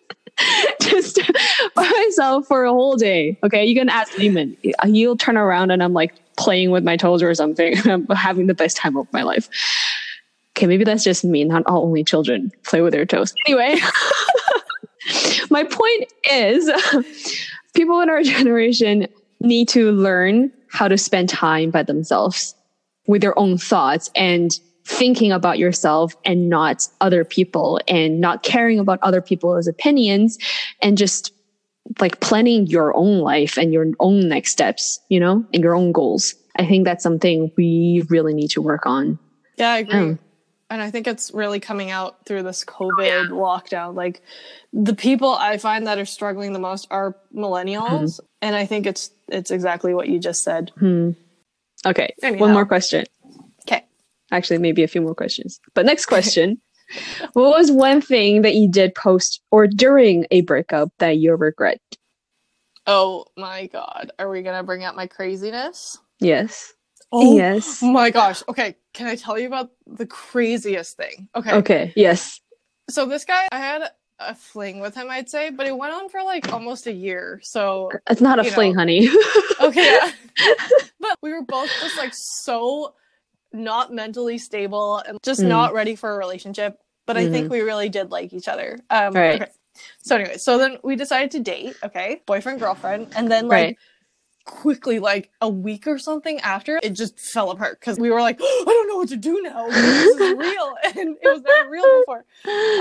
just 0.80 1.20
by 1.74 1.88
myself 1.88 2.46
for 2.46 2.64
a 2.64 2.70
whole 2.70 2.96
day. 2.96 3.38
Okay, 3.44 3.64
you 3.64 3.74
can 3.74 3.88
ask 3.88 4.16
Lehman. 4.18 4.56
He'll 4.84 5.16
turn 5.16 5.36
around 5.36 5.70
and 5.70 5.82
I'm 5.82 5.92
like 5.92 6.14
playing 6.36 6.70
with 6.70 6.84
my 6.84 6.96
toes 6.96 7.22
or 7.22 7.34
something. 7.34 7.74
I'm 7.84 8.06
having 8.08 8.46
the 8.46 8.54
best 8.54 8.76
time 8.76 8.96
of 8.96 9.06
my 9.12 9.22
life. 9.22 9.48
Okay, 10.56 10.66
maybe 10.66 10.84
that's 10.84 11.04
just 11.04 11.24
me. 11.24 11.44
Not 11.44 11.62
all 11.66 11.84
only 11.84 12.04
children 12.04 12.52
play 12.64 12.82
with 12.82 12.92
their 12.92 13.06
toes. 13.06 13.34
Anyway, 13.46 13.76
my 15.52 15.64
point 15.64 16.12
is 16.30 16.70
people 17.74 18.00
in 18.00 18.08
our 18.08 18.22
generation 18.22 19.06
need 19.40 19.68
to 19.68 19.92
learn 19.92 20.50
how 20.70 20.88
to 20.88 20.96
spend 20.96 21.28
time 21.28 21.70
by 21.70 21.82
themselves 21.82 22.54
with 23.06 23.20
their 23.20 23.38
own 23.38 23.58
thoughts 23.58 24.10
and 24.16 24.58
thinking 24.84 25.30
about 25.30 25.58
yourself 25.58 26.16
and 26.24 26.48
not 26.48 26.88
other 27.00 27.24
people 27.24 27.78
and 27.86 28.20
not 28.20 28.42
caring 28.42 28.78
about 28.78 28.98
other 29.02 29.20
people's 29.20 29.68
opinions 29.68 30.38
and 30.80 30.98
just 30.98 31.32
like 32.00 32.20
planning 32.20 32.66
your 32.66 32.96
own 32.96 33.18
life 33.18 33.58
and 33.58 33.72
your 33.72 33.86
own 34.00 34.28
next 34.28 34.50
steps, 34.50 34.98
you 35.08 35.20
know, 35.20 35.44
and 35.52 35.62
your 35.62 35.74
own 35.74 35.92
goals. 35.92 36.34
I 36.56 36.66
think 36.66 36.84
that's 36.84 37.02
something 37.02 37.52
we 37.56 38.04
really 38.08 38.34
need 38.34 38.48
to 38.50 38.62
work 38.62 38.86
on. 38.86 39.18
Yeah, 39.56 39.72
I 39.72 39.78
agree. 39.78 39.98
Um, 39.98 40.18
and 40.72 40.82
I 40.82 40.90
think 40.90 41.06
it's 41.06 41.30
really 41.32 41.60
coming 41.60 41.90
out 41.90 42.24
through 42.26 42.42
this 42.42 42.64
COVID 42.64 43.28
lockdown. 43.28 43.94
Like 43.94 44.22
the 44.72 44.94
people 44.94 45.34
I 45.34 45.58
find 45.58 45.86
that 45.86 45.98
are 45.98 46.04
struggling 46.06 46.52
the 46.52 46.58
most 46.58 46.86
are 46.90 47.16
millennials. 47.34 47.90
Mm-hmm. 48.16 48.26
And 48.42 48.56
I 48.56 48.66
think 48.66 48.86
it's 48.86 49.10
it's 49.28 49.50
exactly 49.50 49.94
what 49.94 50.08
you 50.08 50.18
just 50.18 50.42
said. 50.42 50.72
Hmm. 50.78 51.10
Okay, 51.84 52.14
Anyhow. 52.22 52.40
one 52.40 52.52
more 52.52 52.66
question. 52.66 53.04
Okay. 53.66 53.84
Actually, 54.30 54.58
maybe 54.58 54.82
a 54.82 54.88
few 54.88 55.00
more 55.00 55.14
questions. 55.14 55.60
But 55.74 55.86
next 55.86 56.06
question. 56.14 56.60
what 57.32 57.50
was 57.58 57.70
one 57.70 58.00
thing 58.00 58.42
that 58.42 58.54
you 58.54 58.70
did 58.70 58.94
post 58.94 59.40
or 59.50 59.66
during 59.66 60.26
a 60.30 60.40
breakup 60.42 60.90
that 60.98 61.18
you 61.18 61.34
regret? 61.34 61.80
Oh 62.86 63.26
my 63.36 63.66
god. 63.66 64.10
Are 64.18 64.28
we 64.28 64.42
gonna 64.42 64.62
bring 64.64 64.84
out 64.84 64.96
my 64.96 65.06
craziness? 65.06 65.98
Yes. 66.18 66.72
Oh 67.12 67.36
Yes. 67.36 67.82
my 67.82 68.10
gosh. 68.10 68.42
Okay, 68.48 68.76
can 68.92 69.06
I 69.06 69.16
tell 69.16 69.38
you 69.38 69.46
about 69.46 69.70
the 69.86 70.06
craziest 70.06 70.96
thing? 70.96 71.28
Okay. 71.34 71.52
Okay. 71.52 71.92
Yes. 71.96 72.40
So 72.90 73.06
this 73.06 73.24
guy 73.24 73.48
I 73.52 73.58
had 73.58 73.82
a 74.18 74.34
fling 74.34 74.80
with 74.80 74.94
him, 74.94 75.08
I'd 75.10 75.28
say, 75.28 75.50
but 75.50 75.66
it 75.66 75.76
went 75.76 75.92
on 75.94 76.08
for 76.08 76.22
like 76.22 76.52
almost 76.52 76.86
a 76.86 76.92
year. 76.92 77.40
So 77.42 77.90
It's 78.08 78.20
not 78.20 78.38
a 78.38 78.44
fling, 78.44 78.72
know. 78.72 78.78
honey. 78.80 79.08
okay 79.60 79.98
but 81.00 81.16
we 81.22 81.32
were 81.32 81.42
both 81.42 81.68
just 81.80 81.96
like 81.96 82.12
so 82.14 82.94
not 83.52 83.92
mentally 83.92 84.38
stable 84.38 84.96
and 84.98 85.18
just 85.22 85.40
Mm. 85.40 85.48
not 85.48 85.74
ready 85.74 85.94
for 85.94 86.14
a 86.14 86.18
relationship 86.18 86.78
but 87.06 87.16
i 87.16 87.28
think 87.28 87.50
we 87.50 87.60
really 87.60 87.88
did 87.88 88.10
like 88.10 88.32
each 88.32 88.48
other 88.48 88.78
um 88.90 89.12
Right. 89.14 89.42
okay. 89.42 89.50
so 90.02 90.16
anyway 90.16 90.36
so 90.38 90.58
then 90.58 90.78
we 90.82 90.96
decided 90.96 91.30
to 91.32 91.40
date 91.40 91.76
okay 91.84 92.22
boyfriend 92.26 92.60
girlfriend 92.60 93.08
and 93.14 93.30
then 93.30 93.46
like 93.48 93.66
Right. 93.66 93.78
Quickly 94.44 94.98
like 94.98 95.30
a 95.40 95.48
week 95.48 95.86
or 95.86 95.98
something 95.98 96.38
after 96.40 96.78
it 96.82 96.90
just 96.90 97.18
fell 97.18 97.50
apart 97.50 97.78
because 97.80 97.98
we 97.98 98.10
were 98.10 98.20
like 98.20 98.38
i 98.42 98.62
don't 98.66 98.88
know 98.88 98.96
what 98.96 99.08
to 99.08 99.16
do 99.16 99.40
now 99.42 99.68
this 99.68 100.04
is 100.06 100.20
real 100.36 100.74
and 100.96 101.16
it 101.20 101.28
was 101.32 101.42
never 101.42 101.70
real 101.70 102.00
before 102.00 102.24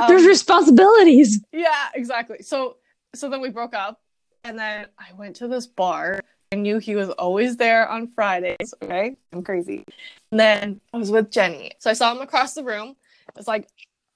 There's 0.07 0.21
Um, 0.23 0.27
responsibilities. 0.27 1.41
yeah, 1.51 1.89
exactly. 1.93 2.41
So 2.41 2.77
so 3.13 3.29
then 3.29 3.41
we 3.41 3.49
broke 3.49 3.73
up 3.73 4.01
and 4.43 4.57
then 4.57 4.87
I 4.97 5.13
went 5.17 5.35
to 5.37 5.47
this 5.47 5.67
bar. 5.67 6.21
I 6.53 6.55
knew 6.57 6.79
he 6.79 6.95
was 6.95 7.09
always 7.11 7.57
there 7.57 7.87
on 7.87 8.07
Fridays, 8.07 8.73
okay? 8.83 9.15
I'm 9.31 9.43
crazy. 9.43 9.83
And 10.31 10.39
then 10.39 10.81
I 10.93 10.97
was 10.97 11.11
with 11.11 11.29
Jenny. 11.31 11.71
So 11.79 11.89
I 11.89 11.93
saw 11.93 12.11
him 12.13 12.21
across 12.21 12.53
the 12.53 12.63
room. 12.63 12.95
It 13.29 13.35
was 13.37 13.47
like 13.47 13.67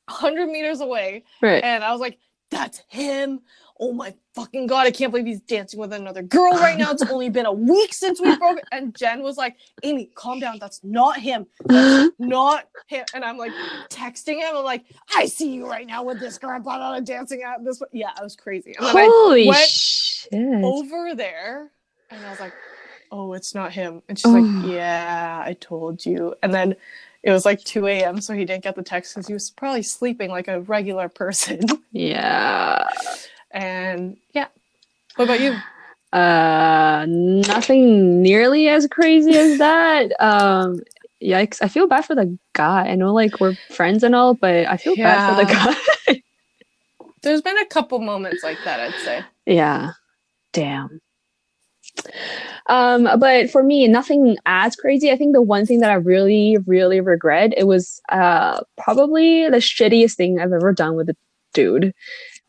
100 0.07 0.47
meters 0.47 0.81
away 0.81 1.23
Right. 1.41 1.63
and 1.63 1.83
I 1.83 1.91
was 1.91 2.01
like, 2.01 2.17
that's 2.51 2.81
him. 2.89 3.41
Oh 3.77 3.91
my 3.91 4.13
fucking 4.35 4.67
god, 4.67 4.87
I 4.87 4.91
can't 4.91 5.11
believe 5.11 5.25
he's 5.25 5.41
dancing 5.41 5.79
with 5.79 5.91
another 5.91 6.21
girl 6.21 6.53
right 6.53 6.77
now. 6.77 6.91
It's 6.91 7.03
only 7.11 7.29
been 7.29 7.45
a 7.45 7.51
week 7.51 7.93
since 7.93 8.21
we 8.21 8.33
broke. 8.37 8.59
And 8.71 8.95
Jen 8.95 9.21
was 9.21 9.35
like, 9.37 9.57
Amy, 9.83 10.09
calm 10.15 10.39
down. 10.39 10.59
That's 10.59 10.81
not 10.83 11.19
him. 11.19 11.45
That's 11.65 12.13
not 12.19 12.65
him. 12.87 13.03
And 13.13 13.25
I'm 13.25 13.37
like 13.37 13.51
texting 13.89 14.39
him. 14.39 14.55
I'm 14.55 14.63
like, 14.63 14.85
I 15.15 15.25
see 15.25 15.53
you 15.53 15.69
right 15.69 15.85
now 15.85 16.03
with 16.03 16.19
this 16.21 16.37
girl, 16.37 16.59
blah, 16.61 16.77
blah, 16.77 16.99
dancing 17.01 17.43
at 17.43 17.65
this. 17.65 17.81
Yeah, 17.91 18.11
I 18.17 18.23
was 18.23 18.35
crazy. 18.37 18.75
And 18.79 18.87
Holy 18.87 19.47
went 19.47 19.67
shit. 19.67 20.33
over 20.33 21.13
there 21.13 21.71
and 22.11 22.25
I 22.25 22.29
was 22.29 22.39
like, 22.39 22.53
oh, 23.11 23.33
it's 23.33 23.53
not 23.53 23.73
him. 23.73 24.01
And 24.07 24.17
she's 24.17 24.25
Oh. 24.25 24.37
like, 24.39 24.71
yeah, 24.71 25.43
I 25.45 25.51
told 25.53 26.05
you. 26.05 26.33
And 26.41 26.53
then 26.53 26.75
it 27.23 27.31
was 27.31 27.43
like 27.43 27.61
2 27.63 27.87
a.m. 27.87 28.21
So 28.21 28.33
he 28.33 28.45
didn't 28.45 28.63
get 28.63 28.75
the 28.75 28.83
text 28.83 29.13
because 29.15 29.27
he 29.27 29.33
was 29.33 29.49
probably 29.51 29.83
sleeping 29.83 30.29
like 30.29 30.47
a 30.47 30.61
regular 30.61 31.09
person. 31.09 31.59
Yeah. 31.91 32.87
And 33.55 34.17
yeah. 34.33 34.47
What 35.15 35.25
about 35.25 35.39
you? 35.41 35.55
Uh, 36.13 37.05
nothing 37.09 38.21
nearly 38.21 38.69
as 38.69 38.87
crazy 38.87 39.35
as 39.35 39.57
that. 39.59 40.13
Um, 40.21 40.79
yikes! 41.21 41.61
I 41.61 41.67
feel 41.67 41.87
bad 41.87 42.05
for 42.05 42.15
the 42.15 42.37
guy. 42.53 42.87
I 42.87 42.95
know, 42.95 43.13
like 43.13 43.41
we're 43.41 43.57
friends 43.71 44.01
and 44.01 44.15
all, 44.15 44.33
but 44.33 44.65
I 44.67 44.77
feel 44.77 44.95
bad 44.95 45.35
for 45.35 45.45
the 45.45 45.51
guy. 45.51 46.21
There's 47.23 47.41
been 47.41 47.57
a 47.57 47.65
couple 47.65 47.99
moments 47.99 48.43
like 48.43 48.59
that, 48.63 48.79
I'd 48.79 48.93
say. 49.01 49.25
yeah. 49.45 49.91
Damn. 50.53 51.01
Um, 52.67 53.09
but 53.19 53.49
for 53.49 53.61
me, 53.63 53.87
nothing 53.89 54.37
as 54.45 54.77
crazy. 54.77 55.11
I 55.11 55.17
think 55.17 55.33
the 55.33 55.41
one 55.41 55.65
thing 55.65 55.79
that 55.81 55.91
I 55.91 55.95
really, 55.95 56.57
really 56.65 57.01
regret 57.01 57.53
it 57.57 57.67
was 57.67 58.01
uh 58.09 58.61
probably 58.77 59.49
the 59.49 59.57
shittiest 59.57 60.15
thing 60.15 60.39
I've 60.39 60.53
ever 60.53 60.71
done 60.71 60.95
with 60.95 61.09
a 61.09 61.17
dude 61.53 61.93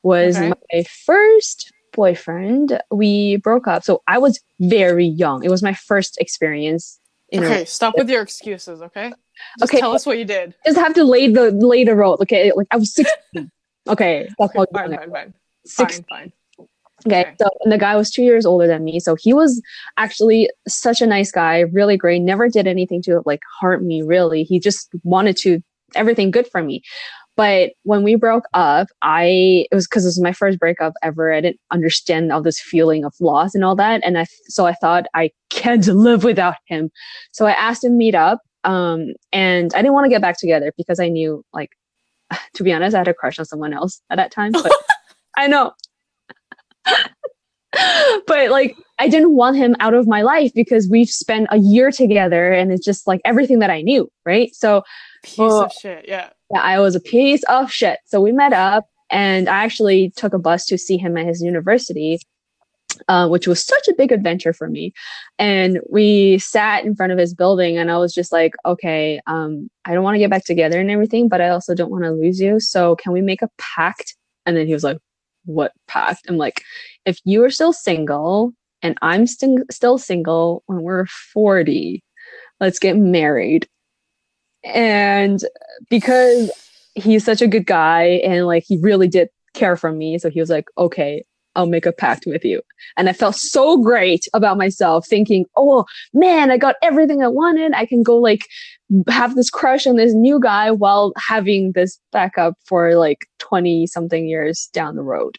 was 0.02 0.36
Okay. 0.36 0.52
my 0.72 0.84
first 1.04 1.72
boyfriend. 1.92 2.80
We 2.90 3.36
broke 3.36 3.66
up, 3.66 3.84
so 3.84 4.02
I 4.06 4.18
was 4.18 4.40
very 4.60 5.06
young. 5.06 5.44
It 5.44 5.50
was 5.50 5.62
my 5.62 5.74
first 5.74 6.18
experience 6.18 7.00
in 7.30 7.42
a- 7.42 7.46
Okay, 7.46 7.64
stop 7.64 7.96
with 7.96 8.08
your 8.08 8.22
excuses, 8.22 8.82
okay? 8.82 9.12
Just 9.58 9.72
Okay. 9.72 9.80
tell 9.80 9.92
us 9.94 10.06
what 10.06 10.18
you 10.18 10.24
did. 10.24 10.54
just 10.64 10.78
have 10.78 10.94
to 10.94 11.04
lay 11.04 11.28
the 11.30 11.50
lay 11.50 11.84
the 11.84 11.94
road. 11.94 12.20
Okay, 12.22 12.52
like 12.54 12.66
I 12.70 12.76
was 12.76 12.94
16. 12.94 13.50
Okay, 13.88 14.26
that's 14.36 14.50
Okay, 14.56 14.64
fine, 14.74 14.96
fine, 14.96 15.10
fine. 15.12 15.34
16. 15.64 16.04
Fine, 16.08 16.32
fine. 16.58 16.66
Okay, 17.06 17.20
Okay. 17.20 17.34
so 17.38 17.48
and 17.62 17.70
the 17.72 17.78
guy 17.78 17.94
was 17.94 18.10
two 18.10 18.22
years 18.24 18.44
older 18.44 18.66
than 18.66 18.82
me, 18.82 18.98
so 18.98 19.14
he 19.14 19.32
was 19.32 19.62
actually 19.96 20.50
such 20.66 21.00
a 21.00 21.06
nice 21.06 21.30
guy, 21.30 21.60
really 21.60 21.96
great. 21.96 22.20
Never 22.20 22.48
did 22.48 22.66
anything 22.66 23.00
to 23.02 23.22
like 23.26 23.42
harm 23.60 23.86
me. 23.86 24.02
Really, 24.02 24.42
he 24.42 24.58
just 24.58 24.88
wanted 25.04 25.36
to 25.38 25.60
everything 25.94 26.32
good 26.32 26.48
for 26.48 26.62
me. 26.64 26.82
But 27.36 27.72
when 27.82 28.02
we 28.02 28.14
broke 28.14 28.44
up, 28.54 28.88
I 29.02 29.66
it 29.70 29.74
was 29.74 29.86
because 29.86 30.04
it 30.04 30.08
was 30.08 30.20
my 30.20 30.32
first 30.32 30.58
breakup 30.58 30.94
ever. 31.02 31.32
I 31.32 31.40
didn't 31.42 31.60
understand 31.70 32.32
all 32.32 32.42
this 32.42 32.60
feeling 32.60 33.04
of 33.04 33.14
loss 33.20 33.54
and 33.54 33.62
all 33.64 33.76
that, 33.76 34.00
and 34.04 34.18
I 34.18 34.26
so 34.48 34.66
I 34.66 34.72
thought 34.74 35.06
I 35.14 35.30
can't 35.50 35.86
live 35.88 36.24
without 36.24 36.56
him. 36.66 36.90
So 37.32 37.46
I 37.46 37.52
asked 37.52 37.84
him 37.84 37.92
to 37.92 37.96
meet 37.96 38.14
up, 38.14 38.40
um, 38.64 39.08
and 39.32 39.70
I 39.74 39.78
didn't 39.82 39.92
want 39.94 40.06
to 40.06 40.10
get 40.10 40.22
back 40.22 40.38
together 40.38 40.72
because 40.76 40.98
I 40.98 41.08
knew, 41.08 41.44
like, 41.52 41.70
to 42.54 42.62
be 42.64 42.72
honest, 42.72 42.94
I 42.94 42.98
had 42.98 43.08
a 43.08 43.14
crush 43.14 43.38
on 43.38 43.44
someone 43.44 43.72
else 43.74 44.00
at 44.10 44.16
that 44.16 44.30
time. 44.32 44.52
But 44.52 44.72
I 45.36 45.46
know 45.48 45.72
but 48.26 48.50
like 48.50 48.76
I 48.98 49.08
didn't 49.08 49.34
want 49.36 49.56
him 49.56 49.76
out 49.80 49.94
of 49.94 50.06
my 50.06 50.22
life 50.22 50.52
because 50.54 50.88
we've 50.90 51.10
spent 51.10 51.48
a 51.50 51.58
year 51.58 51.90
together 51.90 52.50
and 52.52 52.72
it's 52.72 52.84
just 52.84 53.06
like 53.06 53.20
everything 53.24 53.58
that 53.58 53.70
I 53.70 53.82
knew, 53.82 54.08
right? 54.24 54.54
So 54.54 54.82
Piece 55.22 55.38
Oh. 55.38 55.64
of 55.64 55.72
shit, 55.72 56.06
yeah. 56.08 56.30
Yeah, 56.52 56.60
I 56.60 56.78
was 56.78 56.94
a 56.94 57.00
piece 57.00 57.42
of 57.44 57.70
shit. 57.70 57.98
So 58.06 58.20
we 58.20 58.32
met 58.32 58.52
up 58.52 58.86
and 59.10 59.48
I 59.48 59.64
actually 59.64 60.10
took 60.16 60.32
a 60.32 60.38
bus 60.38 60.66
to 60.66 60.78
see 60.78 60.96
him 60.96 61.16
at 61.16 61.26
his 61.26 61.42
university, 61.42 62.18
uh, 63.08 63.28
which 63.28 63.46
was 63.46 63.64
such 63.64 63.88
a 63.88 63.94
big 63.94 64.12
adventure 64.12 64.52
for 64.52 64.68
me. 64.68 64.92
And 65.38 65.80
we 65.90 66.38
sat 66.38 66.84
in 66.84 66.94
front 66.94 67.12
of 67.12 67.18
his 67.18 67.34
building 67.34 67.78
and 67.78 67.90
I 67.90 67.98
was 67.98 68.14
just 68.14 68.32
like, 68.32 68.54
okay, 68.64 69.20
um, 69.26 69.68
I 69.84 69.94
don't 69.94 70.04
want 70.04 70.14
to 70.14 70.18
get 70.18 70.30
back 70.30 70.44
together 70.44 70.80
and 70.80 70.90
everything, 70.90 71.28
but 71.28 71.40
I 71.40 71.48
also 71.48 71.74
don't 71.74 71.90
want 71.90 72.04
to 72.04 72.10
lose 72.12 72.40
you. 72.40 72.60
So 72.60 72.96
can 72.96 73.12
we 73.12 73.22
make 73.22 73.42
a 73.42 73.50
pact? 73.58 74.16
And 74.44 74.56
then 74.56 74.66
he 74.66 74.72
was 74.72 74.84
like, 74.84 74.98
what 75.44 75.72
pact? 75.88 76.26
I'm 76.28 76.36
like, 76.36 76.62
if 77.04 77.18
you 77.24 77.42
are 77.44 77.50
still 77.50 77.72
single 77.72 78.52
and 78.82 78.96
I'm 79.02 79.26
sting- 79.26 79.64
still 79.70 79.98
single 79.98 80.62
when 80.66 80.82
we're 80.82 81.06
40, 81.06 82.02
let's 82.60 82.78
get 82.78 82.96
married. 82.96 83.68
And 84.66 85.40
because 85.88 86.50
he's 86.94 87.24
such 87.24 87.42
a 87.42 87.46
good 87.46 87.66
guy 87.66 88.20
and 88.24 88.46
like 88.46 88.64
he 88.66 88.78
really 88.78 89.08
did 89.08 89.28
care 89.54 89.76
for 89.76 89.92
me, 89.92 90.18
so 90.18 90.30
he 90.30 90.40
was 90.40 90.50
like, 90.50 90.66
okay, 90.76 91.24
I'll 91.54 91.66
make 91.66 91.86
a 91.86 91.92
pact 91.92 92.24
with 92.26 92.44
you. 92.44 92.60
And 92.96 93.08
I 93.08 93.12
felt 93.12 93.34
so 93.34 93.78
great 93.82 94.26
about 94.34 94.58
myself, 94.58 95.06
thinking, 95.08 95.46
oh 95.56 95.84
man, 96.12 96.50
I 96.50 96.58
got 96.58 96.76
everything 96.82 97.22
I 97.22 97.28
wanted. 97.28 97.72
I 97.74 97.86
can 97.86 98.02
go 98.02 98.16
like 98.16 98.46
have 99.08 99.34
this 99.34 99.50
crush 99.50 99.86
on 99.86 99.96
this 99.96 100.12
new 100.14 100.38
guy 100.38 100.70
while 100.70 101.12
having 101.16 101.72
this 101.72 101.98
backup 102.12 102.54
for 102.66 102.94
like 102.94 103.26
20 103.38 103.86
something 103.86 104.28
years 104.28 104.68
down 104.72 104.96
the 104.96 105.02
road. 105.02 105.38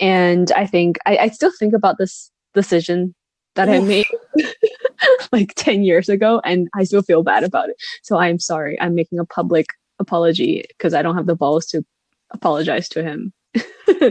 And 0.00 0.50
I 0.52 0.66
think 0.66 0.98
I, 1.06 1.16
I 1.16 1.28
still 1.28 1.52
think 1.58 1.74
about 1.74 1.96
this 1.98 2.30
decision 2.54 3.14
that 3.54 3.68
I 3.68 3.80
made 3.80 4.06
like 5.32 5.54
10 5.54 5.82
years 5.82 6.08
ago 6.08 6.40
and 6.44 6.68
I 6.74 6.84
still 6.84 7.02
feel 7.02 7.22
bad 7.22 7.44
about 7.44 7.68
it. 7.68 7.76
So 8.02 8.18
I'm 8.18 8.38
sorry. 8.38 8.80
I'm 8.80 8.94
making 8.94 9.18
a 9.18 9.24
public 9.24 9.68
apology 9.98 10.64
because 10.68 10.94
I 10.94 11.02
don't 11.02 11.16
have 11.16 11.26
the 11.26 11.36
balls 11.36 11.66
to 11.66 11.84
apologize 12.30 12.88
to 12.90 13.02
him. 13.02 13.32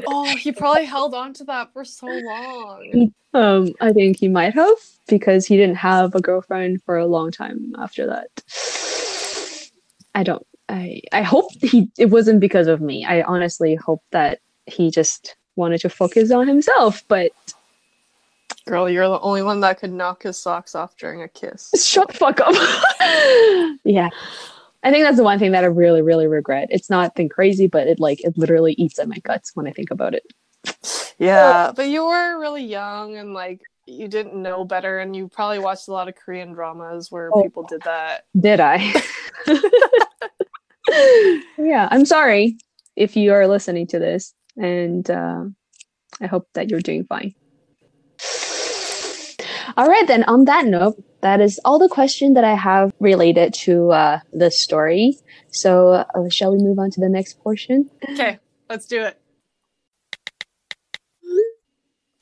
Oh, 0.07 0.35
he 0.37 0.51
probably 0.51 0.85
held 0.85 1.13
on 1.13 1.33
to 1.33 1.43
that 1.45 1.73
for 1.73 1.83
so 1.83 2.07
long. 2.07 3.11
Um, 3.33 3.73
I 3.81 3.91
think 3.91 4.17
he 4.17 4.29
might 4.29 4.53
have 4.53 4.75
because 5.07 5.45
he 5.45 5.57
didn't 5.57 5.75
have 5.75 6.15
a 6.15 6.21
girlfriend 6.21 6.81
for 6.83 6.97
a 6.97 7.07
long 7.07 7.31
time 7.31 7.73
after 7.77 8.05
that. 8.07 8.27
I 10.15 10.23
don't. 10.23 10.45
I 10.69 11.01
I 11.11 11.23
hope 11.23 11.51
he 11.61 11.89
it 11.97 12.05
wasn't 12.05 12.39
because 12.39 12.67
of 12.67 12.81
me. 12.81 13.03
I 13.03 13.23
honestly 13.23 13.75
hope 13.75 14.03
that 14.11 14.39
he 14.67 14.91
just 14.91 15.35
wanted 15.55 15.81
to 15.81 15.89
focus 15.89 16.31
on 16.31 16.47
himself. 16.47 17.03
But 17.07 17.31
Girl, 18.65 18.89
you're 18.89 19.07
the 19.07 19.19
only 19.19 19.43
one 19.43 19.59
that 19.61 19.79
could 19.79 19.91
knock 19.91 20.23
his 20.23 20.37
socks 20.37 20.73
off 20.75 20.95
during 20.97 21.21
a 21.21 21.27
kiss. 21.27 21.71
shut 21.85 22.07
the 22.09 22.13
fuck 22.13 22.39
up. 22.39 22.53
yeah. 23.83 24.09
I 24.85 24.91
think 24.91 25.03
that's 25.05 25.17
the 25.17 25.23
one 25.23 25.39
thing 25.39 25.51
that 25.53 25.63
I 25.63 25.67
really, 25.67 26.01
really 26.01 26.27
regret. 26.27 26.67
It's 26.71 26.89
nothing 26.89 27.29
crazy, 27.29 27.67
but 27.67 27.87
it 27.87 27.99
like 27.99 28.23
it 28.23 28.37
literally 28.37 28.73
eats 28.73 28.99
at 28.99 29.07
my 29.07 29.17
guts 29.19 29.51
when 29.55 29.67
I 29.67 29.71
think 29.71 29.91
about 29.91 30.13
it. 30.13 30.23
Yeah, 31.19 31.71
but 31.75 31.87
you 31.87 32.05
were 32.05 32.39
really 32.39 32.63
young 32.65 33.15
and 33.17 33.33
like 33.33 33.61
you 33.85 34.07
didn't 34.07 34.35
know 34.35 34.63
better, 34.65 34.99
and 34.99 35.15
you 35.15 35.27
probably 35.29 35.59
watched 35.59 35.87
a 35.87 35.91
lot 35.91 36.07
of 36.07 36.15
Korean 36.15 36.53
dramas 36.53 37.11
where 37.11 37.29
Oh. 37.33 37.43
people 37.43 37.63
did 37.63 37.81
that. 37.83 38.25
Did 38.39 38.59
I? 38.61 38.93
yeah, 41.57 41.87
I'm 41.91 42.05
sorry 42.05 42.57
if 42.95 43.15
you 43.15 43.33
are 43.33 43.47
listening 43.47 43.87
to 43.87 43.99
this, 43.99 44.33
and 44.57 45.09
uh, 45.09 45.45
I 46.21 46.27
hope 46.27 46.47
that 46.53 46.69
you're 46.69 46.81
doing 46.81 47.05
fine. 47.05 47.33
All 49.75 49.87
right, 49.87 50.07
then. 50.07 50.23
On 50.25 50.45
that 50.45 50.65
note, 50.65 51.03
that 51.21 51.41
is 51.41 51.59
all 51.65 51.79
the 51.79 51.89
question 51.89 52.33
that 52.33 52.43
I 52.43 52.53
have 52.53 52.93
related 52.99 53.53
to 53.65 53.91
uh, 53.91 54.19
this 54.31 54.59
story. 54.59 55.17
So, 55.51 55.93
uh, 55.93 56.29
shall 56.29 56.55
we 56.55 56.63
move 56.63 56.77
on 56.77 56.91
to 56.91 56.99
the 56.99 57.09
next 57.09 57.39
portion? 57.41 57.89
Okay, 58.11 58.39
let's 58.69 58.85
do 58.85 59.01
it. 59.01 59.19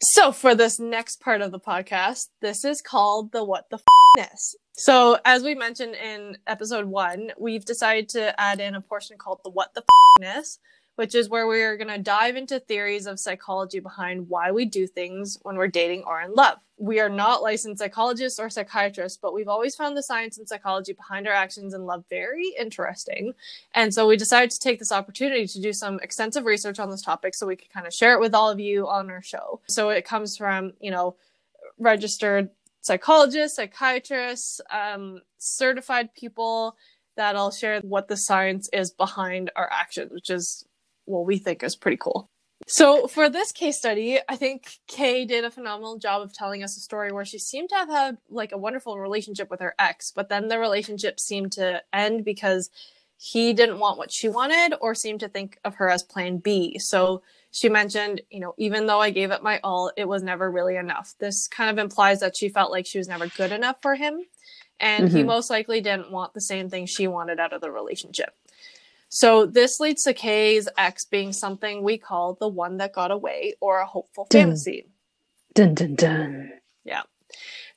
So, 0.02 0.32
for 0.32 0.56
this 0.56 0.80
next 0.80 1.20
part 1.20 1.41
of 1.41 1.52
the 1.52 1.60
podcast, 1.60 2.30
this 2.41 2.64
is 2.64 2.82
called 2.82 3.34
the 3.34 3.43
What 3.43 3.70
the 3.70 3.78
F***ness. 3.78 4.56
So, 4.74 5.18
as 5.26 5.43
we 5.43 5.54
mentioned 5.54 5.95
in 5.95 6.38
episode 6.47 6.86
one, 6.86 7.32
we've 7.38 7.66
decided 7.66 8.08
to 8.10 8.39
add 8.39 8.60
in 8.60 8.76
a 8.76 8.82
portion 8.82 9.18
called 9.18 9.41
the 9.43 9.52
What 9.52 9.74
the 9.74 9.82
F***ness, 9.82 10.58
which 10.96 11.16
is 11.16 11.30
where 11.30 11.48
we 11.48 11.62
are 11.62 11.78
going 11.78 11.88
to 11.88 11.98
dive 11.98 12.36
into 12.36 12.60
theories 12.60 13.08
of 13.08 13.20
psychology 13.20 13.80
behind 13.80 14.28
why 14.30 14.52
we 14.52 14.66
do 14.66 14.86
things 14.86 15.38
when 15.44 15.56
we're 15.56 15.68
dating 15.68 16.04
or 16.04 16.22
in 16.22 16.34
love. 16.34 16.58
We 16.78 17.00
are 17.00 17.10
not 17.10 17.42
licensed 17.42 17.80
psychologists 17.80 18.39
or 18.39 18.50
psychiatrists, 18.50 19.18
but 19.22 19.34
we've 19.34 19.48
always 19.48 19.76
found 19.76 19.96
the 19.96 20.04
science 20.04 20.38
and 20.38 20.48
psychology 20.48 20.94
behind 20.94 21.28
our 21.28 21.34
actions 21.34 21.74
in 21.74 21.86
love 21.86 22.04
very 22.10 22.54
interesting. 22.60 23.34
And 23.74 23.94
so 23.94 24.08
we 24.08 24.18
decided 24.18 24.52
to 24.52 24.60
take 24.60 24.80
this 24.80 24.92
opportunity 24.92 25.48
to 25.48 25.62
do 25.62 25.74
some 25.74 26.00
extensive 26.00 26.46
research 26.46 26.80
on 26.80 26.89
this 26.89 27.02
topic 27.02 27.36
so 27.36 27.48
we 27.48 27.56
could 27.56 27.72
kind 27.72 27.88
of 27.88 27.94
share 27.94 28.14
it 28.14 28.20
with 28.20 28.36
all 28.36 28.50
of 28.50 28.60
you 28.60 28.88
on 28.88 29.10
our 29.10 29.22
show. 29.22 29.62
So 29.68 29.89
it 29.89 30.06
comes 30.06 30.36
from, 30.38 30.74
you 30.80 30.92
know, 30.92 31.16
registered 31.78 32.50
psychologists, 32.82 33.58
psychiatrists, 33.58 34.60
um, 34.72 35.22
certified 35.38 36.14
people 36.16 36.76
that'll 37.16 37.52
share 37.52 37.80
what 37.82 38.08
the 38.08 38.18
science 38.18 38.70
is 38.74 38.92
behind 38.92 39.52
our 39.56 39.70
actions, 39.72 40.12
which 40.12 40.30
is 40.30 40.66
what 41.06 41.26
we 41.26 41.38
think 41.38 41.64
is 41.64 41.76
pretty 41.76 41.97
cool. 41.97 42.28
So 42.68 43.08
for 43.08 43.28
this 43.28 43.52
case 43.52 43.78
study, 43.78 44.20
I 44.30 44.36
think 44.36 44.78
Kay 44.88 45.26
did 45.26 45.43
a 45.43 45.52
phenomenal 45.52 45.97
job 45.97 46.22
of 46.22 46.32
telling 46.34 46.64
us 46.64 46.78
a 46.78 46.80
story 46.80 47.12
where 47.12 47.26
she 47.26 47.39
seemed 47.39 47.70
to 47.70 47.76
have 47.76 47.89
had 47.89 48.18
like 48.30 48.52
a 48.52 48.58
wonderful 48.58 48.99
relationship 48.99 49.49
with 49.49 49.60
her 49.60 49.74
ex, 49.80 50.12
but 50.12 50.30
then 50.30 50.47
the 50.47 50.60
relationship 50.60 51.20
seemed 51.20 51.52
to 51.54 51.82
end 51.91 52.24
because 52.24 52.70
he 53.18 53.54
didn't 53.54 53.80
want 53.80 53.97
what 53.97 54.12
she 54.12 54.30
wanted 54.30 54.76
or 54.80 54.95
seemed 54.95 55.20
to 55.20 55.28
think 55.28 55.60
of 55.64 55.76
her 55.76 55.89
as 55.89 56.02
plan 56.04 56.38
B. 56.38 56.80
So 56.80 57.22
she 57.52 57.68
mentioned, 57.68 58.22
you 58.30 58.39
know, 58.39 58.54
even 58.58 58.86
though 58.88 58.99
I 58.99 59.10
gave 59.10 59.32
it 59.32 59.43
my 59.43 59.60
all, 59.64 59.91
it 59.97 60.08
was 60.08 60.24
never 60.24 60.49
really 60.49 60.76
enough. 60.76 61.14
This 61.20 61.47
kind 61.47 61.70
of 61.70 61.78
implies 61.84 62.20
that 62.22 62.36
she 62.38 62.49
felt 62.49 62.72
like 62.72 62.86
she 62.86 62.97
was 62.97 63.08
never 63.08 63.28
good 63.28 63.52
enough 63.52 63.78
for 63.82 63.95
him. 63.95 64.22
And 64.80 65.10
he 65.10 65.22
Mhm. 65.22 65.28
most 65.28 65.52
likely 65.52 65.82
didn't 65.82 66.12
want 66.12 66.34
the 66.34 66.41
same 66.41 66.68
thing 66.70 66.88
she 66.88 67.06
wanted 67.06 67.39
out 67.39 67.54
of 67.54 67.62
the 67.62 67.70
relationship. 67.70 68.34
So 69.14 69.45
this 69.45 69.82
leads 69.82 70.03
to 70.03 70.14
Kay's 70.14 70.70
ex 70.78 71.03
being 71.03 71.34
something 71.34 71.84
we 71.84 71.97
call 71.97 72.36
the 72.39 72.47
one 72.47 72.78
that 72.78 72.93
got 72.93 73.12
away 73.12 73.55
or 73.59 73.82
a 73.82 73.86
hopeful 73.86 74.26
Dun. 74.30 74.43
fantasy. 74.43 74.88
Dun 75.53 75.76
dun 75.76 75.95
dun. 75.95 76.53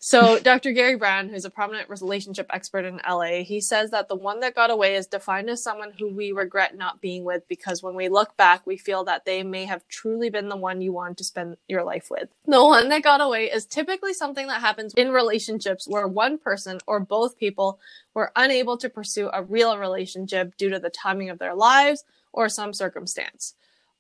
So 0.07 0.39
Dr. 0.39 0.73
Gary 0.73 0.97
Brown, 0.97 1.31
who's 1.31 1.47
a 1.47 1.51
prominent 1.51 1.89
relationship 1.89 2.47
expert 2.51 2.85
in 2.85 3.01
LA, 3.09 3.43
he 3.43 3.59
says 3.63 3.91
that 3.93 4.07
the 4.07 4.15
one 4.15 4.41
that 4.41 4.55
got 4.55 4.71
away 4.71 4.97
is 4.97 5.07
defined 5.07 5.49
as 5.49 5.63
someone 5.63 5.95
who 5.99 6.11
we 6.11 6.31
regret 6.31 6.77
not 6.77 7.01
being 7.01 7.25
with 7.25 7.49
because 7.49 7.83
when 7.83 7.95
we 7.95 8.11
look 8.11 8.37
back, 8.37 8.67
we 8.67 8.77
feel 8.77 9.05
that 9.05 9.25
they 9.25 9.43
may 9.43 9.65
have 9.65 9.89
truly 9.89 10.29
been 10.29 10.51
the 10.51 10.59
one 10.59 10.83
you 10.83 10.93
wanted 10.93 11.17
to 11.17 11.25
spend 11.25 11.57
your 11.69 11.85
life 11.85 12.11
with. 12.11 12.29
The 12.47 12.63
one 12.63 12.91
that 12.91 13.03
got 13.03 13.23
away 13.23 13.47
is 13.47 13.65
typically 13.65 14.13
something 14.13 14.47
that 14.49 14.61
happens 14.61 14.93
in 14.93 15.11
relationships 15.11 15.89
where 15.89 16.07
one 16.07 16.37
person 16.37 16.81
or 16.87 17.01
both 17.01 17.39
people 17.39 17.81
were 18.13 18.31
unable 18.37 18.77
to 18.77 18.91
pursue 18.91 19.31
a 19.33 19.43
real 19.43 19.79
relationship 19.79 20.59
due 20.59 20.69
to 20.69 20.79
the 20.79 20.91
timing 20.91 21.31
of 21.31 21.39
their 21.39 21.55
lives 21.55 22.05
or 22.31 22.51
some 22.51 22.75
circumstance. 22.75 23.55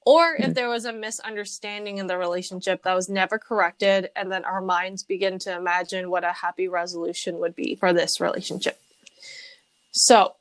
Or 0.06 0.34
if 0.36 0.50
Mm. 0.50 0.54
there 0.54 0.68
was 0.68 0.84
a 0.84 0.92
misunderstanding 0.92 1.96
in 1.98 2.06
the 2.06 2.18
relationship 2.18 2.82
that 2.82 2.94
was 2.94 3.08
never 3.08 3.38
corrected, 3.38 4.10
and 4.14 4.30
then 4.30 4.44
our 4.44 4.60
minds 4.60 5.02
begin 5.02 5.38
to 5.40 5.52
imagine 5.56 6.10
what 6.10 6.24
a 6.24 6.32
happy 6.32 6.68
resolution 6.68 7.38
would 7.38 7.54
be 7.54 7.74
for 7.76 7.92
this 7.92 8.20
relationship. 8.20 8.78
So, 9.92 10.34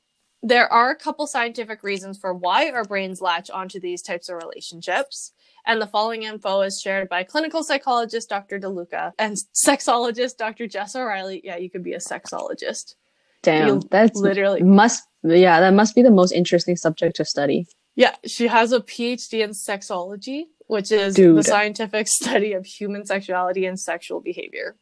There 0.46 0.68
are 0.74 0.90
a 0.90 0.96
couple 0.98 1.26
scientific 1.26 1.84
reasons 1.84 2.18
for 2.18 2.34
why 2.34 2.70
our 2.70 2.84
brains 2.84 3.22
latch 3.22 3.50
onto 3.50 3.80
these 3.80 4.02
types 4.02 4.28
of 4.28 4.36
relationships. 4.44 5.32
And 5.66 5.82
the 5.82 5.88
following 5.88 6.24
info 6.24 6.60
is 6.64 6.82
shared 6.82 7.08
by 7.08 7.24
clinical 7.24 7.64
psychologist 7.64 8.28
Dr. 8.28 8.60
DeLuca 8.60 9.14
and 9.18 9.38
sexologist 9.56 10.36
Dr. 10.36 10.68
Jess 10.68 10.98
O'Reilly. 10.98 11.40
Yeah, 11.46 11.56
you 11.56 11.70
could 11.70 11.82
be 11.82 11.94
a 11.94 12.00
sexologist. 12.00 12.96
Damn, 13.42 13.68
You 13.70 13.82
that's 13.90 14.20
literally- 14.20 14.64
must 14.64 15.08
yeah, 15.24 15.62
that 15.62 15.74
must 15.74 15.96
be 15.96 16.02
the 16.02 16.12
most 16.12 16.34
interesting 16.34 16.76
subject 16.76 17.16
to 17.16 17.24
study. 17.24 17.66
Yeah, 17.96 18.16
she 18.26 18.48
has 18.48 18.72
a 18.72 18.80
PhD 18.80 19.44
in 19.44 19.52
sexology, 19.52 20.46
which 20.68 20.92
is 20.92 21.16
the 21.16 21.44
scientific 21.44 22.08
study 22.22 22.54
of 22.54 22.66
human 22.66 23.06
sexuality 23.06 23.66
and 23.66 23.80
sexual 23.80 24.20
behavior. 24.20 24.76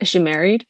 Is 0.00 0.08
she 0.08 0.18
married? 0.18 0.66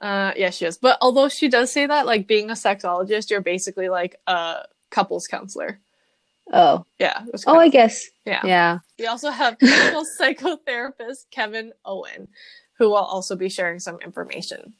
Uh, 0.00 0.32
yeah, 0.36 0.50
she 0.50 0.64
is. 0.64 0.78
But 0.78 0.98
although 1.00 1.28
she 1.28 1.48
does 1.48 1.72
say 1.72 1.86
that, 1.86 2.06
like 2.06 2.26
being 2.26 2.50
a 2.50 2.54
sexologist, 2.54 3.30
you're 3.30 3.40
basically 3.40 3.88
like 3.88 4.16
a 4.26 4.64
couples 4.90 5.26
counselor. 5.26 5.80
Oh, 6.52 6.84
Yeah. 6.98 7.22
oh, 7.24 7.38
kind 7.44 7.58
I 7.60 7.68
guess. 7.68 8.04
yeah. 8.26 8.40
Yeah. 8.44 8.78
We 8.98 9.06
also 9.06 9.30
have 9.30 9.58
clinical 9.60 10.04
psychotherapist 10.20 11.26
Kevin 11.30 11.72
Owen, 11.84 12.28
who 12.78 12.88
will 12.90 12.96
also 12.96 13.36
be 13.36 13.48
sharing 13.48 13.78
some 13.78 13.98
information. 14.00 14.74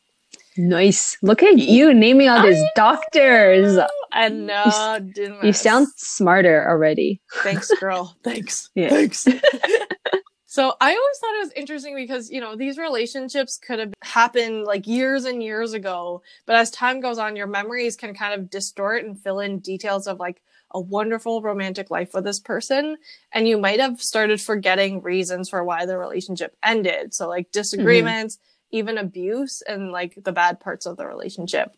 Nice. 0.56 1.16
Look 1.22 1.42
at 1.42 1.58
you 1.58 1.94
naming 1.94 2.28
all 2.28 2.42
these 2.42 2.62
doctors. 2.74 3.78
And 4.12 4.46
no, 4.46 4.98
didn't 5.14 5.42
You 5.42 5.52
sound 5.52 5.88
smarter 5.96 6.68
already. 6.68 7.20
Thanks, 7.42 7.70
girl. 7.80 8.16
Thanks. 8.22 8.70
Yeah. 8.74 8.90
Thanks. 8.90 9.22
so 10.46 10.74
I 10.80 10.90
always 10.90 11.18
thought 11.20 11.34
it 11.36 11.44
was 11.44 11.52
interesting 11.56 11.96
because, 11.96 12.30
you 12.30 12.40
know, 12.40 12.56
these 12.56 12.76
relationships 12.76 13.58
could 13.58 13.78
have 13.78 13.94
happened 14.02 14.64
like 14.64 14.86
years 14.86 15.24
and 15.24 15.42
years 15.42 15.72
ago. 15.72 16.22
But 16.44 16.56
as 16.56 16.70
time 16.70 17.00
goes 17.00 17.18
on, 17.18 17.36
your 17.36 17.46
memories 17.46 17.96
can 17.96 18.14
kind 18.14 18.34
of 18.38 18.50
distort 18.50 19.04
and 19.04 19.18
fill 19.18 19.40
in 19.40 19.60
details 19.60 20.06
of 20.06 20.20
like 20.20 20.42
a 20.74 20.80
wonderful 20.80 21.42
romantic 21.42 21.90
life 21.90 22.12
with 22.14 22.24
this 22.24 22.40
person. 22.40 22.96
And 23.32 23.48
you 23.48 23.58
might 23.58 23.80
have 23.80 24.02
started 24.02 24.40
forgetting 24.40 25.02
reasons 25.02 25.48
for 25.48 25.64
why 25.64 25.86
the 25.86 25.98
relationship 25.98 26.56
ended. 26.62 27.14
So 27.14 27.28
like 27.28 27.46
mm-hmm. 27.46 27.58
disagreements, 27.58 28.38
even 28.72 28.98
abuse 28.98 29.62
and 29.62 29.92
like 29.92 30.18
the 30.24 30.32
bad 30.32 30.58
parts 30.58 30.86
of 30.86 30.96
the 30.96 31.06
relationship. 31.06 31.76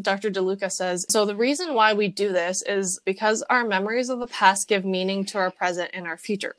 Dr. 0.00 0.30
DeLuca 0.30 0.70
says, 0.70 1.06
so 1.08 1.24
the 1.24 1.34
reason 1.34 1.74
why 1.74 1.92
we 1.92 2.06
do 2.06 2.32
this 2.32 2.62
is 2.62 3.00
because 3.04 3.42
our 3.50 3.64
memories 3.64 4.10
of 4.10 4.20
the 4.20 4.28
past 4.28 4.68
give 4.68 4.84
meaning 4.84 5.24
to 5.24 5.38
our 5.38 5.50
present 5.50 5.90
and 5.92 6.06
our 6.06 6.16
future. 6.16 6.54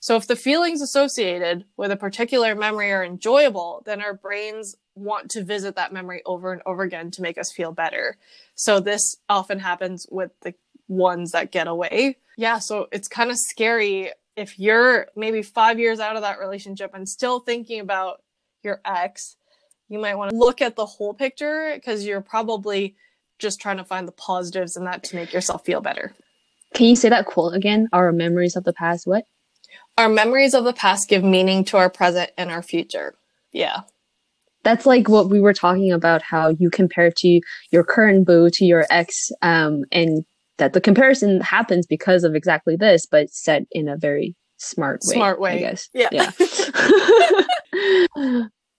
So 0.00 0.16
if 0.16 0.26
the 0.26 0.36
feelings 0.36 0.80
associated 0.80 1.64
with 1.76 1.90
a 1.90 1.96
particular 1.96 2.54
memory 2.54 2.92
are 2.92 3.04
enjoyable, 3.04 3.82
then 3.84 4.00
our 4.00 4.14
brains 4.14 4.76
want 4.94 5.30
to 5.32 5.44
visit 5.44 5.76
that 5.76 5.92
memory 5.92 6.22
over 6.24 6.52
and 6.52 6.62
over 6.64 6.82
again 6.82 7.10
to 7.10 7.22
make 7.22 7.36
us 7.36 7.52
feel 7.52 7.72
better. 7.72 8.16
So 8.54 8.80
this 8.80 9.16
often 9.28 9.58
happens 9.58 10.06
with 10.10 10.30
the 10.40 10.54
ones 10.86 11.32
that 11.32 11.52
get 11.52 11.66
away. 11.66 12.16
Yeah, 12.36 12.58
so 12.58 12.88
it's 12.92 13.08
kind 13.08 13.30
of 13.30 13.36
scary 13.36 14.12
if 14.36 14.58
you're 14.58 15.08
maybe 15.16 15.42
5 15.42 15.78
years 15.78 16.00
out 16.00 16.16
of 16.16 16.22
that 16.22 16.38
relationship 16.38 16.92
and 16.94 17.08
still 17.08 17.40
thinking 17.40 17.80
about 17.80 18.22
your 18.62 18.80
ex 18.84 19.36
you 19.88 19.98
might 19.98 20.16
want 20.16 20.30
to 20.30 20.36
look 20.36 20.60
at 20.60 20.76
the 20.76 20.86
whole 20.86 21.14
picture 21.14 21.72
because 21.74 22.04
you're 22.04 22.20
probably 22.20 22.94
just 23.38 23.60
trying 23.60 23.78
to 23.78 23.84
find 23.84 24.06
the 24.06 24.12
positives 24.12 24.76
in 24.76 24.84
that 24.84 25.02
to 25.04 25.16
make 25.16 25.32
yourself 25.32 25.64
feel 25.64 25.80
better. 25.80 26.14
Can 26.74 26.86
you 26.86 26.96
say 26.96 27.08
that 27.08 27.26
quote 27.26 27.54
again? 27.54 27.88
Our 27.92 28.12
memories 28.12 28.56
of 28.56 28.64
the 28.64 28.72
past. 28.72 29.06
What? 29.06 29.24
Our 29.96 30.08
memories 30.08 30.54
of 30.54 30.64
the 30.64 30.72
past 30.72 31.08
give 31.08 31.24
meaning 31.24 31.64
to 31.66 31.78
our 31.78 31.88
present 31.88 32.30
and 32.36 32.50
our 32.50 32.62
future. 32.62 33.14
Yeah. 33.52 33.80
That's 34.64 34.84
like 34.84 35.08
what 35.08 35.30
we 35.30 35.40
were 35.40 35.54
talking 35.54 35.92
about. 35.92 36.20
How 36.20 36.48
you 36.48 36.68
compare 36.68 37.10
to 37.10 37.40
your 37.70 37.84
current 37.84 38.26
boo 38.26 38.50
to 38.50 38.64
your 38.64 38.84
ex, 38.90 39.30
um, 39.40 39.84
and 39.92 40.24
that 40.58 40.72
the 40.72 40.80
comparison 40.80 41.40
happens 41.40 41.86
because 41.86 42.24
of 42.24 42.34
exactly 42.34 42.76
this, 42.76 43.06
but 43.06 43.30
set 43.30 43.62
in 43.70 43.88
a 43.88 43.96
very 43.96 44.36
smart 44.58 45.00
way. 45.06 45.14
Smart 45.14 45.40
way. 45.40 45.52
I 45.52 45.58
guess. 45.58 45.88
Yeah. 45.94 46.08
Yeah. 46.12 46.32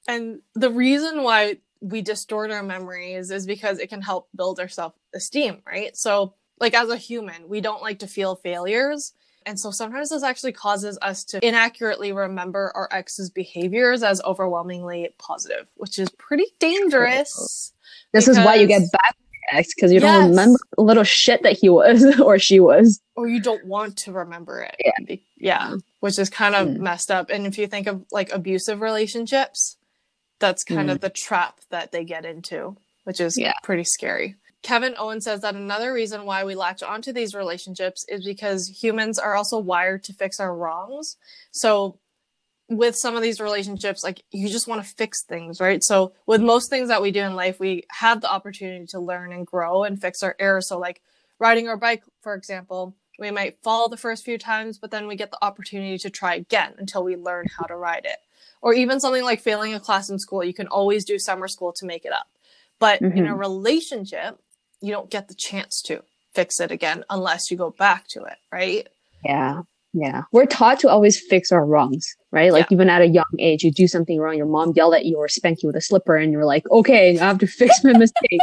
And 0.07 0.41
the 0.55 0.69
reason 0.71 1.23
why 1.23 1.57
we 1.81 2.01
distort 2.01 2.51
our 2.51 2.63
memories 2.63 3.29
is 3.31 3.45
because 3.45 3.79
it 3.79 3.87
can 3.87 4.01
help 4.01 4.27
build 4.35 4.59
our 4.59 4.67
self 4.67 4.93
esteem, 5.13 5.61
right? 5.67 5.95
So, 5.95 6.33
like 6.59 6.73
as 6.73 6.89
a 6.89 6.97
human, 6.97 7.47
we 7.47 7.61
don't 7.61 7.81
like 7.81 7.99
to 7.99 8.07
feel 8.07 8.35
failures. 8.35 9.13
And 9.45 9.57
so 9.59 9.71
sometimes 9.71 10.09
this 10.09 10.21
actually 10.23 10.51
causes 10.51 10.97
us 11.01 11.23
to 11.25 11.45
inaccurately 11.45 12.11
remember 12.11 12.71
our 12.75 12.89
ex's 12.91 13.29
behaviors 13.29 14.03
as 14.03 14.21
overwhelmingly 14.23 15.09
positive, 15.17 15.67
which 15.75 15.97
is 15.97 16.09
pretty 16.17 16.45
dangerous. 16.59 17.71
this 18.13 18.27
is 18.27 18.37
why 18.37 18.55
you 18.55 18.67
get 18.67 18.91
back 18.91 19.15
ex 19.51 19.73
because 19.73 19.91
you 19.91 19.99
Yes. 19.99 20.11
don't 20.19 20.29
remember 20.31 20.59
the 20.77 20.83
little 20.83 21.03
shit 21.03 21.41
that 21.43 21.57
he 21.59 21.69
was 21.69 22.19
or 22.19 22.37
she 22.37 22.59
was. 22.59 22.99
or 23.15 23.27
you 23.27 23.39
don't 23.39 23.65
want 23.65 23.97
to 23.99 24.11
remember 24.11 24.59
it. 24.61 24.75
Yeah. 24.83 25.15
Yeah. 25.37 25.75
Which 25.99 26.17
is 26.17 26.29
kind 26.29 26.55
of 26.55 26.67
Mm. 26.67 26.77
messed 26.79 27.11
up. 27.11 27.29
And 27.29 27.45
if 27.45 27.57
you 27.57 27.67
think 27.67 27.87
of 27.87 28.05
like 28.11 28.31
abusive 28.31 28.81
relationships, 28.81 29.77
that's 30.39 30.63
kind 30.63 30.89
of 30.89 31.01
the 31.01 31.09
trap 31.09 31.59
that 31.69 31.91
they 31.91 32.05
get 32.05 32.23
into, 32.25 32.77
which 33.03 33.19
is 33.19 33.37
Mm. 33.37 33.41
Yeah. 33.43 33.53
pretty 33.63 33.83
scary. 33.83 34.35
Kevin 34.61 34.95
Owen 34.97 35.21
says 35.21 35.41
that 35.41 35.55
another 35.55 35.93
reason 35.93 36.25
why 36.25 36.43
we 36.43 36.55
latch 36.55 36.83
onto 36.83 37.11
these 37.13 37.33
relationships 37.35 38.05
is 38.09 38.23
because 38.25 38.67
humans 38.81 39.17
are 39.19 39.35
also 39.35 39.57
wired 39.57 40.03
to 40.05 40.13
fix 40.13 40.39
our 40.39 40.53
wrongs. 40.55 41.17
So 41.51 41.99
with 42.69 42.95
some 42.95 43.15
of 43.15 43.21
these 43.21 43.39
relationships, 43.41 44.03
like 44.03 44.23
you 44.31 44.47
just 44.47 44.67
want 44.67 44.83
to 44.83 44.93
fix 44.95 45.23
things, 45.23 45.59
right? 45.59 45.83
So 45.83 46.13
with 46.27 46.41
most 46.41 46.69
things 46.69 46.89
that 46.89 47.01
we 47.01 47.11
do 47.11 47.21
in 47.21 47.35
life, 47.35 47.59
we 47.59 47.83
have 47.89 48.21
the 48.21 48.31
opportunity 48.31 48.85
to 48.87 48.99
learn 48.99 49.31
and 49.33 49.45
grow 49.47 49.83
and 49.83 49.99
fix 49.99 50.21
our 50.23 50.35
errors. 50.39 50.67
So 50.67 50.77
like 50.77 51.01
riding 51.39 51.67
our 51.67 51.77
bike, 51.77 52.03
for 52.21 52.35
example, 52.35 52.95
we 53.19 53.31
might 53.31 53.61
fall 53.61 53.89
the 53.89 53.97
first 53.97 54.23
few 54.23 54.37
times, 54.37 54.77
but 54.77 54.91
then 54.91 55.07
we 55.07 55.15
get 55.15 55.31
the 55.31 55.43
opportunity 55.43 55.97
to 55.97 56.09
try 56.09 56.35
again 56.35 56.73
until 56.77 57.03
we 57.03 57.15
learn 57.15 57.45
how 57.57 57.65
to 57.65 57.75
ride 57.75 58.05
it. 58.05 58.17
Or 58.61 58.73
even 58.73 58.99
something 58.99 59.23
like 59.23 59.41
failing 59.41 59.73
a 59.73 59.79
class 59.79 60.09
in 60.09 60.19
school, 60.19 60.43
you 60.43 60.53
can 60.53 60.67
always 60.67 61.05
do 61.05 61.17
summer 61.17 61.47
school 61.47 61.71
to 61.73 61.85
make 61.85 62.05
it 62.05 62.11
up. 62.11 62.27
But 62.79 63.01
in 63.01 63.11
a 63.11 63.31
mm-hmm. 63.31 63.33
relationship, 63.33 64.39
you 64.81 64.91
don't 64.91 65.09
get 65.09 65.27
the 65.27 65.33
chance 65.33 65.81
to 65.83 66.03
fix 66.33 66.59
it 66.59 66.71
again 66.71 67.03
unless 67.09 67.51
you 67.51 67.57
go 67.57 67.71
back 67.71 68.07
to 68.09 68.23
it, 68.23 68.37
right? 68.51 68.87
Yeah. 69.23 69.61
Yeah. 69.93 70.23
We're 70.31 70.45
taught 70.45 70.79
to 70.81 70.89
always 70.89 71.19
fix 71.19 71.51
our 71.51 71.65
wrongs, 71.65 72.15
right? 72.31 72.53
Like 72.53 72.69
Yeah. 72.69 72.75
even 72.75 72.89
at 72.89 73.01
a 73.01 73.07
young 73.07 73.25
age, 73.39 73.63
you 73.63 73.71
do 73.71 73.87
something 73.87 74.19
wrong, 74.19 74.37
your 74.37 74.45
mom 74.45 74.73
yell 74.75 74.93
at 74.93 75.05
you 75.05 75.17
or 75.17 75.27
spank 75.27 75.63
you 75.63 75.67
with 75.67 75.75
a 75.75 75.81
slipper 75.81 76.15
and 76.15 76.31
you're 76.31 76.45
like, 76.45 76.69
okay, 76.69 77.17
I 77.17 77.25
have 77.25 77.39
to 77.39 77.47
fix 77.47 77.83
my 77.83 77.93
mistake. 77.97 78.39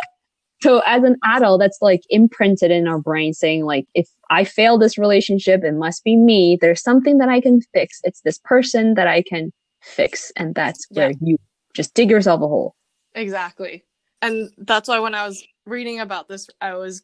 So 0.62 0.82
as 0.86 1.02
an 1.02 1.16
adult, 1.24 1.60
that's 1.60 1.78
like 1.80 2.02
imprinted 2.08 2.70
in 2.70 2.88
our 2.88 2.98
brain 2.98 3.34
saying 3.34 3.64
like, 3.64 3.86
if 3.94 4.08
I 4.30 4.44
fail 4.44 4.78
this 4.78 4.96
relationship, 4.96 5.62
it 5.64 5.74
must 5.74 6.02
be 6.02 6.16
me. 6.16 6.56
There's 6.60 6.82
something 6.82 7.18
that 7.18 7.28
I 7.28 7.40
can 7.40 7.60
fix. 7.74 8.00
It's 8.04 8.20
this 8.22 8.38
person 8.42 8.94
that 8.94 9.06
I 9.06 9.22
can 9.22 9.52
fix. 9.82 10.32
And 10.36 10.54
that's 10.54 10.86
where 10.90 11.10
Yeah. 11.10 11.16
you 11.20 11.36
just 11.74 11.94
dig 11.94 12.10
yourself 12.10 12.40
a 12.40 12.48
hole. 12.48 12.74
Exactly. 13.14 13.84
And 14.22 14.50
that's 14.58 14.88
why 14.88 14.98
when 14.98 15.14
I 15.14 15.26
was 15.26 15.44
reading 15.66 16.00
about 16.00 16.28
this, 16.28 16.48
I 16.60 16.74
was 16.74 17.02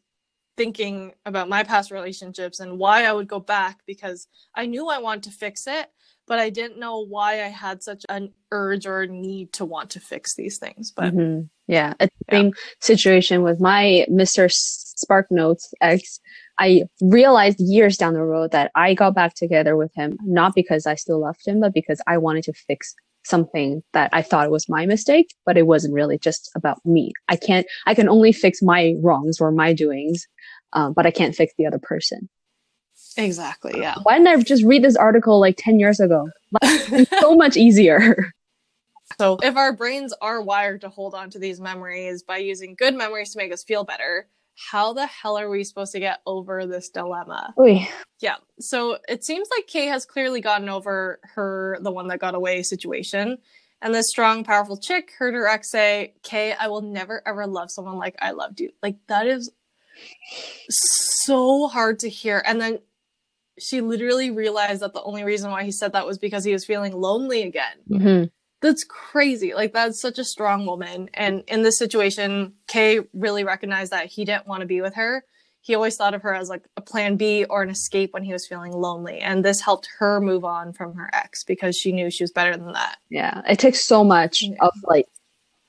thinking 0.57 1.13
about 1.25 1.49
my 1.49 1.63
past 1.63 1.91
relationships 1.91 2.61
and 2.61 2.79
why 2.79 3.05
I 3.05 3.13
would 3.13 3.29
go 3.29 3.41
back 3.41 3.81
because 3.87 4.27
I 4.55 4.67
knew 4.67 4.89
I 4.89 4.99
wanted 4.99 5.25
to 5.25 5.31
fix 5.31 5.67
it, 5.67 5.91
but 6.27 6.39
I 6.39 6.51
didn't 6.51 6.79
know 6.79 7.01
why 7.05 7.43
I 7.43 7.49
had 7.49 7.83
such 7.83 8.05
an 8.09 8.33
urge 8.51 8.87
or 8.87 9.07
need 9.07 9.53
to 9.55 9.65
want 9.65 9.91
to 9.91 10.01
fix 10.01 10.35
these 10.35 10.59
things. 10.59 10.91
But 10.91 11.15
Mhm. 11.15 11.49
Yeah, 11.69 11.95
it's 12.01 12.15
the 12.29 12.37
Yeah. 12.37 12.39
same 12.43 12.53
situation 12.81 13.43
with 13.43 13.61
my 13.61 14.07
Mr. 14.11 14.51
Spark 14.51 15.27
Notes 15.31 15.73
ex. 15.81 16.21
I 16.59 16.83
realized 17.01 17.59
years 17.61 17.97
down 17.97 18.15
the 18.15 18.23
road 18.23 18.51
that 18.53 18.71
I 18.75 18.95
got 18.95 19.15
back 19.15 19.35
together 19.35 19.77
with 19.77 19.93
him 19.95 20.17
not 20.25 20.55
because 20.55 20.87
I 20.87 20.95
still 20.97 21.21
loved 21.21 21.47
him, 21.47 21.61
but 21.61 21.73
because 21.73 22.01
I 22.07 22.19
wanted 22.19 22.45
to 22.45 22.53
fix 22.53 22.95
something 23.25 23.83
that 23.93 24.11
I 24.13 24.21
thought 24.23 24.51
was 24.51 24.69
my 24.69 24.85
mistake, 24.85 25.29
but 25.47 25.57
it 25.57 25.67
wasn't 25.67 25.95
really 25.95 26.19
just 26.19 26.51
about 26.57 26.79
me. 26.85 27.13
I 27.29 27.37
can't, 27.37 27.67
I 27.87 27.95
can 27.95 28.09
only 28.09 28.33
fix 28.33 28.61
my 28.63 28.95
wrongs 29.01 29.41
or 29.41 29.51
my 29.53 29.73
doings, 29.73 30.27
um, 30.73 30.93
but 30.93 31.07
I 31.07 31.11
can't 31.13 31.35
fix 31.35 31.53
the 31.57 31.67
other 31.67 31.79
person. 31.81 32.29
exactly, 33.17 33.81
yeah. 33.81 33.95
Why 34.03 34.19
didn't 34.19 34.29
I 34.29 34.43
just 34.43 34.65
read 34.65 34.83
this 34.83 34.97
article 34.97 35.41
like 35.41 35.57
10 35.59 35.79
years 35.79 36.01
ago? 36.01 36.29
It's 36.63 37.11
so 37.21 37.35
much 37.37 37.57
easier. 37.57 38.33
So, 39.19 39.39
if 39.43 39.57
our 39.57 39.73
brains 39.73 40.13
are 40.21 40.43
wired 40.43 40.81
to 40.83 40.89
hold 40.89 41.15
on 41.15 41.31
to 41.31 41.39
these 41.39 41.61
memories 41.61 42.23
by 42.23 42.39
using 42.39 42.75
good 42.75 42.95
memories 42.95 43.33
to 43.33 43.39
make 43.39 43.53
us 43.53 43.65
feel 43.65 43.85
better, 43.85 44.29
how 44.71 44.93
the 44.93 45.07
hell 45.07 45.39
are 45.39 45.49
we 45.49 45.65
supposed 45.65 45.93
to 45.93 46.01
get 46.01 46.21
over 46.27 46.67
this 46.67 46.91
dilemma? 46.91 47.55
Oy. 47.59 47.89
Yeah. 48.21 48.37
So 48.61 48.99
it 49.09 49.25
seems 49.25 49.49
like 49.57 49.67
Kay 49.67 49.87
has 49.87 50.05
clearly 50.05 50.41
gotten 50.41 50.69
over 50.69 51.21
her 51.35 51.79
the 51.81 51.91
one 51.91 52.09
that 52.09 52.21
got 52.21 52.35
away 52.35 52.63
situation. 52.63 53.39
And 53.81 53.93
this 53.93 54.11
strong, 54.11 54.45
powerful 54.45 54.77
chick 54.77 55.11
heard 55.19 55.35
her 55.35 55.49
ex 55.49 55.71
say, 55.71 56.15
Kay, 56.23 56.53
I 56.53 56.69
will 56.69 56.83
never 56.83 57.21
ever 57.27 57.47
love 57.47 57.71
someone 57.71 57.99
like 57.99 58.15
I 58.21 58.31
loved 58.31 58.61
you. 58.61 58.71
Like 58.83 58.97
that 59.09 59.27
is 59.27 59.51
so 60.69 61.67
hard 61.69 61.99
to 62.01 62.09
hear. 62.09 62.43
And 62.47 62.61
then 62.61 62.79
she 63.59 63.81
literally 63.81 64.31
realized 64.31 64.83
that 64.83 64.95
the 64.95 65.03
only 65.03 65.25
reason 65.25 65.51
why 65.51 65.65
he 65.65 65.73
said 65.73 65.93
that 65.93 66.07
was 66.07 66.19
because 66.19 66.45
he 66.45 66.53
was 66.53 66.65
feeling 66.65 66.93
lonely 66.93 67.43
again. 67.43 67.77
Mhm. 67.91 68.31
That's 68.63 68.85
crazy. 68.85 69.55
Like 69.55 69.73
that's 69.73 70.01
such 70.01 70.19
a 70.19 70.25
strong 70.25 70.67
woman. 70.67 71.11
And 71.15 71.43
in 71.49 71.63
this 71.63 71.79
situation, 71.79 72.55
Kay 72.69 73.01
really 73.13 73.45
recognized 73.45 73.93
that 73.93 74.07
he 74.07 74.25
didn't 74.25 74.47
want 74.47 74.61
to 74.61 74.67
be 74.67 74.81
with 74.81 74.95
her. 74.95 75.25
He 75.61 75.75
always 75.75 75.97
thought 75.97 76.15
of 76.15 76.23
her 76.23 76.35
as 76.35 76.49
like 76.49 76.65
a 76.77 76.81
plan 76.81 77.17
B 77.17 77.45
or 77.45 77.63
an 77.63 77.71
escape 77.71 78.13
when 78.13 78.25
he 78.25 78.33
was 78.33 78.47
feeling 78.47 78.73
lonely. 78.73 79.19
And 79.21 79.45
this 79.45 79.61
helped 79.61 79.89
her 79.99 80.21
move 80.21 80.45
on 80.45 80.73
from 80.73 80.95
her 80.95 81.11
ex 81.13 81.45
because 81.45 81.77
she 81.77 81.93
knew 81.93 82.11
she 82.11 82.25
was 82.25 82.33
better 82.33 82.57
than 82.57 82.73
that. 82.73 82.97
Yeah. 83.11 83.43
It 83.49 83.59
takes 83.59 83.85
so 83.85 84.03
much 84.03 84.43
Yeah. 84.43 84.57
of 84.61 84.73
like 84.85 85.07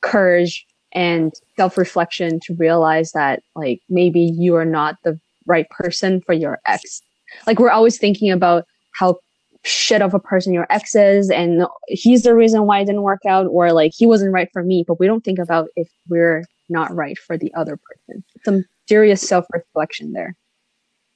courage 0.02 0.66
and 0.94 1.34
self 1.58 1.78
reflection 1.78 2.39
to 2.44 2.56
realize 2.56 3.12
that 3.14 3.41
like 3.56 3.82
maybe 3.89 4.22
you 4.22 4.56
are 4.56 4.66
not 4.66 4.96
the 5.04 5.20
right 5.46 5.70
person 5.70 6.22
for 6.22 6.34
your 6.34 6.60
ex. 6.66 7.02
Like 7.48 7.60
we're 7.60 7.70
always 7.72 7.98
thinking 7.98 8.32
about 8.32 8.66
how 8.96 9.18
shit 9.64 10.01
of 10.01 10.14
a 10.14 10.20
person 10.20 10.53
your 10.53 10.68
ex 10.70 10.93
is 10.93 11.30
and 11.30 11.66
he's 11.88 12.24
the 12.24 12.36
reason 12.36 12.66
why 12.66 12.80
it 12.80 12.86
didn't 12.86 13.01
work 13.01 13.26
out 13.26 13.47
or 13.47 13.72
like 13.72 13.93
he 13.95 14.05
wasn't 14.05 14.34
right 14.34 14.49
for 14.51 14.64
me, 14.64 14.84
but 14.88 14.99
we 14.99 15.07
don't 15.07 15.24
think 15.24 15.39
about 15.39 15.70
if 15.76 15.89
we're 16.09 16.43
not 16.70 16.93
right 16.93 17.18
for 17.18 17.38
the 17.38 17.53
other 17.53 17.78
person. 17.78 18.24
Some 18.43 18.66
serious 18.88 19.22
self 19.22 19.45
reflection 19.53 20.11
there. 20.14 20.36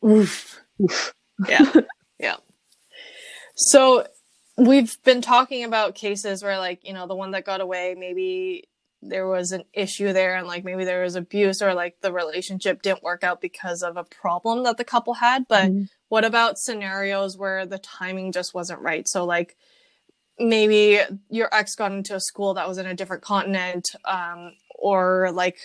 Oof. 0.06 0.62
Oof. 0.82 1.14
Yeah. 1.48 1.72
yeah. 2.20 2.36
So 3.56 4.06
we've 4.58 5.02
been 5.04 5.22
talking 5.22 5.64
about 5.64 5.96
cases 5.96 6.44
where 6.44 6.58
like, 6.58 6.86
you 6.88 6.94
know, 6.94 7.08
the 7.08 7.16
one 7.16 7.32
that 7.32 7.46
got 7.46 7.62
away, 7.62 7.96
maybe 7.98 8.70
there 9.02 9.28
was 9.28 9.52
an 9.52 9.64
issue 9.74 10.12
there 10.14 10.36
and 10.38 10.48
like 10.48 10.64
maybe 10.64 10.84
there 10.84 11.04
was 11.04 11.16
abuse 11.16 11.62
or 11.62 11.74
like 11.74 11.96
the 12.02 12.12
relationship 12.12 12.82
didn't 12.82 13.04
work 13.04 13.24
out 13.24 13.42
because 13.42 13.84
of 13.84 13.96
a 13.98 14.04
problem 14.04 14.64
that 14.64 14.78
the 14.78 14.84
couple 14.84 15.14
had. 15.14 15.48
But 15.48 15.72
Mhm. 15.72 15.90
What 16.10 16.26
about 16.26 16.58
scenarios 16.58 17.38
where 17.38 17.66
the 17.66 17.80
timing 17.80 18.32
just 18.32 18.54
wasn't 18.54 18.80
right? 18.82 19.08
So 19.08 19.26
like 19.26 19.56
maybe 20.40 21.00
your 21.30 21.54
ex 21.54 21.76
got 21.76 21.92
into 21.92 22.16
a 22.16 22.20
school 22.20 22.54
that 22.56 22.68
was 22.68 22.78
in 22.78 22.86
a 22.86 22.94
different 22.94 23.24
continent, 23.24 23.86
um, 24.06 24.54
or 24.76 25.32
like 25.32 25.58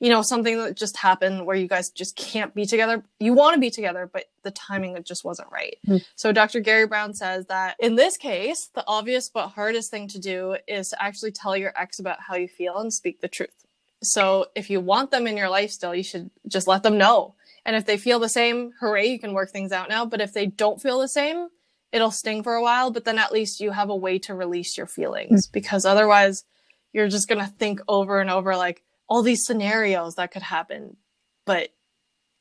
you 0.00 0.10
know 0.10 0.20
something 0.20 0.58
that 0.58 0.76
just 0.76 0.96
happened 0.98 1.46
where 1.46 1.56
you 1.56 1.68
guys 1.68 1.88
just 1.90 2.16
can't 2.16 2.54
be 2.54 2.66
together. 2.66 3.02
You 3.18 3.32
want 3.32 3.54
to 3.54 3.60
be 3.60 3.70
together, 3.70 4.10
but 4.12 4.24
the 4.42 4.50
timing 4.50 5.02
just 5.04 5.24
wasn't 5.24 5.50
right. 5.50 5.78
Mhm. 5.86 6.04
So 6.16 6.32
Dr. 6.32 6.60
Gary 6.60 6.86
Brown 6.86 7.14
says 7.14 7.46
that 7.46 7.76
in 7.78 7.94
this 7.94 8.16
case, 8.18 8.68
the 8.74 8.84
obvious 8.86 9.30
but 9.30 9.48
hardest 9.48 9.90
thing 9.90 10.08
to 10.08 10.18
do 10.18 10.56
is 10.68 10.90
to 10.90 11.02
actually 11.02 11.32
tell 11.32 11.56
your 11.56 11.72
ex 11.76 11.98
about 11.98 12.20
how 12.20 12.36
you 12.36 12.48
feel 12.48 12.76
and 12.78 12.92
speak 12.92 13.20
the 13.20 13.28
truth. 13.28 13.64
So 14.02 14.48
if 14.54 14.68
you 14.68 14.80
want 14.80 15.10
them 15.10 15.26
in 15.26 15.36
your 15.38 15.48
life 15.48 15.70
still, 15.70 15.94
you 15.94 16.02
should 16.02 16.30
just 16.46 16.66
let 16.68 16.82
them 16.82 16.98
know. 16.98 17.34
And 17.66 17.76
if 17.76 17.84
they 17.84 17.98
feel 17.98 18.18
the 18.20 18.28
same, 18.30 18.72
hooray, 18.80 19.06
you 19.08 19.18
can 19.18 19.34
work 19.34 19.50
things 19.50 19.72
out 19.72 19.88
now. 19.90 20.06
But 20.06 20.20
if 20.22 20.32
they 20.32 20.46
don't 20.46 20.80
feel 20.80 21.00
the 21.00 21.08
same, 21.08 21.48
it'll 21.92 22.10
sting 22.12 22.42
for 22.42 22.54
a 22.54 22.62
while, 22.62 22.90
but 22.92 23.04
then 23.04 23.18
at 23.18 23.32
least 23.32 23.60
you 23.60 23.72
have 23.72 23.90
a 23.90 23.96
way 23.96 24.18
to 24.20 24.34
release 24.34 24.78
your 24.78 24.86
feelings 24.86 25.46
because 25.48 25.84
otherwise 25.84 26.44
you're 26.92 27.08
just 27.08 27.28
going 27.28 27.44
to 27.44 27.52
think 27.58 27.80
over 27.88 28.20
and 28.20 28.30
over 28.30 28.56
like 28.56 28.82
all 29.08 29.22
these 29.22 29.44
scenarios 29.44 30.14
that 30.14 30.30
could 30.30 30.42
happen. 30.42 30.96
But 31.44 31.70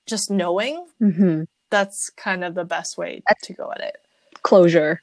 just 0.05 0.29
knowing 0.31 0.85
Mm-hmm. 1.01 1.43
that's 1.71 2.09
kind 2.11 2.43
of 2.43 2.53
the 2.53 2.63
best 2.63 2.95
way 2.97 3.23
to 3.43 3.53
go 3.53 3.71
at 3.71 3.81
it. 3.81 3.97
Closure. 4.43 5.01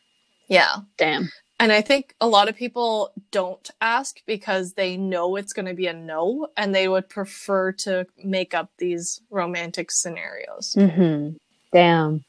Yeah. 0.48 0.76
Damn. 0.96 1.30
And 1.62 1.70
I 1.70 1.80
think 1.80 2.16
a 2.20 2.26
lot 2.26 2.48
of 2.48 2.56
people 2.56 3.12
don't 3.30 3.70
ask 3.80 4.20
because 4.26 4.72
they 4.72 4.96
know 4.96 5.36
it's 5.36 5.52
going 5.52 5.66
to 5.66 5.74
be 5.74 5.86
a 5.86 5.92
no 5.92 6.48
and 6.56 6.74
they 6.74 6.88
would 6.88 7.08
prefer 7.08 7.70
to 7.70 8.04
make 8.24 8.52
up 8.52 8.72
these 8.78 9.20
romantic 9.30 9.92
scenarios. 9.92 10.74
Mm-hmm. 10.76 11.36
Damn. 11.72 12.24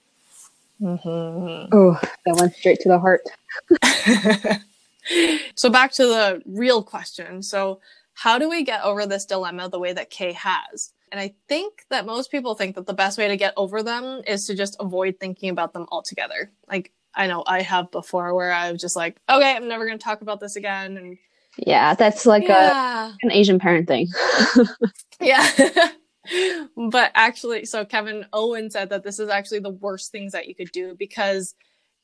Mm-hmm. 0.80 1.76
Oh, 1.76 2.00
that 2.28 2.36
went 2.36 2.54
straight 2.54 2.80
to 2.82 2.90
the 2.90 3.00
heart. 3.00 3.22
so 5.56 5.72
back 5.72 5.94
to 5.94 6.06
the 6.06 6.44
real 6.46 6.84
question. 6.84 7.42
So 7.42 7.80
how 8.14 8.38
do 8.38 8.48
we 8.48 8.64
get 8.64 8.84
over 8.84 9.08
this 9.08 9.26
dilemma 9.26 9.68
the 9.68 9.80
way 9.80 9.94
that 9.94 10.12
Kay 10.12 10.34
has? 10.34 10.94
And 11.12 11.20
I 11.20 11.34
think 11.48 11.86
that 11.90 12.06
most 12.06 12.30
people 12.30 12.54
think 12.54 12.76
that 12.76 12.86
the 12.86 12.94
best 12.94 13.18
way 13.18 13.30
to 13.30 13.38
get 13.38 13.56
over 13.58 13.82
them 13.82 14.22
is 14.28 14.46
to 14.46 14.54
just 14.54 14.76
avoid 14.80 15.20
thinking 15.20 15.50
about 15.50 15.74
them 15.74 15.88
altogether. 15.92 16.52
Like 16.70 16.92
I 17.16 17.28
know 17.28 17.44
I 17.46 17.62
have 17.62 17.92
before 17.92 18.34
where 18.34 18.52
I 18.52 18.72
was 18.72 18.82
just 18.82 18.96
like, 18.96 19.18
okay, 19.30 19.56
I'm 19.56 19.68
never 19.68 19.86
going 19.86 19.98
to 19.98 20.04
talk 20.04 20.22
about 20.22 20.40
this 20.40 20.56
again. 20.56 20.98
And 20.98 21.18
Yeah, 21.58 21.94
that's 21.94 22.26
like 22.26 22.50
a, 22.50 23.14
an 23.22 23.32
Asian 23.32 23.60
parent 23.60 23.88
thing. 23.88 24.08
yeah. 25.20 25.48
but 26.90 27.12
actually, 27.14 27.66
so 27.66 27.86
Kevin 27.86 28.26
Owen 28.34 28.72
said 28.72 28.90
that 28.90 29.04
this 29.04 29.20
is 29.20 29.30
actually 29.30 29.60
the 29.60 29.70
worst 29.70 30.12
things 30.12 30.32
that 30.32 30.48
you 30.48 30.56
could 30.56 30.72
do 30.72 30.96
because 30.98 31.56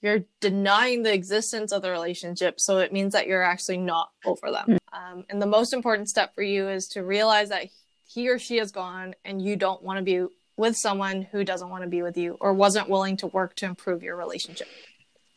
you're 0.02 0.26
denying 0.40 1.04
the 1.04 1.14
existence 1.14 1.72
of 1.72 1.82
the 1.82 1.92
relationship. 1.92 2.60
So 2.60 2.78
it 2.78 2.94
means 2.94 3.14
that 3.14 3.28
you're 3.28 3.44
actually 3.44 3.78
not 3.78 4.12
over 4.26 4.52
them. 4.52 4.78
Um, 4.94 5.26
and 5.30 5.42
the 5.42 5.48
most 5.48 5.74
important 5.74 6.10
step 6.10 6.34
for 6.36 6.42
you 6.42 6.70
is 6.70 6.88
to 6.90 7.04
realize 7.04 7.50
that 7.50 7.68
he 8.08 8.30
or 8.30 8.40
she 8.40 8.60
is 8.60 8.72
gone 8.72 9.14
and 9.26 9.42
you 9.42 9.56
don't 9.56 9.84
want 9.84 9.98
to 9.98 10.04
be 10.04 10.26
with 10.58 10.76
someone 10.76 11.22
who 11.22 11.44
doesn't 11.44 11.70
want 11.70 11.84
to 11.84 11.90
be 11.90 12.02
with 12.02 12.18
you 12.18 12.38
or 12.42 12.54
wasn't 12.54 12.90
willing 12.90 13.18
to 13.18 13.28
work 13.28 13.56
to 13.56 13.66
improve 13.66 14.04
your 14.04 14.16
relationship. 14.16 14.68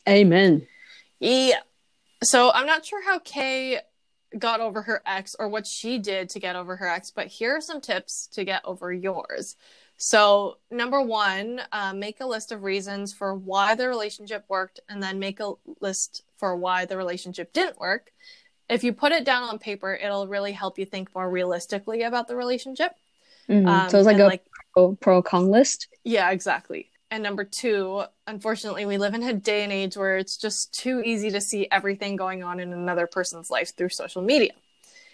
Amen. 0.07 0.67
Yeah. 1.19 1.59
So 2.23 2.51
I'm 2.51 2.65
not 2.65 2.85
sure 2.85 3.03
how 3.03 3.19
Kay 3.19 3.79
got 4.37 4.59
over 4.59 4.81
her 4.81 5.01
ex 5.05 5.35
or 5.37 5.47
what 5.47 5.67
she 5.67 5.99
did 5.99 6.29
to 6.29 6.39
get 6.39 6.55
over 6.55 6.75
her 6.75 6.87
ex, 6.87 7.11
but 7.11 7.27
here 7.27 7.57
are 7.57 7.61
some 7.61 7.81
tips 7.81 8.27
to 8.33 8.43
get 8.43 8.61
over 8.65 8.91
yours. 8.91 9.55
So, 9.97 10.57
number 10.71 11.01
one, 11.01 11.61
uh, 11.71 11.93
make 11.93 12.19
a 12.19 12.25
list 12.25 12.51
of 12.51 12.63
reasons 12.63 13.13
for 13.13 13.35
why 13.35 13.75
the 13.75 13.87
relationship 13.87 14.43
worked, 14.49 14.79
and 14.89 15.01
then 15.01 15.19
make 15.19 15.39
a 15.39 15.53
list 15.79 16.23
for 16.37 16.55
why 16.55 16.85
the 16.85 16.97
relationship 16.97 17.53
didn't 17.53 17.79
work. 17.79 18.11
If 18.69 18.83
you 18.83 18.91
put 18.91 19.11
it 19.11 19.23
down 19.23 19.43
on 19.43 19.59
paper, 19.59 19.93
it'll 19.93 20.27
really 20.27 20.51
help 20.51 20.79
you 20.79 20.85
think 20.85 21.13
more 21.13 21.29
realistically 21.29 22.01
about 22.03 22.27
the 22.27 22.35
relationship. 22.35 22.95
Mhm. 23.47 23.67
Um, 23.67 23.89
so 23.89 23.97
it's 23.97 24.05
like 24.05 24.17
and, 24.17 24.33
a 24.33 24.39
pro, 24.73 24.95
pro 24.95 25.21
con 25.21 25.49
list. 25.49 25.87
yeah, 26.03 26.31
exactly. 26.31 26.89
And 27.13 27.21
number 27.21 27.43
two, 27.43 28.05
unfortunately, 28.25 28.87
we 28.87 28.97
live 28.97 29.13
in 29.13 29.21
a 29.21 29.33
day 29.33 29.61
and 29.61 29.71
age 29.71 29.95
where 29.95 30.17
it's 30.17 30.35
just 30.35 30.73
too 30.73 30.99
easy 31.05 31.29
to 31.29 31.41
see 31.41 31.67
everything 31.69 32.15
going 32.15 32.43
on 32.43 32.59
in 32.59 32.73
another 32.73 33.05
person's 33.05 33.51
life 33.51 33.75
through 33.77 33.89
social 33.89 34.23
media. 34.23 34.53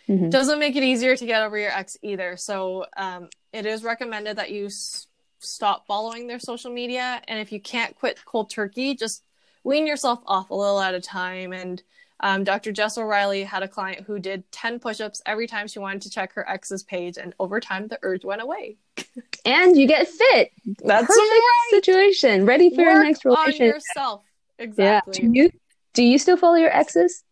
Mhm. 0.07 0.31
Doesn't 0.31 0.59
make 0.59 0.77
it 0.77 0.83
easier 0.83 1.17
to 1.17 1.25
get 1.25 1.43
over 1.43 1.57
your 1.57 1.71
ex 1.71 1.97
either. 2.01 2.37
So 2.37 2.85
um, 2.95 3.27
it 3.51 3.65
is 3.65 3.83
recommended 3.83 4.37
that 4.37 4.49
you 4.49 4.67
s- 4.67 5.07
stop 5.39 5.87
following 5.87 6.27
their 6.27 6.39
social 6.39 6.71
media. 6.71 7.21
And 7.27 7.37
if 7.37 7.51
you 7.51 7.59
can't 7.59 7.93
quit 7.97 8.23
cold 8.23 8.49
turkey, 8.49 8.95
just 8.95 9.25
wean 9.65 9.85
yourself 9.85 10.19
off 10.25 10.51
a 10.51 10.55
little 10.55 10.79
at 10.79 10.95
a 10.95 11.01
time. 11.01 11.51
And 11.51 11.83
um, 12.21 12.43
Dr. 12.43 12.71
Jess 12.71 12.97
O'Reilly 12.97 13.43
had 13.43 13.63
a 13.63 13.67
client 13.67 14.05
who 14.05 14.19
did 14.19 14.51
10 14.51 14.79
push 14.79 14.99
ups 14.99 15.21
every 15.25 15.47
time 15.47 15.67
she 15.67 15.79
wanted 15.79 16.01
to 16.03 16.09
check 16.09 16.33
her 16.33 16.47
ex's 16.49 16.83
page. 16.83 17.17
And 17.17 17.33
over 17.39 17.59
time, 17.59 17.87
the 17.87 17.97
urge 18.01 18.25
went 18.25 18.41
away. 18.41 18.77
And 19.45 19.77
you 19.77 19.87
get 19.87 20.07
fit. 20.07 20.51
That's 20.83 21.07
Perfect 21.07 21.17
right. 21.29 21.67
situation. 21.71 22.45
Ready 22.45 22.69
for 22.75 22.81
your 22.81 22.95
Work 22.95 23.03
next 23.05 23.25
on 23.25 23.31
relationship. 23.31 23.73
yourself. 23.75 24.23
Yeah. 24.59 24.63
Exactly. 24.65 25.13
Do 25.21 25.29
you 25.33 25.49
do 25.93 26.03
you 26.03 26.17
still 26.17 26.35
follow 26.37 26.55
your 26.55 26.75
exes? 26.75 27.23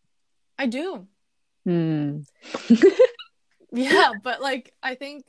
I 0.58 0.68
do. 0.68 1.06
Hmm. 1.66 2.20
Yeah, 3.72 4.14
but 4.24 4.42
like 4.42 4.74
I 4.82 4.96
think 4.96 5.26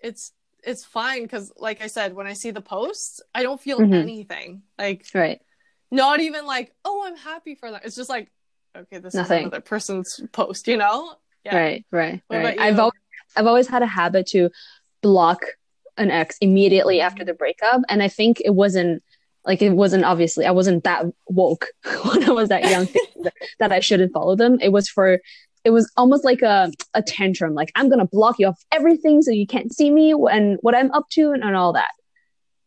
it's 0.00 0.32
it's 0.62 0.84
fine 0.84 1.22
because 1.22 1.52
like 1.56 1.82
I 1.82 1.88
said, 1.88 2.14
when 2.14 2.26
I 2.26 2.32
see 2.32 2.50
the 2.50 2.62
posts, 2.62 3.20
I 3.34 3.42
don't 3.42 3.60
feel 3.60 3.78
Mhm. 3.78 3.94
anything. 4.00 4.62
Like 4.78 5.04
Right. 5.14 5.42
not 5.90 6.20
even 6.20 6.46
like, 6.46 6.72
oh, 6.84 7.04
I'm 7.06 7.16
happy 7.16 7.54
for 7.54 7.70
them. 7.70 7.80
It's 7.84 7.96
just 7.96 8.08
like, 8.08 8.30
okay, 8.76 8.98
this 8.98 9.14
Nothing. 9.14 9.38
is 9.38 9.46
another 9.46 9.60
person's 9.60 10.20
post, 10.32 10.68
you 10.68 10.76
know? 10.76 11.14
Yeah. 11.44 11.56
Right. 11.56 11.86
Right. 11.90 12.22
What 12.28 12.42
right. 12.42 12.58
I've 12.58 12.78
always 12.78 13.00
I've 13.36 13.46
always 13.46 13.68
had 13.68 13.82
a 13.82 13.86
habit 13.86 14.26
to 14.28 14.50
block 15.02 15.44
an 15.96 16.10
ex 16.10 16.36
immediately 16.40 17.00
after 17.00 17.24
the 17.24 17.34
breakup, 17.34 17.82
and 17.88 18.02
I 18.02 18.08
think 18.08 18.40
it 18.44 18.54
wasn't 18.54 19.02
like 19.44 19.60
it 19.60 19.70
wasn't 19.70 20.04
obviously 20.04 20.46
I 20.46 20.52
wasn't 20.52 20.84
that 20.84 21.04
woke 21.28 21.66
when 22.04 22.24
I 22.24 22.32
was 22.32 22.48
that 22.48 22.70
young 22.70 22.86
that, 23.22 23.34
that 23.58 23.72
I 23.72 23.80
shouldn't 23.80 24.12
follow 24.12 24.36
them. 24.36 24.58
It 24.60 24.70
was 24.70 24.88
for 24.88 25.20
it 25.64 25.70
was 25.70 25.90
almost 25.96 26.24
like 26.24 26.42
a, 26.42 26.70
a 26.92 27.02
tantrum 27.02 27.54
like 27.54 27.72
i'm 27.74 27.88
gonna 27.88 28.06
block 28.06 28.38
you 28.38 28.46
off 28.46 28.62
everything 28.70 29.22
so 29.22 29.30
you 29.30 29.46
can't 29.46 29.72
see 29.72 29.90
me 29.90 30.12
and 30.30 30.58
what 30.60 30.74
i'm 30.74 30.92
up 30.92 31.08
to 31.08 31.32
and, 31.32 31.42
and 31.42 31.56
all 31.56 31.72
that 31.72 31.90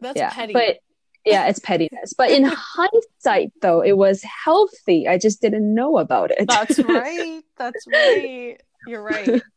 That's 0.02 0.18
yeah 0.18 0.32
petty. 0.32 0.54
but 0.54 0.80
yeah 1.28 1.48
it's 1.48 1.60
pettiness 1.60 2.14
but 2.18 2.30
in 2.32 2.44
hindsight 2.52 3.52
though 3.62 3.82
it 3.82 3.98
was 3.98 4.24
healthy 4.24 5.08
i 5.08 5.18
just 5.18 5.42
didn't 5.42 5.74
know 5.74 5.98
about 5.98 6.32
it 6.32 6.48
That's 6.48 6.80
right. 6.80 7.42
That's 7.58 7.86
right. 7.88 8.58
You're 8.88 9.04
right. 9.04 9.42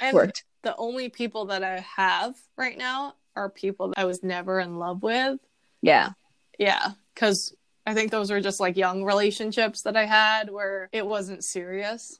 And 0.00 0.14
worked 0.14 0.44
the 0.62 0.74
only 0.76 1.10
people 1.10 1.46
that 1.46 1.62
I 1.62 1.80
have 1.96 2.34
right 2.56 2.78
now 2.78 3.14
are 3.36 3.50
people 3.50 3.88
that 3.88 3.98
I 3.98 4.04
was 4.06 4.22
never 4.22 4.58
in 4.58 4.78
love 4.78 5.02
with. 5.02 5.38
yeah 5.82 6.10
Yeah, 6.58 6.92
because 7.14 7.54
I 7.86 7.92
think 7.94 8.10
those 8.10 8.30
were 8.30 8.40
just 8.40 8.58
like 8.58 8.76
young 8.76 9.04
relationships 9.04 9.82
that 9.82 9.96
I 9.96 10.06
had 10.06 10.50
where 10.50 10.88
it 10.92 11.06
wasn't 11.06 11.44
serious. 11.44 12.18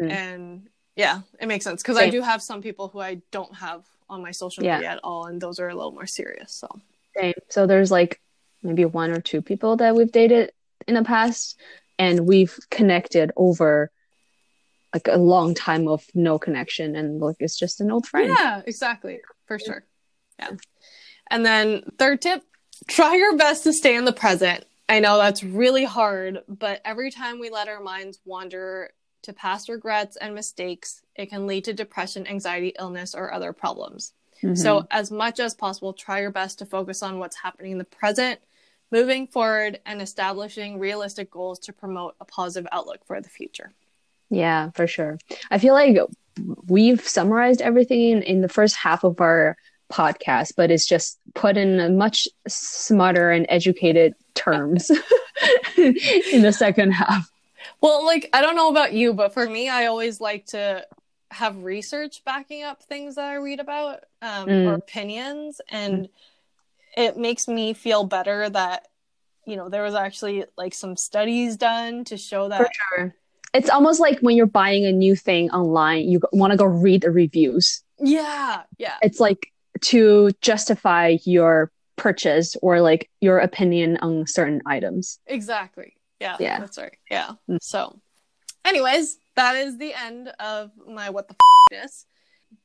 Mm. 0.00 0.10
And 0.10 0.68
yeah, 0.96 1.20
it 1.38 1.46
makes 1.46 1.64
sense 1.64 1.82
because 1.82 1.98
I 1.98 2.08
do 2.10 2.22
have 2.22 2.40
some 2.42 2.62
people 2.62 2.88
who 2.88 3.00
I 3.00 3.20
don't 3.30 3.54
have 3.56 3.84
on 4.08 4.22
my 4.22 4.30
social 4.32 4.64
Yeah. 4.64 4.76
media 4.76 4.90
at 4.92 5.00
all, 5.04 5.26
and 5.26 5.40
those 5.40 5.60
are 5.60 5.68
a 5.68 5.74
little 5.74 5.92
more 5.92 6.06
serious. 6.06 6.52
So 6.54 6.68
Same. 7.16 7.34
So 7.50 7.66
there's 7.66 7.90
like 7.90 8.20
maybe 8.64 8.84
one 8.84 9.10
or 9.10 9.20
two 9.20 9.42
people 9.42 9.76
that 9.76 9.94
we've 9.94 10.10
dated 10.10 10.52
in 10.88 10.94
the 10.94 11.04
past, 11.04 11.58
and 11.98 12.26
we've 12.26 12.58
connected 12.70 13.30
over 13.36 13.90
like 14.92 15.08
a 15.08 15.18
long 15.18 15.54
time 15.54 15.88
of 15.88 16.04
no 16.14 16.38
connection 16.38 16.94
and 16.94 17.20
like 17.20 17.36
it's 17.40 17.58
just 17.58 17.80
an 17.80 17.90
old 17.90 18.06
friend. 18.06 18.28
Yeah, 18.28 18.62
exactly. 18.64 19.20
For 19.46 19.58
sure. 19.58 19.84
Yeah. 20.38 20.50
And 21.30 21.44
then 21.44 21.82
third 21.98 22.22
tip, 22.22 22.42
try 22.88 23.16
your 23.16 23.36
best 23.36 23.64
to 23.64 23.72
stay 23.72 23.96
in 23.96 24.04
the 24.04 24.12
present. 24.12 24.64
I 24.88 25.00
know 25.00 25.18
that's 25.18 25.42
really 25.42 25.84
hard, 25.84 26.40
but 26.46 26.80
every 26.84 27.10
time 27.10 27.40
we 27.40 27.50
let 27.50 27.68
our 27.68 27.80
minds 27.80 28.20
wander 28.24 28.92
to 29.22 29.32
past 29.32 29.68
regrets 29.68 30.16
and 30.16 30.34
mistakes, 30.34 31.02
it 31.16 31.30
can 31.30 31.46
lead 31.46 31.64
to 31.64 31.72
depression, 31.72 32.26
anxiety, 32.26 32.74
illness, 32.78 33.14
or 33.14 33.32
other 33.32 33.52
problems. 33.52 34.12
Mm-hmm. 34.42 34.54
So, 34.54 34.86
as 34.90 35.10
much 35.10 35.40
as 35.40 35.54
possible, 35.54 35.94
try 35.94 36.20
your 36.20 36.30
best 36.30 36.58
to 36.58 36.66
focus 36.66 37.02
on 37.02 37.18
what's 37.18 37.36
happening 37.36 37.72
in 37.72 37.78
the 37.78 37.84
present, 37.84 38.40
moving 38.94 39.26
forward, 39.26 39.80
and 39.84 40.00
establishing 40.00 40.78
realistic 40.78 41.28
goals 41.28 41.58
to 41.58 41.72
promote 41.72 42.14
a 42.20 42.24
positive 42.24 42.68
outlook 42.70 43.04
for 43.04 43.20
the 43.20 43.28
future. 43.28 43.72
Yeah, 44.30 44.70
for 44.70 44.86
sure. 44.86 45.18
I 45.50 45.58
feel 45.58 45.74
like 45.74 45.96
we've 46.68 47.06
summarized 47.06 47.60
everything 47.60 48.10
in, 48.10 48.22
in 48.22 48.40
the 48.40 48.48
first 48.48 48.76
half 48.76 49.02
of 49.02 49.20
our 49.20 49.56
podcast, 49.92 50.52
but 50.56 50.70
it's 50.70 50.86
just 50.86 51.18
put 51.34 51.56
in 51.56 51.80
a 51.80 51.88
much 51.88 52.28
smarter 52.46 53.32
and 53.32 53.46
educated 53.48 54.14
terms 54.34 54.90
in 55.76 56.42
the 56.42 56.54
second 56.56 56.92
half. 56.92 57.28
Well, 57.80 58.06
like 58.06 58.30
I 58.32 58.42
don't 58.42 58.54
know 58.54 58.70
about 58.70 58.92
you, 58.92 59.12
but 59.12 59.34
for 59.34 59.48
me, 59.48 59.68
I 59.68 59.86
always 59.86 60.20
like 60.20 60.46
to 60.46 60.86
have 61.32 61.64
research 61.64 62.22
backing 62.24 62.62
up 62.62 62.84
things 62.84 63.16
that 63.16 63.24
I 63.24 63.34
read 63.34 63.58
about 63.58 64.04
um, 64.22 64.46
mm. 64.46 64.66
or 64.66 64.74
opinions, 64.74 65.60
and 65.68 66.04
mm. 66.04 66.10
It 66.96 67.16
makes 67.16 67.48
me 67.48 67.72
feel 67.72 68.04
better 68.04 68.48
that 68.50 68.88
you 69.46 69.56
know 69.56 69.68
there 69.68 69.82
was 69.82 69.94
actually 69.94 70.44
like 70.56 70.74
some 70.74 70.96
studies 70.96 71.56
done 71.56 72.04
to 72.04 72.16
show 72.16 72.48
that. 72.48 72.58
For 72.58 72.70
sure. 72.72 73.14
It's 73.52 73.70
almost 73.70 74.00
like 74.00 74.18
when 74.18 74.36
you're 74.36 74.46
buying 74.46 74.84
a 74.84 74.90
new 74.90 75.14
thing 75.14 75.50
online, 75.50 76.08
you 76.08 76.20
want 76.32 76.50
to 76.50 76.56
go 76.56 76.64
read 76.64 77.02
the 77.02 77.12
reviews. 77.12 77.84
Yeah, 78.00 78.62
yeah. 78.78 78.96
It's 79.00 79.20
like 79.20 79.52
to 79.82 80.32
justify 80.40 81.18
your 81.24 81.70
purchase 81.96 82.56
or 82.62 82.80
like 82.80 83.10
your 83.20 83.38
opinion 83.38 83.96
on 83.98 84.26
certain 84.26 84.60
items. 84.66 85.20
Exactly. 85.26 85.94
Yeah. 86.20 86.36
Yeah. 86.40 86.60
That's 86.60 86.78
right. 86.78 86.96
Yeah. 87.10 87.32
Mm. 87.48 87.58
So, 87.60 88.00
anyways, 88.64 89.18
that 89.36 89.56
is 89.56 89.78
the 89.78 89.94
end 89.94 90.28
of 90.40 90.70
my 90.88 91.10
what 91.10 91.28
the 91.28 91.34
f 91.72 91.84
is. 91.84 92.06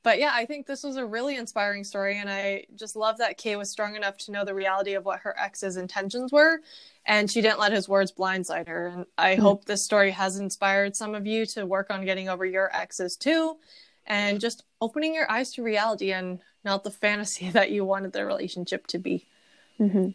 But 0.04 0.20
yeah, 0.20 0.32
I 0.34 0.46
think 0.46 0.66
this 0.66 0.84
was 0.84 0.96
a 0.96 1.06
really 1.06 1.36
inspiring 1.36 1.84
story, 1.84 2.18
and 2.18 2.30
I 2.30 2.66
just 2.76 2.96
love 2.96 3.18
that 3.18 3.38
Kay 3.38 3.56
was 3.56 3.70
strong 3.70 3.96
enough 3.96 4.18
to 4.20 4.32
know 4.32 4.46
the 4.46 4.54
reality 4.54 4.94
of 4.94 5.06
what 5.06 5.20
her 5.20 5.38
ex's 5.40 5.78
intentions 5.78 6.32
were, 6.32 6.62
and 7.06 7.30
she 7.30 7.42
didn't 7.42 7.60
let 7.60 7.72
his 7.72 7.90
words 7.90 8.12
blindside 8.12 8.68
her. 8.68 8.88
And 8.88 9.06
I 9.18 9.36
mm 9.36 9.40
hope 9.40 9.66
this 9.66 9.84
story 9.84 10.12
has 10.12 10.38
inspired 10.38 10.96
some 10.96 11.16
of 11.16 11.26
you 11.26 11.46
to 11.48 11.66
work 11.66 11.88
on 11.90 12.06
getting 12.06 12.30
over 12.30 12.46
your 12.46 12.76
exes 12.76 13.16
too, 13.16 13.58
and 14.06 14.40
just 14.40 14.64
opening 14.82 15.14
your 15.14 15.30
eyes 15.32 15.54
to 15.54 15.64
reality 15.64 16.12
and 16.12 16.40
not 16.64 16.84
the 16.84 16.92
fantasy 16.92 17.50
that 17.52 17.72
you 17.72 17.86
wanted 17.86 18.14
the 18.14 18.26
relationship 18.26 18.88
to 18.88 18.98
be. 18.98 19.28
Mm-hmm. 19.80 20.10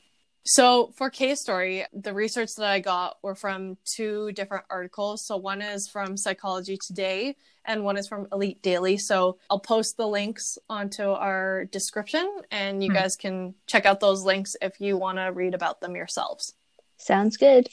So 0.46 0.92
for 0.96 1.08
case 1.08 1.40
story, 1.40 1.86
the 1.94 2.12
research 2.12 2.50
that 2.58 2.66
I 2.66 2.80
got 2.80 3.16
were 3.22 3.34
from 3.34 3.78
two 3.84 4.30
different 4.32 4.64
articles. 4.68 5.24
So 5.26 5.38
one 5.38 5.62
is 5.62 5.88
from 5.88 6.18
Psychology 6.18 6.78
Today 6.86 7.36
and 7.64 7.82
one 7.82 7.96
is 7.96 8.06
from 8.06 8.26
Elite 8.30 8.62
Daily. 8.62 8.98
So 8.98 9.38
I'll 9.48 9.58
post 9.58 9.96
the 9.96 10.06
links 10.06 10.58
onto 10.68 11.04
our 11.04 11.64
description 11.66 12.30
and 12.50 12.82
you 12.82 12.90
mm-hmm. 12.90 12.98
guys 12.98 13.16
can 13.16 13.54
check 13.66 13.86
out 13.86 14.00
those 14.00 14.22
links 14.22 14.54
if 14.60 14.80
you 14.80 14.98
want 14.98 15.16
to 15.16 15.32
read 15.32 15.54
about 15.54 15.80
them 15.80 15.96
yourselves. 15.96 16.52
Sounds 16.98 17.38
good. 17.38 17.68